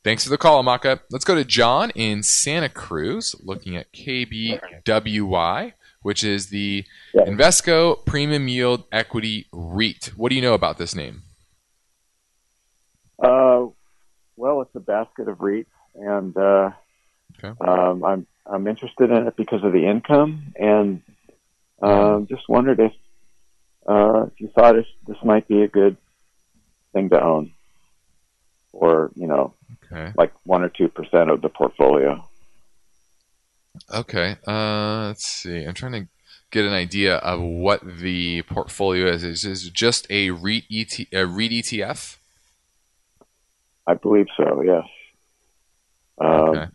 Thanks 0.04 0.22
for 0.22 0.30
the 0.30 0.38
call, 0.38 0.62
Amaka. 0.62 1.00
Let's 1.10 1.24
go 1.24 1.34
to 1.34 1.44
John 1.44 1.90
in 1.90 2.22
Santa 2.22 2.68
Cruz, 2.68 3.34
looking 3.42 3.76
at 3.76 3.92
KBWY, 3.92 5.72
which 6.02 6.22
is 6.22 6.50
the 6.50 6.84
Invesco 7.12 8.04
Premium 8.06 8.46
Yield 8.46 8.84
Equity 8.92 9.48
REIT. 9.50 10.12
What 10.16 10.28
do 10.28 10.36
you 10.36 10.42
know 10.42 10.54
about 10.54 10.78
this 10.78 10.94
name? 10.94 11.24
Uh, 13.18 13.66
well, 14.36 14.60
it's 14.62 14.74
a 14.74 14.80
basket 14.80 15.28
of 15.28 15.38
REITs, 15.38 15.66
and 15.94 16.36
uh, 16.36 16.70
Okay. 17.38 17.54
Um, 17.60 18.04
I'm 18.04 18.26
I'm 18.46 18.66
interested 18.66 19.10
in 19.10 19.26
it 19.26 19.36
because 19.36 19.64
of 19.64 19.72
the 19.72 19.86
income, 19.86 20.54
and 20.58 21.02
um, 21.82 22.26
just 22.26 22.48
wondered 22.48 22.80
if 22.80 22.92
uh, 23.86 24.26
if 24.26 24.40
you 24.40 24.48
thought 24.48 24.74
this 24.74 24.86
this 25.06 25.18
might 25.24 25.46
be 25.48 25.62
a 25.62 25.68
good 25.68 25.96
thing 26.92 27.10
to 27.10 27.22
own, 27.22 27.52
or 28.72 29.10
you 29.14 29.26
know, 29.26 29.54
okay. 29.84 30.12
like 30.16 30.32
one 30.44 30.62
or 30.62 30.68
two 30.68 30.88
percent 30.88 31.30
of 31.30 31.42
the 31.42 31.48
portfolio. 31.48 32.26
Okay. 33.92 34.36
Uh, 34.46 35.08
let's 35.08 35.26
see. 35.26 35.64
I'm 35.64 35.74
trying 35.74 35.92
to 35.92 36.08
get 36.50 36.64
an 36.64 36.72
idea 36.72 37.16
of 37.16 37.42
what 37.42 37.82
the 37.98 38.40
portfolio 38.42 39.08
is. 39.08 39.22
Is, 39.22 39.44
is 39.44 39.66
it 39.66 39.74
just 39.74 40.06
a 40.08 40.30
REIT, 40.30 40.64
ET, 40.72 40.98
a 41.12 41.26
REIT 41.26 41.50
ETF? 41.50 42.16
I 43.86 43.94
believe 43.94 44.26
so. 44.36 44.62
Yes. 44.62 44.84
Um, 46.18 46.30
okay. 46.30 46.66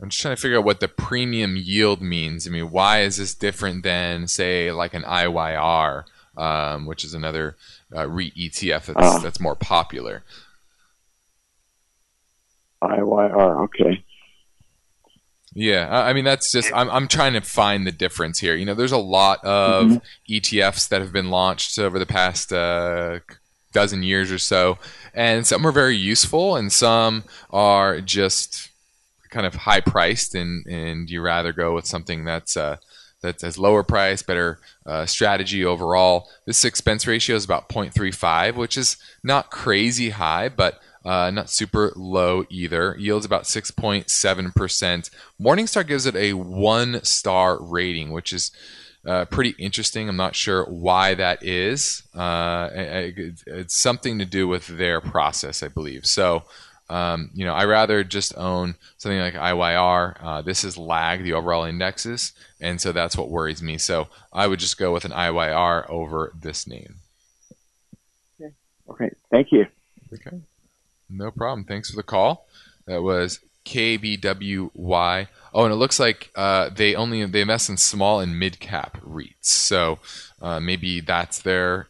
I'm 0.00 0.10
just 0.10 0.22
trying 0.22 0.36
to 0.36 0.40
figure 0.40 0.58
out 0.58 0.64
what 0.64 0.80
the 0.80 0.88
premium 0.88 1.56
yield 1.56 2.00
means. 2.00 2.46
I 2.46 2.50
mean, 2.50 2.70
why 2.70 3.02
is 3.02 3.16
this 3.16 3.34
different 3.34 3.82
than, 3.82 4.28
say, 4.28 4.70
like 4.70 4.94
an 4.94 5.02
IYR, 5.02 6.04
um, 6.36 6.86
which 6.86 7.04
is 7.04 7.14
another 7.14 7.56
uh, 7.94 8.08
REIT 8.08 8.34
ETF 8.34 8.86
that's, 8.86 9.16
uh, 9.16 9.18
that's 9.18 9.40
more 9.40 9.56
popular? 9.56 10.22
IYR, 12.82 13.64
okay. 13.64 14.04
Yeah, 15.54 15.88
I 15.90 16.12
mean 16.12 16.24
that's 16.24 16.52
just 16.52 16.70
I'm 16.72 16.88
I'm 16.90 17.08
trying 17.08 17.32
to 17.32 17.40
find 17.40 17.84
the 17.84 17.90
difference 17.90 18.38
here. 18.38 18.54
You 18.54 18.64
know, 18.64 18.74
there's 18.74 18.92
a 18.92 18.98
lot 18.98 19.44
of 19.44 19.86
mm-hmm. 19.86 20.32
ETFs 20.32 20.88
that 20.88 21.00
have 21.00 21.12
been 21.12 21.30
launched 21.30 21.78
over 21.78 21.98
the 21.98 22.06
past 22.06 22.52
uh, 22.52 23.20
dozen 23.80 24.02
years 24.02 24.32
or 24.32 24.38
so, 24.38 24.78
and 25.14 25.46
some 25.46 25.66
are 25.66 25.72
very 25.72 25.96
useful, 25.96 26.56
and 26.56 26.72
some 26.72 27.24
are 27.50 28.00
just 28.00 28.70
kind 29.30 29.46
of 29.46 29.54
high 29.54 29.80
priced 29.80 30.34
and 30.34 30.66
and 30.66 31.10
you 31.10 31.20
rather 31.20 31.52
go 31.52 31.74
with 31.74 31.86
something 31.86 32.24
that's 32.24 32.56
uh, 32.56 32.76
that 33.22 33.40
has 33.42 33.58
lower 33.58 33.82
price, 33.82 34.22
better 34.22 34.58
uh, 34.86 35.06
strategy 35.06 35.64
overall. 35.64 36.28
This 36.46 36.64
expense 36.64 37.06
ratio 37.06 37.36
is 37.36 37.44
about 37.44 37.68
0.35, 37.68 38.54
which 38.54 38.76
is 38.76 38.96
not 39.22 39.50
crazy 39.50 40.10
high, 40.10 40.48
but 40.48 40.80
uh, 41.04 41.30
not 41.30 41.50
super 41.50 41.92
low 41.96 42.44
either. 42.50 42.96
Yields 42.98 43.26
about 43.26 43.44
6.7%. 43.44 45.10
Morningstar 45.40 45.86
gives 45.86 46.06
it 46.06 46.16
a 46.16 46.32
one 46.34 47.02
star 47.04 47.60
rating, 47.60 48.12
which 48.12 48.32
is 48.32 48.52
uh, 49.06 49.24
pretty 49.26 49.54
interesting. 49.58 50.08
I'm 50.08 50.16
not 50.16 50.36
sure 50.36 50.64
why 50.64 51.14
that 51.14 51.42
is. 51.42 52.02
Uh, 52.14 52.68
it's 52.72 53.76
something 53.76 54.18
to 54.18 54.24
do 54.24 54.48
with 54.48 54.66
their 54.66 55.00
process, 55.00 55.62
I 55.62 55.68
believe. 55.68 56.04
So 56.06 56.44
um, 56.90 57.30
you 57.34 57.44
know, 57.44 57.52
I 57.52 57.64
rather 57.64 58.02
just 58.02 58.36
own 58.36 58.74
something 58.96 59.18
like 59.18 59.34
IYR. 59.34 60.16
Uh, 60.20 60.42
this 60.42 60.64
is 60.64 60.78
lag 60.78 61.22
the 61.22 61.34
overall 61.34 61.64
indexes, 61.64 62.32
and 62.60 62.80
so 62.80 62.92
that's 62.92 63.16
what 63.16 63.30
worries 63.30 63.62
me. 63.62 63.76
So 63.76 64.08
I 64.32 64.46
would 64.46 64.58
just 64.58 64.78
go 64.78 64.92
with 64.92 65.04
an 65.04 65.10
IYR 65.10 65.88
over 65.90 66.32
this 66.40 66.66
name. 66.66 66.96
Okay. 68.40 68.54
Okay. 68.88 69.10
Thank 69.30 69.52
you. 69.52 69.66
Okay. 70.14 70.40
No 71.10 71.30
problem. 71.30 71.64
Thanks 71.64 71.90
for 71.90 71.96
the 71.96 72.02
call. 72.02 72.46
That 72.86 73.02
was 73.02 73.40
KBWY. 73.66 75.28
Oh, 75.54 75.64
and 75.64 75.72
it 75.72 75.76
looks 75.76 75.98
like 75.98 76.30
uh, 76.36 76.70
they 76.70 76.94
only 76.94 77.24
they 77.24 77.40
invest 77.40 77.68
in 77.68 77.76
small 77.76 78.20
and 78.20 78.38
mid 78.38 78.60
cap 78.60 79.00
REITs. 79.02 79.44
So 79.44 79.98
uh, 80.40 80.60
maybe 80.60 81.00
that's 81.00 81.40
their 81.40 81.88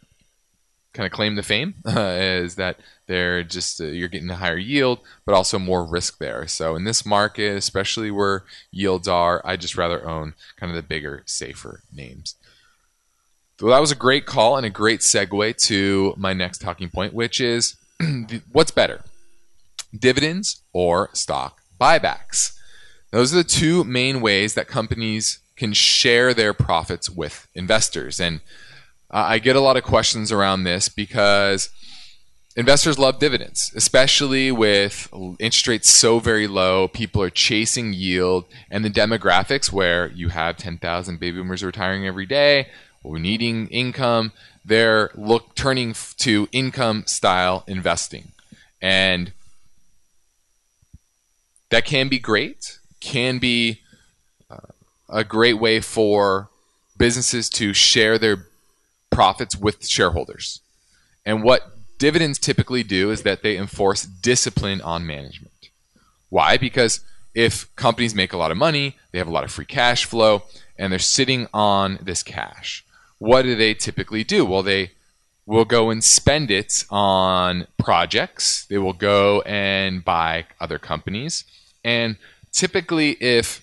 kind 0.95 1.07
of 1.07 1.13
claim 1.13 1.37
to 1.37 1.43
fame 1.43 1.75
uh, 1.87 2.17
is 2.19 2.57
that 2.57 2.81
they're 3.07 3.43
just 3.43 3.81
uh, 3.81 3.85
you're 3.85 4.09
getting 4.09 4.31
a 4.31 4.37
higher 4.37 4.57
yield, 4.59 5.01
but 5.25 5.35
also 5.35 5.59
more 5.59 5.85
risk 5.85 6.19
there. 6.19 6.47
So 6.47 6.77
in 6.77 6.85
this 6.85 7.07
market, 7.07 7.57
especially 7.57 8.11
where 8.11 8.45
yields 8.71 9.09
are, 9.09 9.41
I 9.45 9.57
just 9.57 9.77
rather 9.77 10.07
own 10.09 10.35
kind 10.57 10.71
of 10.71 10.77
the 10.77 10.83
bigger, 10.83 11.23
safer 11.27 11.83
names. 11.95 12.35
So 13.59 13.69
that 13.69 13.81
was 13.81 13.91
a 13.91 13.97
great 13.97 14.25
call 14.25 14.57
and 14.57 14.65
a 14.65 14.71
great 14.71 15.01
segue 15.01 15.57
to 15.67 16.15
my 16.17 16.33
next 16.33 16.59
talking 16.61 16.91
point, 16.91 17.13
which 17.13 17.41
is 17.41 17.77
what's 18.53 18.71
better, 18.71 19.03
dividends 19.99 20.63
or 20.73 21.11
stock 21.13 21.61
buybacks? 21.81 22.58
Those 23.11 23.33
are 23.33 23.39
the 23.39 23.45
two 23.45 23.85
main 23.85 24.21
ways 24.21 24.55
that 24.55 24.69
companies 24.69 25.39
can 25.57 25.73
share 25.73 26.35
their 26.35 26.53
profits 26.53 27.11
with 27.11 27.49
investors. 27.55 28.21
And 28.21 28.41
uh, 29.11 29.25
I 29.29 29.39
get 29.39 29.57
a 29.57 29.61
lot 29.61 29.77
of 29.77 29.83
questions 29.83 30.31
around 30.31 30.65
this 30.65 30.89
because 30.89 31.71
investors 32.55 32.99
love 32.99 33.19
dividends, 33.19 33.73
especially 33.75 34.53
with 34.53 35.09
interest 35.39 35.67
rates 35.67 35.91
so 35.91 36.19
very 36.19 36.47
low. 36.47 36.89
People 36.89 37.23
are 37.23 37.31
chasing 37.31 37.93
yield, 37.93 38.45
and 38.71 38.85
the 38.85 38.91
demographics 38.91 39.73
where 39.73 40.09
you 40.13 40.29
have 40.29 40.57
10,000 40.57 41.19
baby 41.19 41.39
boomers 41.39 41.65
retiring 41.65 42.07
every 42.07 42.27
day 42.27 42.69
needing 43.17 43.69
income, 43.69 44.33
they're 44.65 45.11
look 45.15 45.55
turning 45.55 45.95
to 46.19 46.49
income 46.53 47.05
style 47.07 47.65
investing, 47.67 48.33
and 48.83 49.33
that 51.71 51.85
can 51.85 52.09
be 52.09 52.19
great. 52.19 52.78
Can 53.01 53.39
be 53.39 53.81
uh, 54.51 54.59
a 55.09 55.25
great 55.25 55.59
way 55.59 55.81
for 55.81 56.51
businesses 56.97 57.49
to 57.51 57.73
share 57.73 58.19
their 58.19 58.47
profits 59.11 59.57
with 59.57 59.87
shareholders. 59.87 60.61
And 61.25 61.43
what 61.43 61.73
dividends 61.99 62.39
typically 62.39 62.83
do 62.83 63.11
is 63.11 63.23
that 63.23 63.43
they 63.43 63.57
enforce 63.57 64.05
discipline 64.05 64.81
on 64.81 65.07
management. 65.07 65.71
Why? 66.29 66.57
Because 66.57 67.01
if 67.35 67.75
companies 67.77 68.15
make 68.15 68.33
a 68.33 68.37
lot 68.37 68.51
of 68.51 68.57
money, 68.57 68.97
they 69.13 69.19
have 69.19 69.29
a 69.29 69.33
lot 69.33 69.45
of 69.45 69.51
free 69.51 69.65
cash 69.65 70.05
flow, 70.05 70.43
and 70.77 70.93
they're 70.93 70.99
sitting 70.99 71.47
on 71.53 71.99
this 72.03 72.23
cash. 72.23 72.85
What 73.19 73.43
do 73.43 73.55
they 73.55 73.75
typically 73.75 74.25
do? 74.25 74.45
Well, 74.45 74.63
they 74.63 74.93
will 75.47 75.65
go 75.65 75.91
and 75.91 76.05
spend 76.05 76.51
it 76.51 76.85
on 76.91 77.67
projects. 77.79 78.67
They 78.67 78.79
will 78.79 78.93
go 78.93 79.41
and 79.43 80.05
buy 80.05 80.47
other 80.61 80.79
companies. 80.79 81.45
And 81.83 82.17
typically, 82.59 83.13
if 83.21 83.63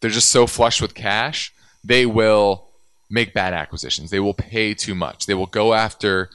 they're 0.00 0.10
just 0.10 0.30
so 0.30 0.46
flush 0.46 0.80
with 0.80 0.94
cash, 0.94 1.52
they 1.84 2.06
will 2.06 2.68
make 3.10 3.34
bad 3.34 3.52
acquisitions. 3.52 4.10
They 4.10 4.20
will 4.20 4.32
pay 4.32 4.72
too 4.72 4.94
much. 4.94 5.26
They 5.26 5.34
will 5.34 5.46
go 5.46 5.74
after 5.74 6.30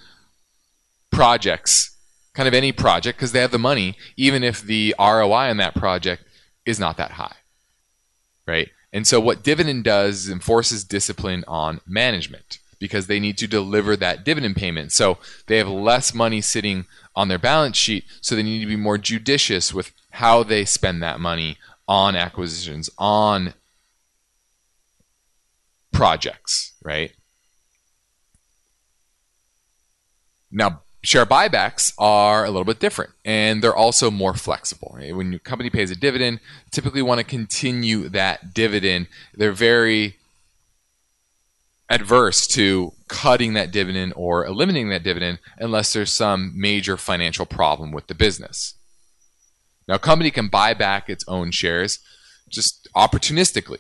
projects, 1.12 1.98
kind 2.36 2.48
of 2.48 2.54
any 2.54 2.72
project, 2.72 3.18
because 3.18 3.32
they 3.32 3.42
have 3.42 3.50
the 3.50 3.58
money, 3.58 3.98
even 4.16 4.44
if 4.44 4.62
the 4.62 4.94
ROI 5.00 5.50
on 5.50 5.58
that 5.58 5.74
project 5.74 6.24
is 6.68 6.80
not 6.80 6.98
that 6.98 7.12
high. 7.12 7.38
Right? 8.48 8.70
And 8.94 9.08
so, 9.08 9.20
what 9.20 9.44
dividend 9.44 9.84
does 9.86 10.26
is 10.26 10.30
enforces 10.30 10.84
discipline 10.84 11.44
on 11.48 11.82
management 11.88 12.60
because 12.78 13.08
they 13.08 13.20
need 13.20 13.38
to 13.40 13.48
deliver 13.48 13.96
that 13.96 14.24
dividend 14.24 14.56
payment. 14.56 14.92
So, 14.92 15.18
they 15.48 15.58
have 15.58 15.68
less 15.68 16.14
money 16.14 16.42
sitting 16.42 16.86
on 17.16 17.28
their 17.28 17.40
balance 17.40 17.76
sheet, 17.76 18.06
so 18.22 18.36
they 18.36 18.44
need 18.44 18.62
to 18.62 18.68
be 18.68 18.76
more 18.76 19.00
judicious 19.00 19.74
with 19.74 19.92
how 20.12 20.44
they 20.44 20.66
spend 20.66 21.02
that 21.04 21.20
money 21.20 21.58
on 21.88 22.16
acquisitions, 22.16 22.90
on 22.98 23.54
projects, 25.92 26.74
right? 26.84 27.14
Now, 30.52 30.82
share 31.02 31.26
buybacks 31.26 31.94
are 31.98 32.44
a 32.44 32.50
little 32.50 32.66
bit 32.66 32.80
different 32.80 33.12
and 33.24 33.64
they're 33.64 33.76
also 33.76 34.12
more 34.12 34.34
flexible. 34.34 34.94
Right? 34.96 35.16
When 35.16 35.32
your 35.32 35.40
company 35.40 35.70
pays 35.70 35.92
a 35.92 35.96
dividend, 35.96 36.40
typically 36.72 37.02
want 37.02 37.20
to 37.20 37.24
continue 37.24 38.10
that 38.10 38.54
dividend. 38.54 39.08
They're 39.34 39.52
very 39.52 40.18
adverse 41.90 42.46
to 42.48 42.94
cutting 43.08 43.54
that 43.54 43.72
dividend 43.72 44.14
or 44.16 44.46
eliminating 44.46 44.90
that 44.90 45.04
dividend 45.04 45.40
unless 45.58 45.92
there's 45.92 46.14
some 46.14 46.54
major 46.56 46.98
financial 46.98 47.46
problem 47.46 47.92
with 47.92 48.08
the 48.08 48.16
business. 48.16 48.76
Now, 49.90 49.96
a 49.96 50.00
company 50.00 50.30
can 50.30 50.50
buy 50.50 50.76
back 50.76 51.10
its 51.10 51.26
own 51.28 51.50
shares 51.50 51.98
just 52.48 52.88
opportunistically. 52.96 53.80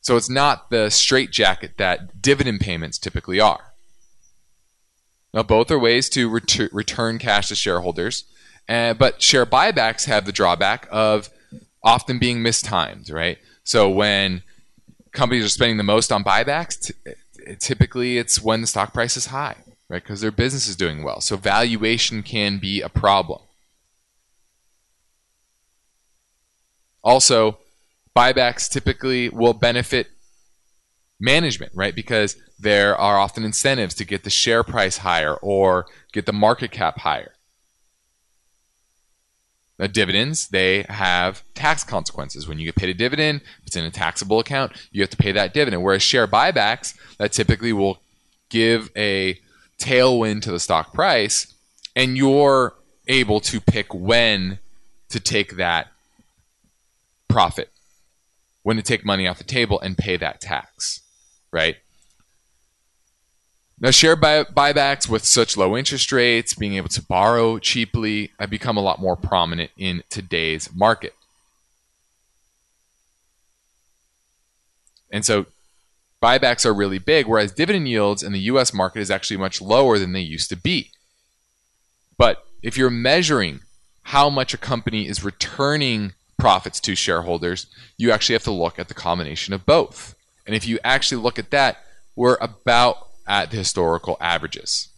So 0.00 0.16
it's 0.16 0.30
not 0.30 0.70
the 0.70 0.88
straitjacket 0.88 1.76
that 1.76 2.22
dividend 2.22 2.60
payments 2.60 2.96
typically 2.96 3.40
are. 3.40 3.74
Now, 5.34 5.42
both 5.42 5.70
are 5.70 5.78
ways 5.78 6.08
to 6.10 6.30
ret- 6.30 6.72
return 6.72 7.18
cash 7.18 7.48
to 7.48 7.54
shareholders, 7.54 8.24
uh, 8.70 8.94
but 8.94 9.20
share 9.20 9.44
buybacks 9.44 10.06
have 10.06 10.24
the 10.24 10.32
drawback 10.32 10.88
of 10.90 11.28
often 11.84 12.18
being 12.18 12.42
mistimed, 12.42 13.10
right? 13.10 13.36
So 13.64 13.90
when 13.90 14.42
companies 15.12 15.44
are 15.44 15.50
spending 15.50 15.76
the 15.76 15.82
most 15.82 16.10
on 16.10 16.24
buybacks, 16.24 16.86
t- 16.86 16.94
typically 17.58 18.16
it's 18.16 18.40
when 18.40 18.62
the 18.62 18.66
stock 18.66 18.94
price 18.94 19.18
is 19.18 19.26
high, 19.26 19.56
right? 19.90 20.02
Because 20.02 20.22
their 20.22 20.32
business 20.32 20.68
is 20.68 20.74
doing 20.74 21.02
well. 21.02 21.20
So 21.20 21.36
valuation 21.36 22.22
can 22.22 22.58
be 22.58 22.80
a 22.80 22.88
problem. 22.88 23.40
Also, 27.02 27.58
buybacks 28.16 28.68
typically 28.68 29.28
will 29.28 29.52
benefit 29.54 30.08
management, 31.18 31.72
right? 31.74 31.94
Because 31.94 32.36
there 32.58 32.96
are 32.96 33.18
often 33.18 33.44
incentives 33.44 33.94
to 33.94 34.04
get 34.04 34.24
the 34.24 34.30
share 34.30 34.62
price 34.62 34.98
higher 34.98 35.34
or 35.34 35.86
get 36.12 36.26
the 36.26 36.32
market 36.32 36.70
cap 36.70 36.98
higher. 36.98 37.32
Dividends, 39.92 40.48
they 40.48 40.84
have 40.90 41.42
tax 41.54 41.84
consequences. 41.84 42.46
When 42.46 42.58
you 42.58 42.66
get 42.66 42.76
paid 42.76 42.90
a 42.90 42.94
dividend, 42.94 43.40
it's 43.64 43.76
in 43.76 43.84
a 43.84 43.90
taxable 43.90 44.38
account, 44.38 44.72
you 44.92 45.00
have 45.00 45.08
to 45.08 45.16
pay 45.16 45.32
that 45.32 45.54
dividend. 45.54 45.82
Whereas 45.82 46.02
share 46.02 46.26
buybacks, 46.26 46.94
that 47.16 47.32
typically 47.32 47.72
will 47.72 48.02
give 48.50 48.90
a 48.94 49.40
tailwind 49.78 50.42
to 50.42 50.50
the 50.50 50.60
stock 50.60 50.92
price, 50.92 51.54
and 51.96 52.14
you're 52.14 52.74
able 53.08 53.40
to 53.40 53.58
pick 53.58 53.94
when 53.94 54.58
to 55.08 55.18
take 55.18 55.56
that 55.56 55.88
profit, 57.30 57.70
when 58.62 58.76
to 58.76 58.82
take 58.82 59.04
money 59.04 59.26
off 59.26 59.38
the 59.38 59.44
table 59.44 59.80
and 59.80 59.96
pay 59.96 60.16
that 60.16 60.40
tax, 60.40 61.00
right? 61.52 61.76
Now, 63.82 63.90
share 63.90 64.14
buy- 64.14 64.44
buybacks 64.44 65.08
with 65.08 65.24
such 65.24 65.56
low 65.56 65.74
interest 65.74 66.12
rates, 66.12 66.52
being 66.52 66.74
able 66.74 66.90
to 66.90 67.02
borrow 67.02 67.58
cheaply, 67.58 68.30
have 68.38 68.50
become 68.50 68.76
a 68.76 68.82
lot 68.82 69.00
more 69.00 69.16
prominent 69.16 69.70
in 69.78 70.02
today's 70.10 70.68
market. 70.74 71.14
And 75.10 75.24
so 75.24 75.46
buybacks 76.22 76.66
are 76.66 76.74
really 76.74 76.98
big, 76.98 77.26
whereas 77.26 77.52
dividend 77.52 77.88
yields 77.88 78.22
in 78.22 78.32
the 78.32 78.40
US 78.40 78.74
market 78.74 79.00
is 79.00 79.10
actually 79.10 79.38
much 79.38 79.62
lower 79.62 79.98
than 79.98 80.12
they 80.12 80.20
used 80.20 80.50
to 80.50 80.56
be. 80.56 80.90
But 82.18 82.44
if 82.62 82.76
you're 82.76 82.90
measuring 82.90 83.60
how 84.02 84.28
much 84.28 84.52
a 84.52 84.58
company 84.58 85.08
is 85.08 85.24
returning 85.24 86.12
profits 86.40 86.80
to 86.80 86.94
shareholders, 86.94 87.66
you 87.96 88.10
actually 88.10 88.34
have 88.34 88.44
to 88.44 88.50
look 88.50 88.78
at 88.78 88.88
the 88.88 88.94
combination 88.94 89.54
of 89.54 89.66
both. 89.66 90.14
And 90.46 90.56
if 90.56 90.66
you 90.66 90.78
actually 90.82 91.22
look 91.22 91.38
at 91.38 91.50
that, 91.50 91.84
we're 92.16 92.38
about 92.40 93.08
at 93.26 93.50
the 93.50 93.56
historical 93.56 94.16
averages. 94.20 94.88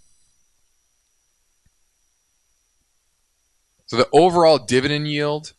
So 3.87 3.96
the 3.98 4.09
overall 4.12 4.59
dividend 4.59 5.09
yield, 5.09 5.52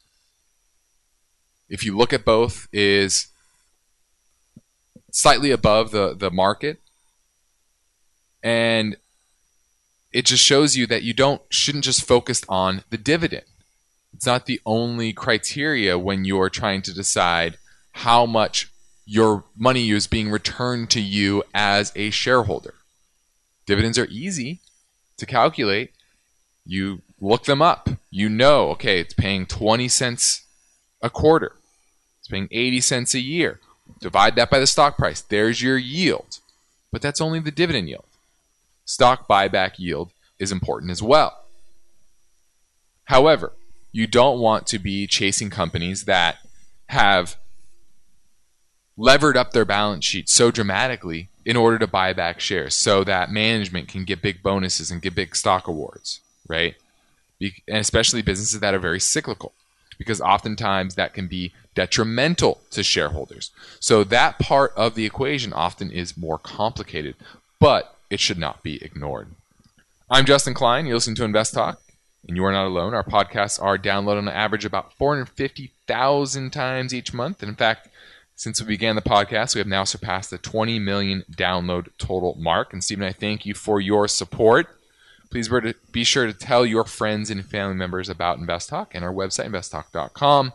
if 1.69 1.85
you 1.85 1.95
look 1.95 2.13
at 2.13 2.25
both, 2.25 2.67
is 2.73 3.27
slightly 5.11 5.51
above 5.51 5.91
the, 5.91 6.15
the 6.15 6.31
market. 6.31 6.79
And 8.41 8.97
it 10.11 10.25
just 10.25 10.43
shows 10.43 10.75
you 10.75 10.87
that 10.87 11.03
you 11.03 11.13
don't 11.13 11.41
shouldn't 11.49 11.83
just 11.83 12.03
focus 12.03 12.41
on 12.49 12.83
the 12.89 12.97
dividend. 12.97 13.45
It's 14.13 14.25
not 14.25 14.45
the 14.45 14.61
only 14.65 15.13
criteria 15.13 15.97
when 15.97 16.25
you're 16.25 16.49
trying 16.49 16.81
to 16.83 16.93
decide 16.93 17.57
how 17.91 18.25
much 18.25 18.71
your 19.05 19.43
money 19.57 19.89
is 19.89 20.07
being 20.07 20.31
returned 20.31 20.89
to 20.91 21.01
you 21.01 21.43
as 21.53 21.91
a 21.95 22.09
shareholder. 22.09 22.75
Dividends 23.65 23.97
are 23.97 24.07
easy 24.07 24.59
to 25.17 25.25
calculate. 25.25 25.91
You 26.65 27.01
look 27.19 27.45
them 27.45 27.61
up. 27.61 27.89
You 28.11 28.29
know, 28.29 28.69
okay, 28.71 28.99
it's 28.99 29.13
paying 29.13 29.45
20 29.45 29.87
cents 29.87 30.45
a 31.01 31.09
quarter. 31.09 31.53
It's 32.19 32.27
paying 32.27 32.47
80 32.51 32.81
cents 32.81 33.13
a 33.13 33.19
year. 33.19 33.59
Divide 33.99 34.35
that 34.35 34.49
by 34.49 34.59
the 34.59 34.67
stock 34.67 34.97
price. 34.97 35.21
There's 35.21 35.61
your 35.61 35.77
yield. 35.77 36.39
But 36.91 37.01
that's 37.01 37.21
only 37.21 37.39
the 37.39 37.51
dividend 37.51 37.89
yield. 37.89 38.05
stock 38.85 39.27
buyback 39.27 39.79
yield 39.79 40.11
is 40.39 40.51
important 40.51 40.91
as 40.91 41.01
well. 41.01 41.39
However, 43.05 43.53
you 43.93 44.07
don't 44.07 44.39
want 44.39 44.67
to 44.67 44.79
be 44.79 45.07
chasing 45.07 45.49
companies 45.49 46.03
that 46.03 46.37
have 46.89 47.37
levered 48.97 49.37
up 49.37 49.51
their 49.51 49.65
balance 49.65 50.03
sheet 50.03 50.27
so 50.27 50.51
dramatically 50.51 51.29
in 51.45 51.55
order 51.55 51.79
to 51.79 51.87
buy 51.87 52.11
back 52.11 52.39
shares 52.39 52.75
so 52.75 53.03
that 53.03 53.31
management 53.31 53.87
can 53.87 54.03
get 54.03 54.21
big 54.21 54.43
bonuses 54.43 54.91
and 54.91 55.01
get 55.01 55.15
big 55.15 55.35
stock 55.35 55.67
awards, 55.67 56.19
right? 56.47 56.75
and 57.67 57.77
especially 57.77 58.21
businesses 58.21 58.61
that 58.61 58.73
are 58.73 58.79
very 58.79 58.99
cyclical 58.99 59.51
because 59.97 60.21
oftentimes 60.21 60.95
that 60.95 61.13
can 61.13 61.27
be 61.27 61.51
detrimental 61.75 62.61
to 62.71 62.83
shareholders. 62.83 63.51
So 63.79 64.03
that 64.05 64.39
part 64.39 64.71
of 64.75 64.95
the 64.95 65.05
equation 65.05 65.53
often 65.53 65.91
is 65.91 66.17
more 66.17 66.37
complicated, 66.37 67.15
but 67.59 67.95
it 68.09 68.19
should 68.19 68.37
not 68.37 68.63
be 68.63 68.83
ignored. 68.83 69.27
I'm 70.09 70.25
Justin 70.25 70.53
Klein. 70.53 70.85
You 70.85 70.93
listen 70.93 71.15
to 71.15 71.23
Invest 71.23 71.53
Talk, 71.53 71.81
and 72.27 72.37
you 72.37 72.45
are 72.45 72.51
not 72.51 72.67
alone. 72.67 72.93
Our 72.93 73.03
podcasts 73.03 73.61
are 73.61 73.77
downloaded 73.77 74.19
on 74.19 74.27
average 74.29 74.65
about 74.65 74.93
450,000 74.93 76.51
times 76.51 76.93
each 76.93 77.13
month. 77.13 77.41
And 77.41 77.49
in 77.49 77.55
fact, 77.55 77.89
since 78.35 78.61
we 78.61 78.67
began 78.67 78.95
the 78.95 79.01
podcast, 79.01 79.55
we 79.55 79.59
have 79.59 79.67
now 79.67 79.83
surpassed 79.83 80.29
the 80.29 80.37
20 80.37 80.79
million 80.79 81.23
download 81.31 81.89
total 81.97 82.35
mark. 82.39 82.73
And 82.73 82.83
Stephen, 82.83 83.03
I 83.05 83.11
thank 83.11 83.45
you 83.45 83.53
for 83.53 83.79
your 83.79 84.07
support. 84.07 84.67
Please 85.29 85.49
be 85.91 86.03
sure 86.03 86.25
to 86.25 86.33
tell 86.33 86.65
your 86.65 86.85
friends 86.85 87.29
and 87.29 87.45
family 87.45 87.75
members 87.75 88.09
about 88.09 88.37
Invest 88.37 88.69
Talk 88.69 88.93
and 88.93 89.03
our 89.03 89.13
website, 89.13 89.47
investtalk.com. 89.47 90.53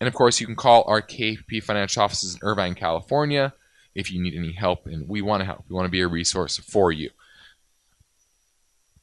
And 0.00 0.06
of 0.06 0.14
course, 0.14 0.40
you 0.40 0.46
can 0.46 0.56
call 0.56 0.84
our 0.86 1.02
KPP 1.02 1.62
financial 1.62 2.02
offices 2.02 2.34
in 2.34 2.40
Irvine, 2.42 2.74
California 2.74 3.52
if 3.94 4.12
you 4.12 4.22
need 4.22 4.34
any 4.36 4.52
help. 4.52 4.86
And 4.86 5.08
we 5.08 5.22
want 5.22 5.40
to 5.40 5.44
help. 5.44 5.64
We 5.68 5.74
want 5.74 5.86
to 5.86 5.90
be 5.90 6.00
a 6.00 6.08
resource 6.08 6.56
for 6.58 6.92
you. 6.92 7.10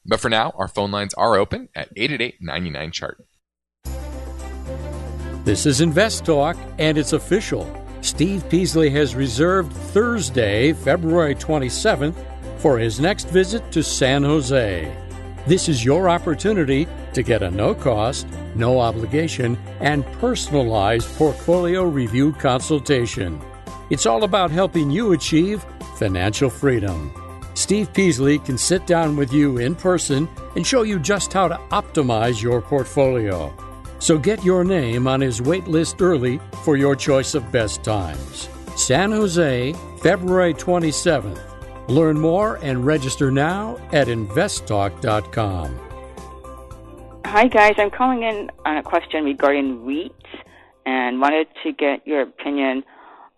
But 0.06 0.20
for 0.20 0.28
now, 0.28 0.52
our 0.56 0.68
phone 0.68 0.90
lines 0.90 1.14
are 1.14 1.36
open 1.36 1.68
at 1.74 1.88
888 1.96 2.36
99 2.40 2.92
chart. 2.92 3.26
This 5.44 5.66
is 5.66 5.80
Invest 5.80 6.24
Talk, 6.24 6.56
and 6.78 6.98
it's 6.98 7.12
official. 7.12 7.70
Steve 8.00 8.48
Peasley 8.48 8.90
has 8.90 9.14
reserved 9.14 9.72
Thursday, 9.72 10.72
February 10.72 11.34
27th, 11.34 12.16
for 12.58 12.78
his 12.78 13.00
next 13.00 13.28
visit 13.28 13.70
to 13.72 13.82
San 13.82 14.22
Jose. 14.22 14.96
This 15.46 15.68
is 15.68 15.84
your 15.84 16.08
opportunity 16.08 16.88
to 17.12 17.22
get 17.22 17.42
a 17.42 17.50
no 17.50 17.74
cost, 17.74 18.26
no 18.54 18.80
obligation, 18.80 19.56
and 19.80 20.04
personalized 20.14 21.08
portfolio 21.16 21.84
review 21.84 22.32
consultation. 22.32 23.40
It's 23.90 24.06
all 24.06 24.24
about 24.24 24.50
helping 24.50 24.90
you 24.90 25.12
achieve 25.12 25.64
financial 25.96 26.50
freedom. 26.50 27.25
Steve 27.56 27.90
Peasley 27.94 28.38
can 28.38 28.58
sit 28.58 28.86
down 28.86 29.16
with 29.16 29.32
you 29.32 29.56
in 29.56 29.74
person 29.74 30.28
and 30.56 30.66
show 30.66 30.82
you 30.82 30.98
just 30.98 31.32
how 31.32 31.48
to 31.48 31.56
optimize 31.70 32.42
your 32.42 32.60
portfolio. 32.60 33.50
So 33.98 34.18
get 34.18 34.44
your 34.44 34.62
name 34.62 35.08
on 35.08 35.22
his 35.22 35.40
wait 35.40 35.66
list 35.66 36.02
early 36.02 36.38
for 36.64 36.76
your 36.76 36.94
choice 36.94 37.34
of 37.34 37.50
best 37.50 37.82
times. 37.82 38.50
San 38.76 39.10
Jose, 39.10 39.72
February 40.02 40.52
27th. 40.52 41.40
Learn 41.88 42.20
more 42.20 42.56
and 42.56 42.84
register 42.84 43.30
now 43.30 43.78
at 43.90 44.08
investtalk.com. 44.08 45.80
Hi, 47.24 47.48
guys. 47.48 47.74
I'm 47.78 47.90
calling 47.90 48.22
in 48.22 48.50
on 48.66 48.76
a 48.76 48.82
question 48.82 49.24
regarding 49.24 49.78
REITs 49.78 50.12
and 50.84 51.22
wanted 51.22 51.48
to 51.62 51.72
get 51.72 52.06
your 52.06 52.20
opinion 52.20 52.84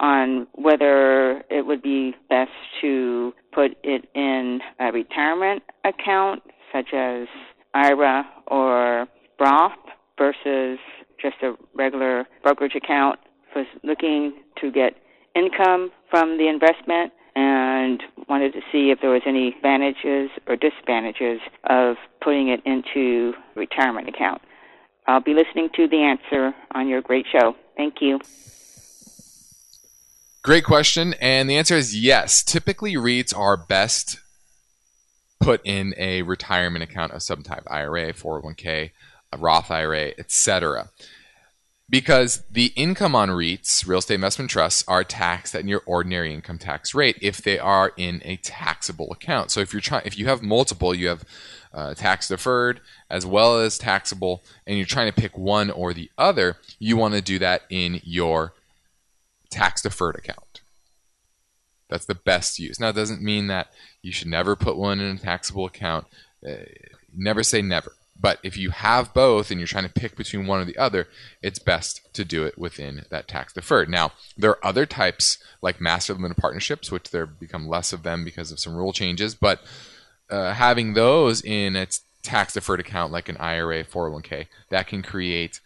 on 0.01 0.47
whether 0.55 1.43
it 1.51 1.67
would 1.67 1.83
be 1.83 2.15
best 2.29 2.51
to 2.81 3.33
put 3.53 3.73
it 3.83 4.09
in 4.15 4.61
a 4.81 4.93
retirement 4.93 5.63
account, 5.85 6.43
such 6.73 6.93
as 6.95 7.27
IRA 7.75 8.25
or 8.47 9.07
Roth, 9.41 9.73
versus 10.17 10.79
just 11.21 11.37
a 11.43 11.55
regular 11.75 12.27
brokerage 12.43 12.75
account. 12.75 13.19
Was 13.57 13.67
looking 13.83 14.35
to 14.61 14.71
get 14.71 14.93
income 15.35 15.91
from 16.11 16.39
the 16.39 16.49
investment 16.49 17.13
and 17.35 18.03
wanted 18.29 18.53
to 18.53 18.61
see 18.71 18.91
if 18.91 19.01
there 19.01 19.11
was 19.11 19.23
any 19.27 19.49
advantages 19.49 20.31
or 20.47 20.55
disadvantages 20.55 21.41
of 21.69 21.97
putting 22.23 22.49
it 22.49 22.61
into 22.67 23.33
retirement 23.57 24.09
account. 24.09 24.43
I'll 25.07 25.23
be 25.23 25.35
listening 25.35 25.71
to 25.77 25.89
the 25.89 26.03
answer 26.03 26.55
on 26.73 26.89
your 26.89 27.01
great 27.01 27.27
show. 27.33 27.57
Thank 27.77 27.97
you. 28.01 28.21
Great 30.49 30.65
question. 30.65 31.15
And 31.21 31.51
the 31.51 31.59
answer 31.59 31.77
is 31.77 31.95
yes. 31.95 32.43
Typically, 32.43 32.95
REITs 32.95 33.37
are 33.37 33.55
best 33.55 34.19
put 35.41 35.61
in 35.63 35.93
a 35.99 36.23
retirement 36.23 36.83
account 36.83 37.13
of 37.13 37.23
some 37.23 37.43
type 37.43 37.65
IRA, 37.67 38.15
401k, 38.15 38.93
a 39.31 39.37
Roth 39.37 39.71
IRA, 39.71 40.13
etc. 40.19 40.89
Because 41.91 42.45
the 42.51 42.73
income 42.77 43.15
on 43.15 43.29
REITs, 43.29 43.87
real 43.87 43.99
estate 43.99 44.15
investment 44.15 44.51
trusts, 44.51 44.85
are 44.89 45.05
taxed 45.05 45.55
at 45.55 45.69
your 45.69 45.83
ordinary 45.85 46.33
income 46.33 46.57
tax 46.57 46.95
rate 46.95 47.19
if 47.21 47.43
they 47.43 47.59
are 47.59 47.93
in 47.99 48.23
a 48.25 48.37
taxable 48.37 49.13
account. 49.13 49.51
So 49.51 49.61
if 49.61 49.75
you're 49.75 49.83
trying, 49.83 50.07
if 50.07 50.17
you 50.17 50.29
have 50.29 50.43
multiple, 50.43 50.95
you 50.95 51.09
have 51.09 51.25
uh, 51.75 51.93
tax 51.93 52.29
deferred 52.29 52.81
as 53.11 53.27
well 53.27 53.61
as 53.61 53.77
taxable, 53.77 54.43
and 54.67 54.79
you're 54.79 54.87
trying 54.87 55.13
to 55.13 55.21
pick 55.21 55.37
one 55.37 55.71
or 55.71 55.93
the 55.93 56.11
other, 56.17 56.57
you 56.79 56.97
want 56.97 57.13
to 57.13 57.21
do 57.21 57.39
that 57.39 57.65
in 57.69 58.01
your 58.03 58.55
tax 59.51 59.83
deferred 59.83 60.17
account. 60.17 60.61
That's 61.89 62.07
the 62.07 62.15
best 62.15 62.59
use. 62.59 62.79
Now, 62.79 62.91
it 62.91 62.97
doesn't 62.97 63.23
mean 63.23 63.47
that 63.47 63.69
you 64.03 64.13
should 64.13 64.29
never 64.29 64.55
put 64.57 64.77
one 64.77 65.01
in 65.01 65.17
a 65.17 65.19
taxable 65.19 65.67
account. 65.67 66.07
Uh, 66.47 66.65
never 67.17 67.43
say 67.43 67.63
never. 67.63 67.93
But 68.21 68.41
if 68.43 68.57
you 68.57 68.71
have 68.71 69.15
both 69.15 69.51
and 69.51 69.61
you're 69.61 69.69
trying 69.69 69.87
to 69.87 69.93
pick 69.93 70.17
between 70.17 70.47
one 70.47 70.61
or 70.61 70.65
the 70.65 70.77
other, 70.77 71.07
it's 71.41 71.61
best 71.61 72.13
to 72.15 72.25
do 72.25 72.45
it 72.45 72.59
within 72.59 73.05
that 73.11 73.29
tax 73.29 73.53
deferred. 73.53 73.89
Now, 73.89 74.13
there 74.37 74.51
are 74.51 74.67
other 74.67 74.87
types 74.87 75.39
like 75.63 75.81
master 75.81 76.15
limited 76.15 76.37
partnerships, 76.37 76.91
which 76.91 77.11
there 77.11 77.27
become 77.27 77.69
less 77.69 77.93
of 77.93 78.03
them 78.03 78.25
because 78.25 78.51
of 78.51 78.59
some 78.59 78.75
rule 78.75 78.93
changes. 78.93 79.35
But 79.35 79.61
uh, 80.29 80.53
having 80.53 80.95
those 80.95 81.41
in 81.43 81.77
a 81.77 81.87
tax 82.23 82.55
deferred 82.55 82.81
account 82.81 83.13
like 83.13 83.29
an 83.29 83.37
IRA, 83.37 83.85
401k, 83.85 84.49
that 84.71 84.89
can 84.89 85.03
create 85.03 85.61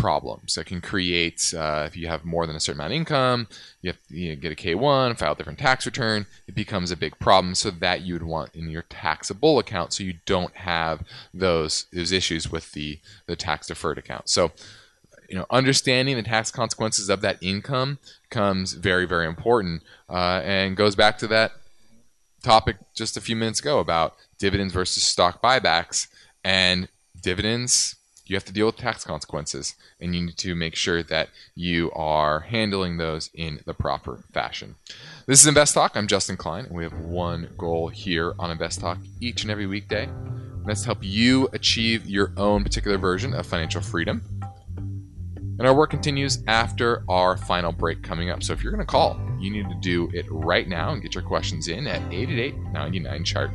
problems. 0.00 0.56
It 0.56 0.64
can 0.64 0.80
create, 0.80 1.52
uh, 1.54 1.84
if 1.86 1.96
you 1.96 2.08
have 2.08 2.24
more 2.24 2.46
than 2.46 2.56
a 2.56 2.60
certain 2.60 2.80
amount 2.80 2.92
of 2.92 2.96
income, 2.96 3.48
you 3.82 3.90
have 3.90 3.98
to 4.08 4.16
you 4.16 4.30
know, 4.30 4.40
get 4.40 4.52
a 4.52 4.54
K1, 4.54 5.18
file 5.18 5.32
a 5.32 5.36
different 5.36 5.58
tax 5.58 5.84
return, 5.84 6.26
it 6.48 6.54
becomes 6.54 6.90
a 6.90 6.96
big 6.96 7.18
problem. 7.18 7.54
So 7.54 7.70
that 7.70 8.00
you 8.00 8.14
would 8.14 8.22
want 8.22 8.54
in 8.54 8.70
your 8.70 8.82
taxable 8.82 9.58
account 9.58 9.92
so 9.92 10.02
you 10.02 10.14
don't 10.24 10.54
have 10.56 11.04
those, 11.34 11.86
those 11.92 12.12
issues 12.12 12.50
with 12.50 12.72
the, 12.72 12.98
the 13.26 13.36
tax 13.36 13.66
deferred 13.66 13.98
account. 13.98 14.30
So, 14.30 14.52
you 15.28 15.36
know, 15.36 15.46
understanding 15.50 16.16
the 16.16 16.22
tax 16.22 16.50
consequences 16.50 17.10
of 17.10 17.20
that 17.20 17.38
income 17.42 17.98
comes 18.30 18.72
very, 18.72 19.06
very 19.06 19.26
important 19.26 19.82
uh, 20.08 20.40
and 20.42 20.76
goes 20.76 20.96
back 20.96 21.18
to 21.18 21.26
that 21.28 21.52
topic 22.42 22.76
just 22.96 23.18
a 23.18 23.20
few 23.20 23.36
minutes 23.36 23.60
ago 23.60 23.80
about 23.80 24.16
dividends 24.38 24.72
versus 24.72 25.02
stock 25.02 25.42
buybacks 25.42 26.08
and 26.42 26.88
dividends 27.22 27.96
you 28.30 28.36
have 28.36 28.44
to 28.44 28.52
deal 28.52 28.66
with 28.66 28.76
tax 28.76 29.02
consequences, 29.02 29.74
and 30.00 30.14
you 30.14 30.26
need 30.26 30.36
to 30.36 30.54
make 30.54 30.76
sure 30.76 31.02
that 31.02 31.30
you 31.56 31.90
are 31.96 32.38
handling 32.38 32.96
those 32.96 33.28
in 33.34 33.58
the 33.66 33.74
proper 33.74 34.22
fashion. 34.32 34.76
This 35.26 35.40
is 35.40 35.48
Invest 35.48 35.74
Talk. 35.74 35.96
I'm 35.96 36.06
Justin 36.06 36.36
Klein, 36.36 36.66
and 36.66 36.76
we 36.76 36.84
have 36.84 36.92
one 36.92 37.52
goal 37.58 37.88
here 37.88 38.34
on 38.38 38.52
Invest 38.52 38.82
Talk 38.82 38.98
each 39.20 39.42
and 39.42 39.50
every 39.50 39.66
weekday. 39.66 40.04
And 40.04 40.64
that's 40.64 40.82
to 40.82 40.86
help 40.86 40.98
you 41.00 41.48
achieve 41.54 42.06
your 42.06 42.32
own 42.36 42.62
particular 42.62 42.98
version 42.98 43.34
of 43.34 43.46
financial 43.46 43.80
freedom. 43.80 44.22
And 44.76 45.66
our 45.66 45.74
work 45.74 45.90
continues 45.90 46.44
after 46.46 47.02
our 47.08 47.36
final 47.36 47.72
break 47.72 48.00
coming 48.04 48.30
up. 48.30 48.44
So 48.44 48.52
if 48.52 48.62
you're 48.62 48.72
going 48.72 48.86
to 48.86 48.90
call, 48.90 49.20
you 49.40 49.50
need 49.50 49.68
to 49.68 49.76
do 49.80 50.08
it 50.14 50.26
right 50.30 50.68
now 50.68 50.92
and 50.92 51.02
get 51.02 51.16
your 51.16 51.24
questions 51.24 51.66
in 51.66 51.88
at 51.88 52.00
888 52.12 52.54
99 52.72 53.24
chart. 53.24 53.50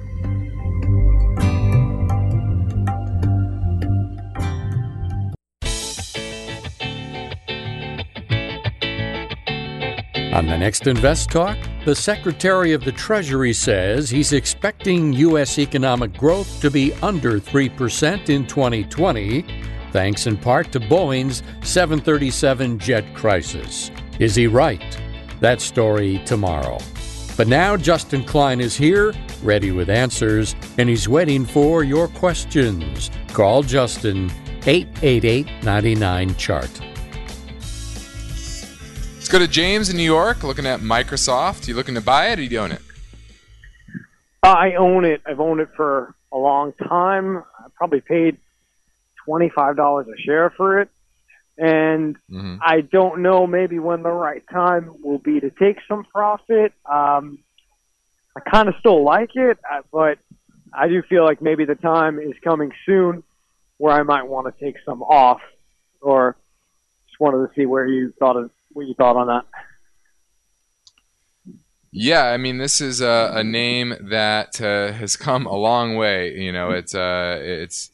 On 10.35 10.45
the 10.45 10.57
next 10.57 10.85
Invest 10.85 11.29
Talk, 11.29 11.57
the 11.85 11.95
Secretary 11.95 12.73
of 12.73 12.83
the 12.83 12.91
Treasury 12.91 13.53
says 13.53 14.09
he's 14.09 14.33
expecting 14.33 15.13
U.S. 15.13 15.57
economic 15.57 16.11
growth 16.17 16.59
to 16.59 16.69
be 16.69 16.91
under 16.95 17.39
3% 17.39 18.27
in 18.27 18.45
2020, 18.45 19.45
thanks 19.93 20.27
in 20.27 20.35
part 20.35 20.73
to 20.73 20.81
Boeing's 20.81 21.41
737 21.63 22.77
jet 22.79 23.15
crisis. 23.15 23.91
Is 24.19 24.35
he 24.35 24.47
right? 24.47 25.01
That 25.39 25.61
story 25.61 26.21
tomorrow. 26.25 26.79
But 27.37 27.47
now 27.47 27.77
Justin 27.77 28.25
Klein 28.25 28.59
is 28.59 28.75
here, 28.75 29.13
ready 29.41 29.71
with 29.71 29.89
answers, 29.89 30.53
and 30.77 30.89
he's 30.89 31.07
waiting 31.07 31.45
for 31.45 31.85
your 31.85 32.09
questions. 32.09 33.09
Call 33.29 33.63
Justin 33.63 34.29
888 34.65 35.63
99 35.63 36.35
Chart. 36.35 36.94
Let's 39.25 39.31
go 39.31 39.39
to 39.39 39.47
James 39.47 39.89
in 39.89 39.97
New 39.97 40.03
York 40.03 40.43
looking 40.43 40.67
at 40.67 40.81
Microsoft. 40.81 41.67
You 41.67 41.73
looking 41.73 41.95
to 41.95 42.01
buy 42.01 42.27
it 42.27 42.37
or 42.37 42.43
you 42.43 42.59
own 42.59 42.71
it? 42.71 42.81
I 44.43 44.75
own 44.75 45.03
it. 45.03 45.23
I've 45.25 45.39
owned 45.39 45.61
it 45.61 45.69
for 45.75 46.13
a 46.31 46.37
long 46.37 46.73
time. 46.73 47.37
I 47.37 47.65
probably 47.73 48.01
paid 48.01 48.37
twenty 49.25 49.49
five 49.49 49.77
dollars 49.77 50.05
a 50.07 50.21
share 50.21 50.51
for 50.51 50.79
it, 50.79 50.89
and 51.57 52.15
mm-hmm. 52.29 52.57
I 52.61 52.81
don't 52.81 53.23
know 53.23 53.47
maybe 53.47 53.79
when 53.79 54.03
the 54.03 54.11
right 54.11 54.43
time 54.53 54.93
will 55.01 55.17
be 55.17 55.39
to 55.39 55.49
take 55.49 55.79
some 55.87 56.03
profit. 56.03 56.73
Um, 56.85 57.39
I 58.35 58.41
kind 58.41 58.69
of 58.69 58.75
still 58.77 59.03
like 59.03 59.35
it, 59.35 59.57
uh, 59.67 59.81
but 59.91 60.19
I 60.71 60.87
do 60.87 61.01
feel 61.01 61.25
like 61.25 61.41
maybe 61.41 61.65
the 61.65 61.73
time 61.73 62.19
is 62.19 62.35
coming 62.43 62.73
soon 62.85 63.23
where 63.77 63.95
I 63.95 64.03
might 64.03 64.27
want 64.27 64.55
to 64.55 64.63
take 64.63 64.75
some 64.85 65.01
off, 65.01 65.41
or 65.99 66.37
just 67.07 67.19
wanted 67.19 67.47
to 67.47 67.53
see 67.55 67.65
where 67.65 67.87
you 67.87 68.13
thought 68.19 68.37
of 68.37 68.51
what 68.75 68.85
you 68.87 68.93
thought 68.93 69.15
on 69.15 69.27
that. 69.27 69.45
Yeah, 71.91 72.25
I 72.25 72.37
mean, 72.37 72.57
this 72.57 72.81
is 72.81 72.99
a, 72.99 73.31
a 73.33 73.43
name 73.43 73.95
that 74.01 74.59
uh, 74.59 74.91
has 74.91 75.15
come 75.15 75.45
a 75.45 75.55
long 75.55 75.95
way. 75.95 76.37
You 76.37 76.51
know, 76.51 76.71
it's 76.71 76.93
uh, 76.93 77.39
it's 77.41 77.89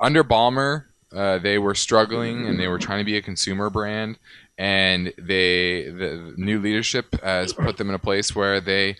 under 0.00 0.22
Ballmer, 0.22 0.84
Uh, 1.14 1.38
they 1.38 1.58
were 1.58 1.74
struggling 1.74 2.46
and 2.46 2.58
they 2.58 2.68
were 2.68 2.78
trying 2.78 2.98
to 2.98 3.04
be 3.04 3.16
a 3.16 3.22
consumer 3.22 3.68
brand, 3.68 4.18
and 4.56 5.12
they 5.18 5.90
the 5.90 6.32
new 6.36 6.58
leadership 6.60 7.20
has 7.22 7.52
put 7.52 7.76
them 7.76 7.88
in 7.88 7.94
a 7.94 7.98
place 7.98 8.34
where 8.34 8.60
they 8.60 8.96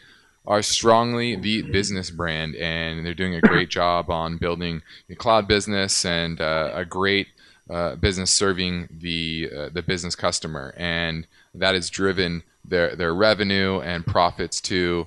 are 0.46 0.62
strongly 0.62 1.36
the 1.36 1.62
business 1.62 2.10
brand, 2.10 2.54
and 2.56 3.06
they're 3.06 3.14
doing 3.14 3.34
a 3.34 3.40
great 3.40 3.70
job 3.70 4.10
on 4.10 4.36
building 4.36 4.82
a 5.08 5.14
cloud 5.14 5.48
business 5.48 6.04
and 6.04 6.40
uh, 6.40 6.70
a 6.74 6.84
great 6.84 7.28
uh, 7.72 7.96
business 7.96 8.30
serving 8.30 8.86
the 8.90 9.50
uh, 9.56 9.68
the 9.70 9.80
business 9.80 10.14
customer, 10.14 10.74
and 10.76 11.26
that 11.54 11.74
has 11.74 11.88
driven 11.88 12.42
their 12.62 12.94
their 12.94 13.14
revenue 13.14 13.80
and 13.80 14.06
profits 14.06 14.60
to 14.60 15.06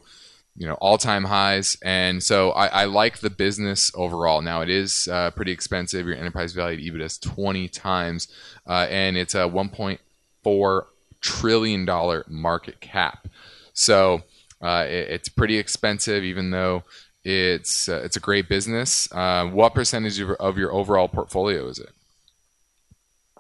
you 0.57 0.66
know 0.66 0.74
all 0.76 0.97
time 0.97 1.26
highs. 1.26 1.78
And 1.84 2.24
so 2.24 2.49
I, 2.51 2.68
I, 2.68 2.86
like 2.86 3.20
the 3.20 3.30
business 3.30 3.91
overall. 3.93 4.41
Now 4.41 4.61
it 4.61 4.70
is 4.70 5.07
uh, 5.07 5.30
pretty 5.32 5.51
expensive. 5.51 6.07
Your 6.07 6.16
enterprise 6.16 6.53
value 6.53 6.78
to 6.78 6.97
EBITDA 6.97 7.03
is 7.03 7.18
20 7.20 7.68
times, 7.68 8.30
uh, 8.68 8.88
and 8.89 9.16
it's 9.16 9.36
a 9.36 9.47
1.4 9.47 10.86
trillion 11.22 11.86
dollar 11.86 12.26
market 12.28 12.80
cap. 12.82 13.28
So 13.74 14.24
uh, 14.59 14.86
it, 14.88 15.09
it's 15.11 15.30
pretty 15.30 15.59
expensive, 15.59 16.24
even 16.24 16.49
though 16.49 16.84
it's 17.24 17.88
it's 17.88 18.18
a 18.18 18.20
great 18.20 18.49
business. 18.49 19.07
What 19.11 19.76
percentage 19.76 20.20
of 20.20 20.57
your 20.57 20.74
overall 20.74 21.07
portfolio 21.07 21.68
is 21.68 21.78
it? 21.78 21.91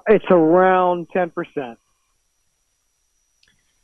It's 0.07 0.25
around 0.29 1.07
ten 1.11 1.31
percent. 1.31 1.79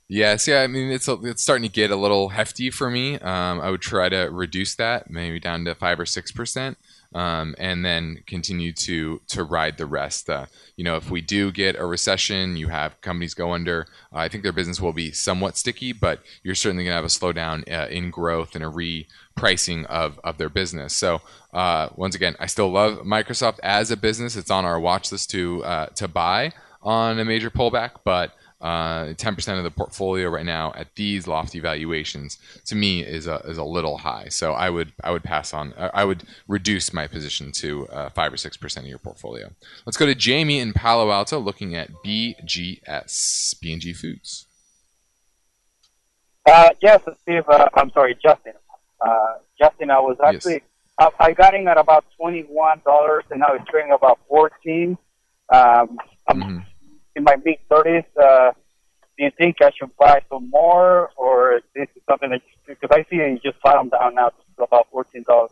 Yes, 0.08 0.46
yeah. 0.46 0.60
I 0.62 0.68
mean, 0.68 0.92
it's 0.92 1.08
it's 1.08 1.42
starting 1.42 1.70
to 1.70 1.74
get 1.74 1.90
a 1.90 1.96
little 1.96 2.30
hefty 2.30 2.70
for 2.70 2.92
me. 2.92 3.18
Um, 3.20 3.62
I 3.62 3.72
would 3.72 3.80
try 3.80 4.10
to 4.10 4.24
reduce 4.30 4.76
that, 4.76 5.10
maybe 5.10 5.40
down 5.40 5.64
to 5.64 5.74
five 5.74 6.02
or 6.02 6.06
six 6.06 6.34
percent, 6.34 6.78
um, 7.16 7.56
and 7.58 7.86
then 7.86 8.22
continue 8.28 8.74
to 8.74 9.22
to 9.30 9.44
ride 9.46 9.78
the 9.78 9.86
rest. 9.86 10.30
Uh, 10.30 10.48
you 10.76 10.84
know, 10.84 10.98
if 10.98 11.10
we 11.10 11.22
do 11.22 11.50
get 11.50 11.78
a 11.78 11.86
recession, 11.86 12.58
you 12.58 12.68
have 12.68 13.00
companies 13.00 13.34
go 13.34 13.54
under. 13.54 13.88
Uh, 14.14 14.18
I 14.18 14.28
think 14.28 14.44
their 14.44 14.52
business 14.52 14.82
will 14.82 14.92
be 14.92 15.12
somewhat 15.14 15.58
sticky, 15.58 15.94
but 15.94 16.20
you're 16.44 16.56
certainly 16.56 16.84
going 16.84 16.92
to 16.92 16.96
have 16.98 17.06
a 17.06 17.08
slowdown 17.08 17.64
uh, 17.72 17.88
in 17.88 18.12
growth 18.12 18.54
and 18.54 18.66
a 18.66 18.70
repricing 19.36 19.86
of 19.86 20.20
of 20.24 20.38
their 20.38 20.50
business. 20.50 20.96
So 20.96 21.22
uh, 21.54 21.90
once 21.96 22.16
again, 22.16 22.36
I 22.40 22.46
still 22.46 22.72
love 22.72 23.00
Microsoft 23.00 23.60
as 23.64 23.92
a 23.92 23.98
business. 23.98 24.36
It's 24.36 24.52
on 24.52 24.66
our 24.66 24.80
watch 24.80 25.12
list 25.12 25.30
to 25.32 25.64
uh, 25.64 25.86
to 25.88 26.08
buy 26.08 26.54
on 26.82 27.20
a 27.20 27.26
major 27.26 27.50
pullback, 27.50 27.92
but 28.04 28.34
uh, 28.62 29.14
10% 29.14 29.58
of 29.58 29.64
the 29.64 29.72
portfolio 29.72 30.30
right 30.30 30.46
now 30.46 30.72
at 30.76 30.94
these 30.96 31.26
lofty 31.26 31.60
valuations 31.60 32.38
to 32.66 32.76
me 32.76 33.02
is 33.02 33.26
a, 33.26 33.38
is 33.46 33.58
a 33.58 33.64
little 33.64 33.98
high. 33.98 34.28
So 34.30 34.54
I 34.54 34.70
would 34.70 34.94
I 35.04 35.12
would 35.12 35.24
pass 35.24 35.54
on 35.54 35.74
I 35.78 36.04
would 36.04 36.24
reduce 36.48 36.94
my 36.94 37.08
position 37.08 37.52
to 37.54 37.88
uh, 37.88 38.10
five 38.12 38.32
or 38.32 38.38
six 38.38 38.58
percent 38.58 38.86
of 38.86 38.90
your 38.90 39.00
portfolio. 39.00 39.52
Let's 39.86 39.98
go 39.98 40.06
to 40.06 40.16
Jamie 40.16 40.60
in 40.60 40.74
Palo 40.74 41.12
Alto 41.12 41.40
looking 41.40 41.76
at 41.76 41.90
BGS 42.06 43.60
B&G 43.60 43.94
Foods. 43.94 44.46
Uh, 46.46 46.70
yes, 46.82 47.02
Steve. 47.22 47.44
Uh, 47.48 47.70
I'm 47.76 47.92
sorry, 47.92 48.18
Justin. 48.22 48.54
Uh, 49.06 49.34
Justin, 49.58 49.92
I 49.92 50.00
was 50.00 50.18
actually 50.24 50.62
yes. 51.00 51.12
I, 51.20 51.26
I 51.26 51.34
got 51.34 51.54
in 51.56 51.68
at 51.68 51.78
about 51.78 52.06
twenty 52.18 52.42
one 52.42 52.82
dollars, 52.86 53.24
and 53.32 53.40
now 53.40 53.54
it's 53.54 53.70
trading 53.70 53.92
about 53.92 54.20
fourteen. 54.28 54.98
Um, 55.52 55.98
mm-hmm 56.30 56.60
in 57.16 57.24
my 57.24 57.36
mid 57.44 57.58
thirties, 57.70 58.04
uh, 58.22 58.52
do 59.18 59.26
you 59.26 59.32
think 59.38 59.58
I 59.62 59.72
should 59.78 59.96
buy 59.98 60.22
some 60.30 60.50
more, 60.50 61.12
or 61.16 61.58
is 61.58 61.64
this 61.76 61.88
is 61.96 62.02
something 62.10 62.30
that 62.30 62.42
because 62.66 62.90
I 62.92 63.04
see 63.10 63.18
it 63.18 63.44
just 63.44 63.62
bottom 63.62 63.90
down 63.90 64.16
now 64.16 64.30
to 64.30 64.64
about 64.64 64.88
fourteen 64.92 65.24
dollars? 65.24 65.52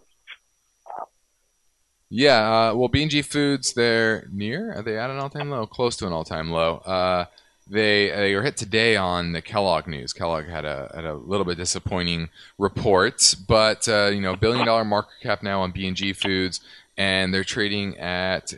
Yeah, 2.11 2.69
uh, 2.69 2.73
well, 2.73 2.87
B&G 2.87 3.21
Foods, 3.21 3.73
they're 3.73 4.27
near. 4.31 4.73
Are 4.73 4.81
they 4.81 4.97
at 4.97 5.11
an 5.11 5.19
all-time 5.19 5.51
low? 5.51 5.67
Close 5.67 5.95
to 5.97 6.07
an 6.07 6.11
all-time 6.11 6.49
low. 6.49 6.77
Uh, 6.77 7.25
they 7.69 8.09
they 8.09 8.35
were 8.35 8.41
hit 8.41 8.57
today 8.57 8.95
on 8.95 9.31
the 9.31 9.41
Kellogg 9.41 9.87
news. 9.87 10.11
Kellogg 10.13 10.47
had 10.47 10.65
a 10.65 10.91
had 10.93 11.05
a 11.05 11.13
little 11.13 11.45
bit 11.45 11.57
disappointing 11.57 12.29
report, 12.57 13.35
but 13.47 13.87
uh, 13.87 14.07
you 14.07 14.21
know, 14.21 14.35
billion 14.35 14.65
dollar 14.65 14.83
market 14.83 15.13
cap 15.21 15.43
now 15.43 15.61
on 15.61 15.71
B&G 15.71 16.13
Foods, 16.13 16.59
and 16.97 17.33
they're 17.33 17.43
trading 17.43 17.97
at 17.97 18.53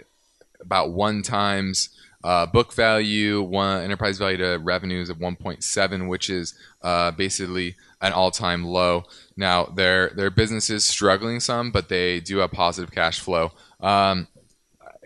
about 0.61 0.91
one 0.91 1.21
times 1.23 1.89
uh, 2.23 2.45
book 2.45 2.73
value, 2.73 3.41
one 3.41 3.83
enterprise 3.83 4.17
value 4.17 4.37
to 4.37 4.57
revenues 4.57 5.09
of 5.09 5.17
1.7, 5.17 6.07
which 6.07 6.29
is 6.29 6.53
uh, 6.83 7.11
basically 7.11 7.75
an 7.99 8.13
all-time 8.13 8.63
low. 8.65 9.03
Now 9.35 9.65
their 9.65 10.09
their 10.09 10.29
business 10.29 10.69
is 10.69 10.85
struggling 10.85 11.39
some, 11.39 11.71
but 11.71 11.89
they 11.89 12.19
do 12.19 12.37
have 12.37 12.51
positive 12.51 12.91
cash 12.91 13.19
flow. 13.19 13.51
Um, 13.79 14.27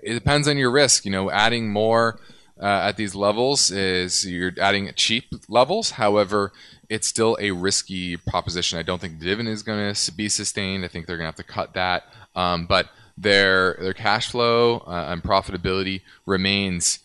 it 0.03 0.13
depends 0.13 0.47
on 0.47 0.57
your 0.57 0.69
risk. 0.69 1.05
You 1.05 1.11
know, 1.11 1.31
adding 1.31 1.69
more 1.69 2.19
uh, 2.61 2.87
at 2.87 2.97
these 2.97 3.15
levels 3.15 3.71
is 3.71 4.25
you're 4.25 4.53
adding 4.59 4.91
cheap 4.95 5.25
levels. 5.49 5.91
However, 5.91 6.53
it's 6.89 7.07
still 7.07 7.37
a 7.39 7.51
risky 7.51 8.17
proposition. 8.17 8.79
I 8.79 8.83
don't 8.83 9.01
think 9.01 9.19
the 9.19 9.25
dividend 9.25 9.53
is 9.53 9.63
going 9.63 9.93
to 9.93 10.11
be 10.11 10.29
sustained. 10.29 10.85
I 10.85 10.87
think 10.87 11.05
they're 11.05 11.17
going 11.17 11.31
to 11.31 11.37
have 11.37 11.47
to 11.47 11.51
cut 11.51 11.73
that. 11.73 12.03
Um, 12.35 12.65
but 12.65 12.89
their 13.17 13.77
their 13.79 13.93
cash 13.93 14.29
flow 14.29 14.79
uh, 14.87 15.07
and 15.09 15.23
profitability 15.23 16.01
remains 16.25 16.99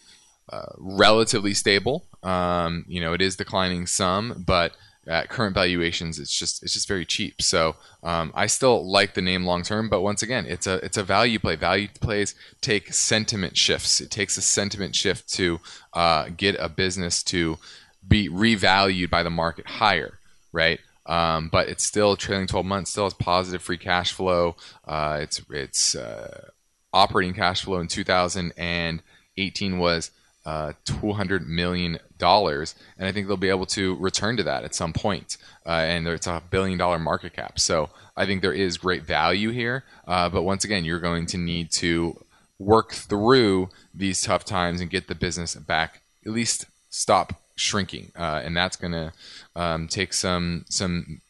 uh, 0.52 0.72
relatively 0.78 1.54
stable. 1.54 2.04
Um, 2.22 2.84
you 2.88 3.00
know, 3.00 3.12
it 3.12 3.22
is 3.22 3.36
declining 3.36 3.86
some, 3.86 4.44
but 4.46 4.72
at 5.10 5.28
current 5.28 5.54
valuations, 5.54 6.18
it's 6.18 6.36
just 6.36 6.62
it's 6.62 6.74
just 6.74 6.88
very 6.88 7.04
cheap. 7.04 7.42
So 7.42 7.74
um, 8.02 8.30
I 8.34 8.46
still 8.46 8.88
like 8.88 9.14
the 9.14 9.20
name 9.20 9.44
long 9.44 9.62
term, 9.62 9.88
but 9.88 10.02
once 10.02 10.22
again, 10.22 10.46
it's 10.46 10.66
a 10.66 10.74
it's 10.76 10.96
a 10.96 11.02
value 11.02 11.38
play. 11.40 11.56
Value 11.56 11.88
plays 12.00 12.34
take 12.60 12.94
sentiment 12.94 13.56
shifts. 13.56 14.00
It 14.00 14.10
takes 14.10 14.36
a 14.36 14.42
sentiment 14.42 14.94
shift 14.94 15.28
to 15.34 15.60
uh, 15.92 16.28
get 16.36 16.54
a 16.58 16.68
business 16.68 17.22
to 17.24 17.58
be 18.06 18.28
revalued 18.28 19.10
by 19.10 19.24
the 19.24 19.30
market 19.30 19.66
higher, 19.66 20.20
right? 20.52 20.78
Um, 21.06 21.48
but 21.48 21.68
it's 21.68 21.84
still 21.84 22.16
trailing 22.16 22.46
12 22.46 22.64
months, 22.64 22.92
still 22.92 23.04
has 23.04 23.14
positive 23.14 23.62
free 23.62 23.78
cash 23.78 24.12
flow. 24.12 24.54
Uh, 24.86 25.18
it's 25.22 25.42
it's 25.50 25.96
uh, 25.96 26.50
operating 26.92 27.34
cash 27.34 27.62
flow 27.64 27.80
in 27.80 27.88
2018 27.88 29.78
was 29.78 30.12
uh, 30.46 30.72
$200 30.86 31.46
million. 31.46 31.98
Dollars, 32.20 32.76
and 32.96 33.08
I 33.08 33.12
think 33.12 33.26
they'll 33.26 33.36
be 33.36 33.48
able 33.48 33.66
to 33.66 33.96
return 33.96 34.36
to 34.36 34.44
that 34.44 34.62
at 34.62 34.74
some 34.74 34.92
point. 34.92 35.36
Uh, 35.66 35.70
and 35.70 36.06
it's 36.06 36.28
a 36.28 36.40
billion 36.50 36.78
dollar 36.78 37.00
market 37.00 37.32
cap. 37.32 37.58
So 37.58 37.90
I 38.16 38.26
think 38.26 38.42
there 38.42 38.52
is 38.52 38.78
great 38.78 39.02
value 39.02 39.50
here. 39.50 39.82
Uh, 40.06 40.28
but 40.28 40.42
once 40.42 40.64
again, 40.64 40.84
you're 40.84 41.00
going 41.00 41.26
to 41.26 41.38
need 41.38 41.72
to 41.72 42.24
work 42.58 42.92
through 42.92 43.70
these 43.92 44.20
tough 44.20 44.44
times 44.44 44.80
and 44.80 44.90
get 44.90 45.08
the 45.08 45.14
business 45.14 45.56
back, 45.56 46.02
at 46.24 46.32
least 46.32 46.66
stop 46.90 47.42
shrinking. 47.56 48.12
Uh, 48.16 48.40
and 48.44 48.56
that's 48.56 48.76
going 48.76 48.92
to 48.92 49.12
um, 49.56 49.88
take 49.88 50.12
some, 50.12 50.64
some 50.68 51.20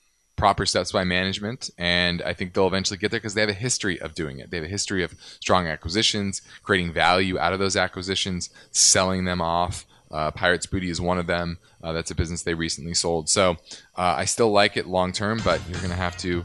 proper 0.40 0.64
steps 0.64 0.90
by 0.90 1.04
management, 1.04 1.68
and 1.76 2.22
I 2.22 2.32
think 2.32 2.54
they'll 2.54 2.66
eventually 2.66 2.96
get 2.96 3.10
there 3.10 3.20
because 3.20 3.34
they 3.34 3.42
have 3.42 3.50
a 3.50 3.52
history 3.52 4.00
of 4.00 4.14
doing 4.14 4.38
it. 4.38 4.50
They 4.50 4.56
have 4.56 4.64
a 4.64 4.70
history 4.70 5.04
of 5.04 5.14
strong 5.38 5.66
acquisitions, 5.66 6.40
creating 6.62 6.94
value 6.94 7.38
out 7.38 7.52
of 7.52 7.58
those 7.58 7.76
acquisitions, 7.76 8.48
selling 8.70 9.26
them 9.26 9.42
off. 9.42 9.84
Uh, 10.10 10.30
Pirates 10.30 10.66
Booty 10.66 10.90
is 10.90 11.00
one 11.00 11.18
of 11.18 11.26
them. 11.26 11.58
Uh, 11.82 11.92
that's 11.92 12.10
a 12.10 12.14
business 12.14 12.42
they 12.42 12.54
recently 12.54 12.94
sold. 12.94 13.28
So 13.28 13.52
uh, 13.96 14.14
I 14.16 14.24
still 14.24 14.50
like 14.50 14.76
it 14.76 14.86
long 14.86 15.12
term, 15.12 15.40
but 15.44 15.60
you're 15.68 15.78
going 15.78 15.90
to 15.90 15.96
have 15.96 16.16
to 16.18 16.42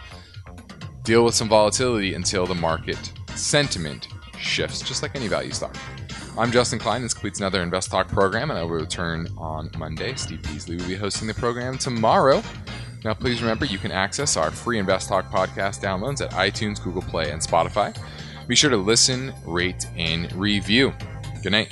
deal 1.04 1.24
with 1.24 1.36
some 1.36 1.48
volatility 1.48 2.14
until 2.14 2.46
the 2.46 2.56
market 2.56 3.12
sentiment 3.36 4.08
shifts, 4.40 4.82
just 4.82 5.02
like 5.02 5.16
any 5.16 5.28
value 5.28 5.52
stock. 5.52 5.76
I'm 6.38 6.52
Justin 6.52 6.80
Klein. 6.80 7.02
This 7.02 7.14
completes 7.14 7.40
another 7.40 7.62
Invest 7.62 7.90
Talk 7.90 8.10
program, 8.10 8.50
and 8.50 8.60
I 8.60 8.64
will 8.64 8.72
return 8.72 9.28
on 9.38 9.72
Monday. 9.78 10.16
Steve 10.16 10.44
Peasley 10.44 10.76
will 10.76 10.88
be 10.88 10.96
hosting 10.96 11.28
the 11.28 11.34
program 11.34 11.78
tomorrow. 11.78 12.44
Now, 13.06 13.14
please 13.14 13.42
remember 13.42 13.66
you 13.66 13.78
can 13.78 13.92
access 13.92 14.36
our 14.36 14.52
free 14.52 14.78
Invest 14.80 15.08
Talk 15.08 15.32
podcast 15.32 15.82
downloads 15.82 16.22
at 16.22 16.32
iTunes, 16.32 16.84
Google 16.84 17.04
Play, 17.04 17.32
and 17.32 17.42
Spotify. 17.42 17.98
Be 18.48 18.56
sure 18.56 18.70
to 18.70 18.78
listen, 18.78 19.34
rate, 19.46 19.86
and 19.96 20.32
review. 20.34 20.94
Good 21.42 21.54
night. 21.54 21.72